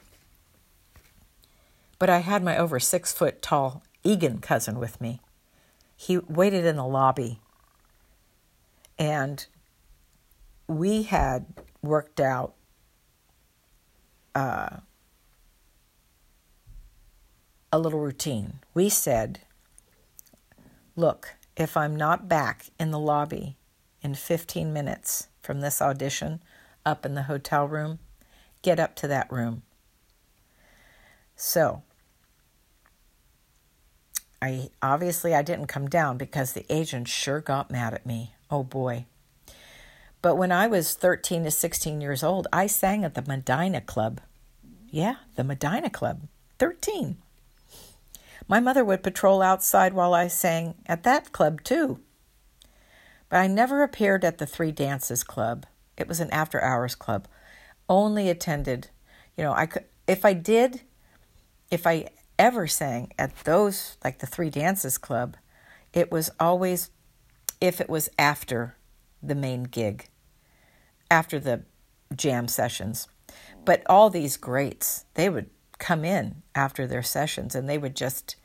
but 1.98 2.08
I 2.08 2.18
had 2.18 2.40
my 2.44 2.56
over 2.56 2.78
six 2.78 3.12
foot 3.12 3.42
tall 3.42 3.82
Egan 4.04 4.38
cousin 4.38 4.78
with 4.78 5.00
me. 5.00 5.20
He 5.96 6.16
waited 6.16 6.64
in 6.64 6.76
the 6.76 6.86
lobby, 6.86 7.40
and 8.96 9.44
we 10.68 11.02
had 11.02 11.46
worked 11.82 12.20
out 12.20 12.54
uh, 14.36 14.76
a 17.72 17.78
little 17.80 17.98
routine. 17.98 18.60
We 18.74 18.90
said, 18.90 19.40
Look, 20.94 21.34
if 21.56 21.76
I'm 21.76 21.96
not 21.96 22.28
back 22.28 22.66
in 22.78 22.92
the 22.92 22.98
lobby 23.00 23.56
in 24.02 24.14
15 24.14 24.72
minutes 24.72 25.28
from 25.42 25.60
this 25.60 25.80
audition 25.82 26.42
up 26.84 27.04
in 27.04 27.14
the 27.14 27.24
hotel 27.24 27.66
room, 27.66 27.98
get 28.62 28.80
up 28.80 28.94
to 28.96 29.08
that 29.08 29.30
room. 29.30 29.62
So, 31.36 31.82
I 34.42 34.70
obviously 34.82 35.34
I 35.34 35.42
didn't 35.42 35.66
come 35.66 35.88
down 35.88 36.16
because 36.16 36.52
the 36.52 36.66
agent 36.70 37.08
sure 37.08 37.40
got 37.40 37.70
mad 37.70 37.94
at 37.94 38.06
me. 38.06 38.34
Oh 38.50 38.62
boy. 38.62 39.06
But 40.22 40.36
when 40.36 40.52
I 40.52 40.66
was 40.66 40.94
13 40.94 41.44
to 41.44 41.50
16 41.50 42.00
years 42.00 42.22
old, 42.22 42.46
I 42.52 42.66
sang 42.66 43.04
at 43.04 43.14
the 43.14 43.22
Medinah 43.22 43.80
Club. 43.82 44.20
Yeah, 44.90 45.16
the 45.36 45.44
Medinah 45.44 45.90
Club. 45.90 46.22
13. 46.58 47.16
My 48.46 48.60
mother 48.60 48.84
would 48.84 49.02
patrol 49.02 49.40
outside 49.40 49.94
while 49.94 50.12
I 50.12 50.28
sang 50.28 50.74
at 50.86 51.04
that 51.04 51.32
club, 51.32 51.62
too. 51.62 52.00
But 53.30 53.38
I 53.38 53.46
never 53.46 53.82
appeared 53.82 54.24
at 54.24 54.38
the 54.38 54.46
Three 54.46 54.72
Deuces 54.72 55.24
Club. 55.24 55.64
It 55.96 56.08
was 56.08 56.20
an 56.20 56.30
after 56.30 56.62
hours 56.62 56.94
club. 56.94 57.28
Only 57.88 58.28
attended, 58.28 58.90
you 59.36 59.44
know, 59.44 59.52
I 59.52 59.66
could 59.66 59.84
if 60.06 60.24
I 60.24 60.32
did 60.32 60.82
if 61.70 61.86
I 61.86 62.08
ever 62.38 62.66
sang 62.66 63.12
at 63.18 63.44
those 63.44 63.96
like 64.04 64.18
the 64.18 64.26
Three 64.26 64.50
Deuces 64.50 64.98
Club, 64.98 65.36
it 65.92 66.10
was 66.10 66.30
always 66.40 66.90
if 67.60 67.80
it 67.80 67.88
was 67.88 68.08
after 68.18 68.76
the 69.22 69.34
main 69.34 69.64
gig, 69.64 70.08
after 71.10 71.38
the 71.38 71.62
jam 72.14 72.48
sessions. 72.48 73.06
But 73.64 73.82
all 73.86 74.10
these 74.10 74.36
greats, 74.36 75.04
they 75.14 75.28
would 75.28 75.50
come 75.78 76.04
in 76.04 76.42
after 76.54 76.86
their 76.86 77.02
sessions 77.02 77.54
and 77.54 77.68
they 77.68 77.78
would 77.78 77.94
just 77.94 78.36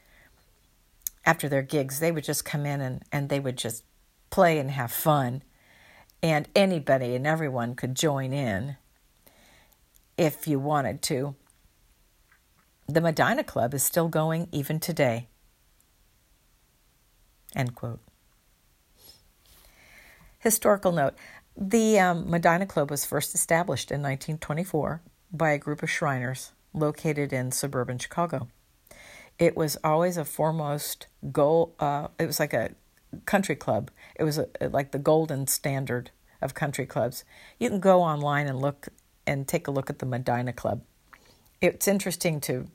after 1.26 1.50
their 1.50 1.64
gigs, 1.64 2.00
they 2.00 2.12
would 2.12 2.24
just 2.24 2.46
come 2.46 2.68
in 2.68 2.82
and, 2.82 3.04
and 3.12 3.30
they 3.30 3.40
would 3.40 3.58
just 3.58 3.84
play 4.36 4.60
and 4.60 4.72
have 4.72 4.92
fun. 4.92 5.42
And 6.22 6.50
anybody 6.54 7.16
and 7.16 7.26
everyone 7.26 7.74
could 7.74 7.96
join 7.96 8.34
in 8.34 8.76
if 10.18 10.46
you 10.46 10.60
wanted 10.60 11.02
to. 11.04 11.36
The 12.86 13.00
Medinah 13.00 13.46
Club 13.46 13.74
is 13.74 13.82
still 13.82 14.10
going 14.10 14.50
even 14.52 14.82
today. 14.82 15.30
End 17.56 17.76
quote. 17.76 18.02
Historical 20.40 20.92
note 20.92 21.14
The 21.56 21.98
um, 22.00 22.30
Medinah 22.30 22.68
Club 22.68 22.92
was 22.92 23.06
first 23.06 23.34
established 23.36 23.90
in 23.90 24.02
1924 24.02 25.02
by 25.32 25.52
a 25.52 25.58
group 25.58 25.82
of 25.82 25.90
Shriners 25.90 26.52
located 26.74 27.32
in 27.32 27.54
suburban 27.54 28.00
Chicago. 28.00 28.50
It 29.40 29.56
was 29.56 29.78
always 29.82 30.18
a 30.18 30.26
foremost 30.26 31.08
goal, 31.32 31.74
uh, 31.80 32.10
it 32.20 32.26
was 32.26 32.42
like 32.42 32.54
a 32.54 32.72
country 33.26 33.56
club. 33.56 33.92
It 34.16 34.24
was 34.24 34.38
a, 34.38 34.48
like 34.62 34.92
the 34.92 35.00
golden 35.00 35.48
standard 35.48 36.12
of 36.42 36.54
country 36.54 36.86
clubs. 36.86 37.24
You 37.60 37.70
can 37.70 37.80
go 37.80 38.02
online 38.02 38.48
and 38.48 38.60
look 38.60 38.90
and 39.28 39.48
take 39.48 39.68
a 39.68 39.72
look 39.72 39.90
at 39.90 40.00
the 40.00 40.06
Medinah 40.06 40.54
Club. 40.54 40.82
It's 41.62 41.88
interesting 41.88 42.40
to 42.42 42.68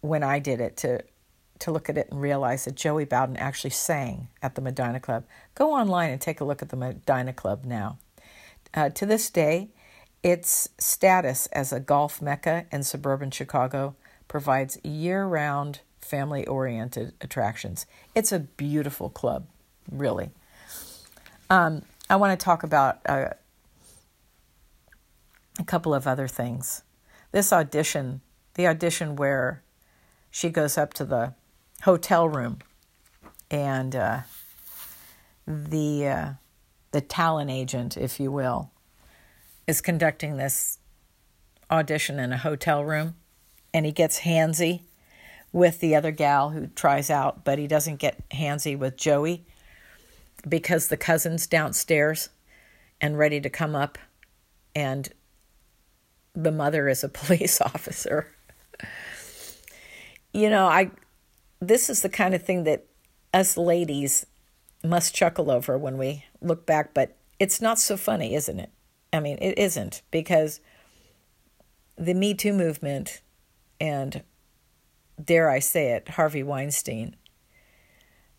when 0.00 0.22
I 0.22 0.38
did 0.38 0.60
it 0.60 0.76
to 0.78 1.02
to 1.58 1.70
look 1.70 1.90
at 1.90 1.98
it 1.98 2.08
and 2.10 2.22
realize 2.22 2.64
that 2.64 2.74
Joey 2.74 3.04
Bowden 3.04 3.36
actually 3.36 3.70
sang 3.70 4.28
at 4.42 4.54
the 4.54 4.62
Medinah 4.62 5.00
Club. 5.00 5.24
Go 5.54 5.72
online 5.72 6.10
and 6.10 6.18
take 6.18 6.40
a 6.40 6.44
look 6.44 6.62
at 6.62 6.70
the 6.70 6.76
Medinah 6.76 7.34
Club 7.34 7.66
now. 7.66 7.98
Uh, 8.72 8.88
to 8.88 9.04
this 9.04 9.28
day, 9.28 9.68
its 10.22 10.70
status 10.78 11.46
as 11.48 11.70
a 11.70 11.80
golf 11.80 12.22
mecca 12.22 12.64
in 12.72 12.82
suburban 12.82 13.30
Chicago 13.30 13.94
provides 14.26 14.78
year 14.82 15.26
round 15.26 15.80
family 16.00 16.46
oriented 16.46 17.12
attractions. 17.20 17.86
It's 18.14 18.32
a 18.32 18.40
beautiful 18.40 19.10
club, 19.10 19.46
really. 19.90 20.30
Um, 21.48 21.82
I 22.08 22.16
want 22.16 22.38
to 22.38 22.44
talk 22.44 22.62
about 22.62 22.98
uh, 23.06 23.30
a 25.58 25.64
couple 25.64 25.94
of 25.94 26.06
other 26.06 26.28
things. 26.28 26.82
This 27.32 27.52
audition, 27.52 28.20
the 28.54 28.66
audition 28.66 29.16
where 29.16 29.62
she 30.30 30.48
goes 30.48 30.78
up 30.78 30.94
to 30.94 31.04
the 31.04 31.34
hotel 31.82 32.28
room 32.28 32.58
and 33.50 33.94
uh, 33.94 34.20
the 35.46 36.08
uh, 36.08 36.28
the 36.92 37.00
talent 37.00 37.50
agent, 37.50 37.96
if 37.96 38.18
you 38.18 38.32
will, 38.32 38.70
is 39.66 39.80
conducting 39.80 40.36
this 40.36 40.78
audition 41.70 42.18
in 42.18 42.32
a 42.32 42.38
hotel 42.38 42.84
room, 42.84 43.14
and 43.72 43.86
he 43.86 43.92
gets 43.92 44.20
handsy 44.20 44.82
with 45.52 45.80
the 45.80 45.94
other 45.94 46.10
gal 46.10 46.50
who 46.50 46.68
tries 46.68 47.10
out, 47.10 47.44
but 47.44 47.58
he 47.58 47.66
doesn't 47.66 47.96
get 47.96 48.28
handsy 48.30 48.78
with 48.78 48.96
Joey 48.96 49.44
because 50.48 50.88
the 50.88 50.96
cousin's 50.96 51.46
downstairs 51.46 52.30
and 53.00 53.18
ready 53.18 53.40
to 53.40 53.50
come 53.50 53.74
up, 53.74 53.98
and 54.74 55.08
the 56.34 56.52
mother 56.52 56.88
is 56.88 57.02
a 57.02 57.08
police 57.08 57.60
officer. 57.60 58.28
you 60.32 60.48
know, 60.48 60.66
I 60.66 60.90
this 61.60 61.90
is 61.90 62.02
the 62.02 62.08
kind 62.08 62.34
of 62.34 62.42
thing 62.42 62.64
that 62.64 62.86
us 63.34 63.56
ladies 63.56 64.26
must 64.82 65.14
chuckle 65.14 65.50
over 65.50 65.76
when 65.76 65.98
we 65.98 66.24
look 66.40 66.64
back, 66.64 66.94
but 66.94 67.16
it's 67.38 67.60
not 67.60 67.78
so 67.78 67.96
funny, 67.96 68.34
isn't 68.34 68.58
it? 68.58 68.70
I 69.12 69.20
mean, 69.20 69.36
it 69.40 69.58
isn't 69.58 70.02
because 70.10 70.60
the 71.96 72.14
Me 72.14 72.32
Too 72.34 72.52
movement 72.52 73.20
and 73.80 74.22
dare 75.24 75.50
I 75.50 75.58
say 75.58 75.92
it, 75.92 76.10
Harvey 76.10 76.42
Weinstein, 76.42 77.16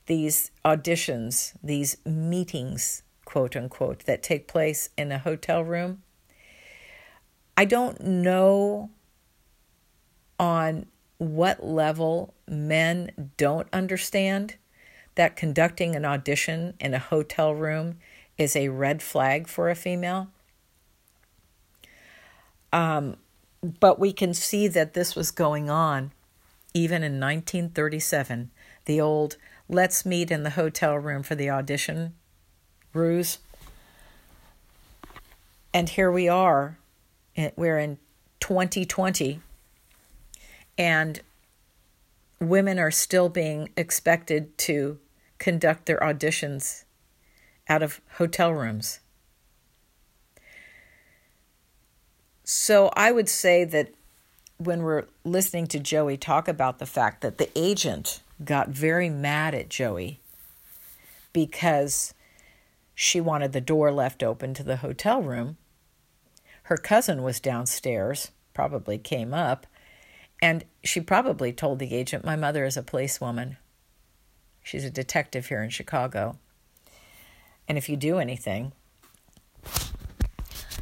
these 0.05 0.51
auditions, 0.65 1.53
these 1.63 1.97
meetings, 2.05 3.03
quote 3.25 3.55
unquote, 3.55 4.05
that 4.05 4.23
take 4.23 4.47
place 4.47 4.89
in 4.97 5.11
a 5.11 5.19
hotel 5.19 5.63
room. 5.63 6.01
I 7.55 7.65
don't 7.65 8.01
know 8.01 8.89
on 10.39 10.88
what 11.17 11.63
level 11.63 12.34
men 12.47 13.32
don't 13.38 13.67
understand 13.71 14.55
that 15.15 15.36
conducting 15.36 15.95
an 15.95 16.05
audition 16.05 16.73
in 16.79 16.93
a 16.93 16.99
hotel 16.99 17.53
room 17.53 17.97
is 18.38 18.55
a 18.55 18.69
red 18.69 19.03
flag 19.03 19.47
for 19.47 19.69
a 19.69 19.75
female. 19.75 20.29
Um, 22.73 23.17
but 23.61 23.99
we 23.99 24.13
can 24.13 24.34
see 24.34 24.67
that 24.69 24.93
this 24.93 25.15
was 25.15 25.29
going 25.29 25.69
on 25.69 26.11
even 26.74 27.03
in 27.03 27.19
1937. 27.19 28.51
The 28.86 29.01
old 29.01 29.38
let's 29.67 30.05
meet 30.05 30.32
in 30.32 30.43
the 30.43 30.51
hotel 30.51 30.95
room 30.95 31.24
for 31.24 31.36
the 31.36 31.49
audition 31.49 32.13
ruse. 32.93 33.39
And 35.74 35.89
here 35.89 36.11
we 36.11 36.28
are, 36.28 36.78
we're 37.55 37.80
in 37.80 37.97
2020 38.41 39.39
and 40.78 41.22
women 42.39 42.80
are 42.80 42.91
still 42.91 43.30
being 43.30 43.69
expected 43.78 44.57
to 44.57 44.99
conduct 45.38 45.86
their 45.86 45.99
auditions 45.99 46.84
out 47.69 47.82
of 47.84 48.01
hotel 48.17 48.51
rooms. 48.51 48.99
So 52.43 52.91
I 52.95 53.11
would 53.11 53.30
say 53.30 53.63
that 53.63 53.93
when 54.66 54.84
we're 54.84 55.05
listening 55.24 55.66
to 55.68 55.80
Joey 55.80 56.18
talk 56.18 56.47
about 56.47 56.78
the 56.78 56.86
fact 56.86 57.22
that 57.22 57.38
the 57.38 57.49
agent 57.55 58.22
got 58.43 58.70
very 58.70 59.09
mad 59.09 59.55
at 59.55 59.70
Joey 59.70 60.20
because 61.34 62.14
she 62.93 63.20
wanted 63.20 63.53
the 63.53 63.62
door 63.62 63.91
left 63.91 64.22
open 64.22 64.53
to 64.53 64.64
the 64.64 64.78
hotel 64.78 65.22
room. 65.22 65.57
Her 66.64 66.78
cousin 66.78 67.24
was 67.24 67.39
downstairs, 67.39 68.30
probably 68.53 68.97
came 68.99 69.34
up, 69.34 69.66
and 70.41 70.64
she 70.84 71.01
probably 71.01 71.51
told 71.51 71.80
the 71.80 71.93
agent, 71.93 72.24
My 72.24 72.36
mother 72.36 72.66
is 72.66 72.78
a 72.78 72.84
policewoman. 72.84 73.57
She's 74.64 74.86
a 74.86 74.91
detective 74.91 75.47
here 75.47 75.64
in 75.64 75.72
Chicago. 75.72 76.38
And 77.68 77.78
if 77.80 77.89
you 77.89 77.97
do 77.97 78.20
anything, 78.20 78.74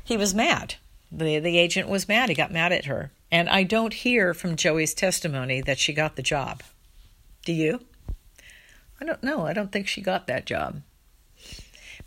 he 0.04 0.18
was 0.18 0.34
mad. 0.34 0.76
The, 1.12 1.40
the 1.40 1.58
agent 1.58 1.88
was 1.88 2.08
mad. 2.08 2.30
He 2.30 2.36
got 2.36 2.52
mad 2.52 2.74
at 2.74 2.86
her. 2.86 3.12
And 3.32 3.50
I 3.50 3.64
don't 3.64 3.94
hear 3.94 4.34
from 4.34 4.56
Joey's 4.56 4.94
testimony 4.94 5.62
that 5.62 5.78
she 5.78 5.94
got 5.94 6.16
the 6.16 6.24
job. 6.24 6.64
Do 7.46 7.54
you? 7.54 7.82
I 9.00 9.06
don't 9.06 9.24
know. 9.24 9.46
I 9.46 9.54
don't 9.54 9.72
think 9.72 9.88
she 9.88 10.02
got 10.02 10.28
that 10.28 10.46
job. 10.46 10.82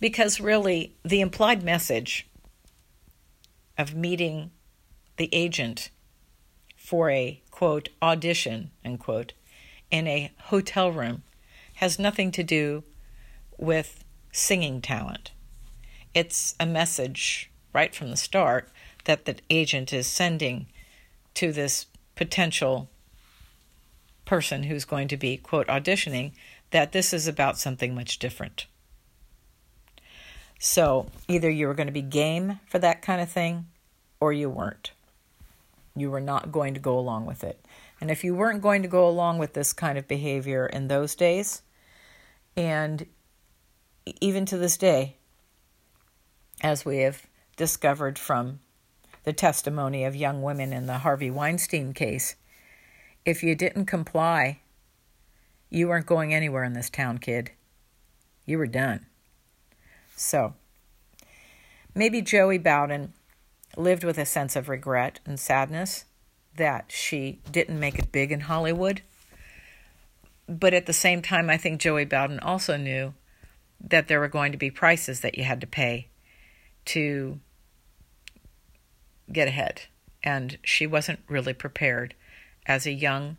Because 0.01 0.41
really, 0.41 0.95
the 1.05 1.21
implied 1.21 1.63
message 1.63 2.27
of 3.79 3.95
meeting 3.95 4.51
the 5.17 5.29
agent 5.33 5.91
for 6.77 7.11
a 7.11 7.41
quote 7.51 7.89
audition 8.03 8.71
unquote 8.85 9.33
in 9.91 10.07
a 10.07 10.33
hotel 10.45 10.91
room 10.91 11.23
has 11.75 11.99
nothing 11.99 12.31
to 12.33 12.43
do 12.43 12.83
with 13.57 14.05
singing 14.33 14.81
talent. 14.81 15.31
It's 16.15 16.55
a 16.59 16.67
message 16.67 17.51
right 17.73 17.95
from 17.95 18.11
the 18.11 18.17
start 18.17 18.69
that 19.05 19.25
the 19.25 19.37
agent 19.49 19.93
is 19.93 20.07
sending 20.07 20.67
to 21.35 21.53
this 21.53 21.87
potential 22.15 22.89
person 24.25 24.65
who's 24.65 24.85
going 24.85 25.09
to 25.09 25.17
be 25.17 25.37
quote 25.37 25.67
auditioning 25.67 26.33
that 26.71 26.93
this 26.93 27.13
is 27.13 27.27
about 27.27 27.59
something 27.59 27.95
much 27.95 28.19
different. 28.19 28.67
So 30.59 31.07
either 31.29 31.51
you 31.51 31.67
were 31.67 31.75
going 31.75 31.89
to 31.89 31.93
be 31.93 32.03
game 32.03 32.61
for 32.67 32.79
that 32.79 33.03
kind 33.03 33.21
of 33.21 33.29
thing 33.29 33.67
or 34.21 34.33
you 34.33 34.49
weren't. 34.49 34.93
You 35.97 36.11
were 36.11 36.21
not 36.21 36.53
going 36.53 36.75
to 36.75 36.81
go 36.81 36.99
along 36.99 37.27
with 37.27 37.43
it. 37.45 37.65
And 38.01 38.11
if 38.11 38.25
you 38.25 38.35
weren't 38.35 38.63
going 38.63 38.83
to 38.83 38.89
go 38.89 39.09
along 39.09 39.39
with 39.39 39.53
this 39.53 39.73
kind 39.73 39.99
of 39.99 40.09
behavior 40.09 40.67
in 40.67 40.89
those 40.89 41.15
days, 41.15 41.63
and 42.57 43.07
even 44.21 44.47
to 44.47 44.57
this 44.57 44.77
day, 44.77 45.17
as 46.63 46.85
we 46.85 46.99
have 46.99 47.27
discovered 47.57 48.19
from 48.19 48.61
the 49.25 49.33
testimony 49.33 50.05
of 50.05 50.17
young 50.17 50.43
women 50.43 50.73
in 50.73 50.87
the 50.87 50.99
Harvey 50.99 51.31
Weinstein 51.31 51.93
case, 51.93 52.37
if 53.25 53.43
you 53.43 53.55
didn't 53.55 53.87
comply, 53.87 54.61
you 55.71 55.89
weren't 55.89 56.07
going 56.07 56.35
anywhere 56.35 56.65
in 56.65 56.73
this 56.73 56.91
town, 56.91 57.19
kid. 57.19 57.53
You 58.45 58.59
were 58.59 58.67
done. 58.67 59.07
So, 60.17 60.55
maybe 61.95 62.21
Joey 62.21 62.59
Bowden 62.59 63.13
lived 63.77 64.05
with 64.05 64.19
a 64.19 64.27
sense 64.27 64.57
of 64.57 64.69
regret 64.69 65.21
and 65.25 65.39
sadness 65.39 66.05
that 66.57 66.87
she 66.89 67.39
didn't 67.51 67.81
make 67.81 67.99
it 67.99 68.13
big 68.13 68.31
in 68.33 68.41
Hollywood. 68.41 69.03
But 70.49 70.75
at 70.75 70.87
the 70.87 70.93
same 70.93 71.23
time, 71.23 71.49
I 71.49 71.57
think 71.57 71.81
Joey 71.81 72.05
Bowden 72.05 72.41
also 72.41 72.77
knew 72.77 73.15
that 73.81 74.09
there 74.09 74.21
were 74.21 74.29
going 74.29 74.53
to 74.53 74.59
be 74.59 74.71
prices 74.71 75.21
that 75.21 75.39
you 75.39 75.45
had 75.45 75.61
to 75.61 75.67
pay 75.67 76.09
to 76.85 77.41
get 79.33 79.49
ahead. 79.49 79.83
And 80.23 80.59
she 80.63 80.87
wasn't 80.87 81.21
really 81.29 81.53
prepared 81.53 82.15
as 82.67 82.87
a 82.87 82.93
young, 82.93 83.37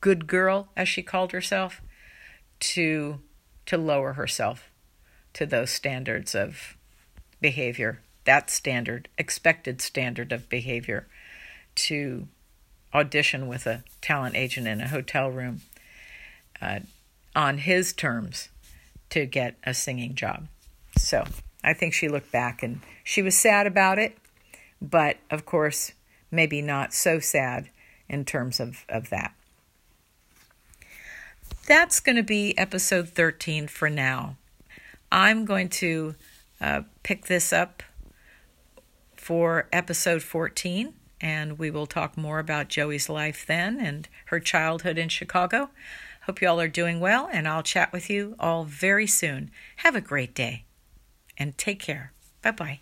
good 0.00 0.26
girl, 0.26 0.68
as 0.76 0.88
she 0.88 1.02
called 1.02 1.32
herself, 1.32 1.80
to, 2.60 3.20
to 3.66 3.76
lower 3.76 4.14
herself 4.14 4.70
to 5.34 5.46
those 5.46 5.70
standards 5.70 6.34
of 6.34 6.76
behavior, 7.40 8.00
that 8.24 8.50
standard, 8.50 9.08
expected 9.16 9.80
standard 9.80 10.32
of 10.32 10.48
behavior, 10.48 11.06
to 11.76 12.26
audition 12.92 13.46
with 13.46 13.66
a 13.66 13.84
talent 14.00 14.34
agent 14.34 14.66
in 14.66 14.80
a 14.80 14.88
hotel 14.88 15.30
room 15.30 15.60
uh, 16.60 16.80
on 17.36 17.58
his 17.58 17.92
terms 17.92 18.48
to 19.10 19.26
get 19.26 19.54
a 19.64 19.72
singing 19.72 20.14
job. 20.14 20.48
So 20.96 21.24
I 21.68 21.74
think 21.74 21.92
she 21.92 22.08
looked 22.08 22.32
back 22.32 22.62
and 22.62 22.80
she 23.04 23.20
was 23.20 23.36
sad 23.36 23.66
about 23.66 23.98
it, 23.98 24.16
but 24.80 25.18
of 25.30 25.44
course, 25.44 25.92
maybe 26.30 26.62
not 26.62 26.94
so 26.94 27.20
sad 27.20 27.68
in 28.08 28.24
terms 28.24 28.58
of, 28.58 28.86
of 28.88 29.10
that. 29.10 29.34
That's 31.66 32.00
going 32.00 32.16
to 32.16 32.22
be 32.22 32.56
episode 32.56 33.10
13 33.10 33.68
for 33.68 33.90
now. 33.90 34.38
I'm 35.12 35.44
going 35.44 35.68
to 35.68 36.14
uh, 36.58 36.82
pick 37.02 37.26
this 37.26 37.52
up 37.52 37.82
for 39.14 39.68
episode 39.70 40.22
14, 40.22 40.94
and 41.20 41.58
we 41.58 41.70
will 41.70 41.86
talk 41.86 42.16
more 42.16 42.38
about 42.38 42.68
Joey's 42.68 43.10
life 43.10 43.44
then 43.46 43.78
and 43.78 44.08
her 44.28 44.40
childhood 44.40 44.96
in 44.96 45.10
Chicago. 45.10 45.68
Hope 46.22 46.40
you 46.40 46.48
all 46.48 46.62
are 46.62 46.66
doing 46.66 46.98
well, 46.98 47.28
and 47.30 47.46
I'll 47.46 47.62
chat 47.62 47.92
with 47.92 48.08
you 48.08 48.36
all 48.40 48.64
very 48.64 49.06
soon. 49.06 49.50
Have 49.76 49.94
a 49.94 50.00
great 50.00 50.34
day 50.34 50.64
and 51.38 51.56
take 51.58 51.80
care. 51.80 52.12
Bye 52.42 52.52
bye. 52.52 52.80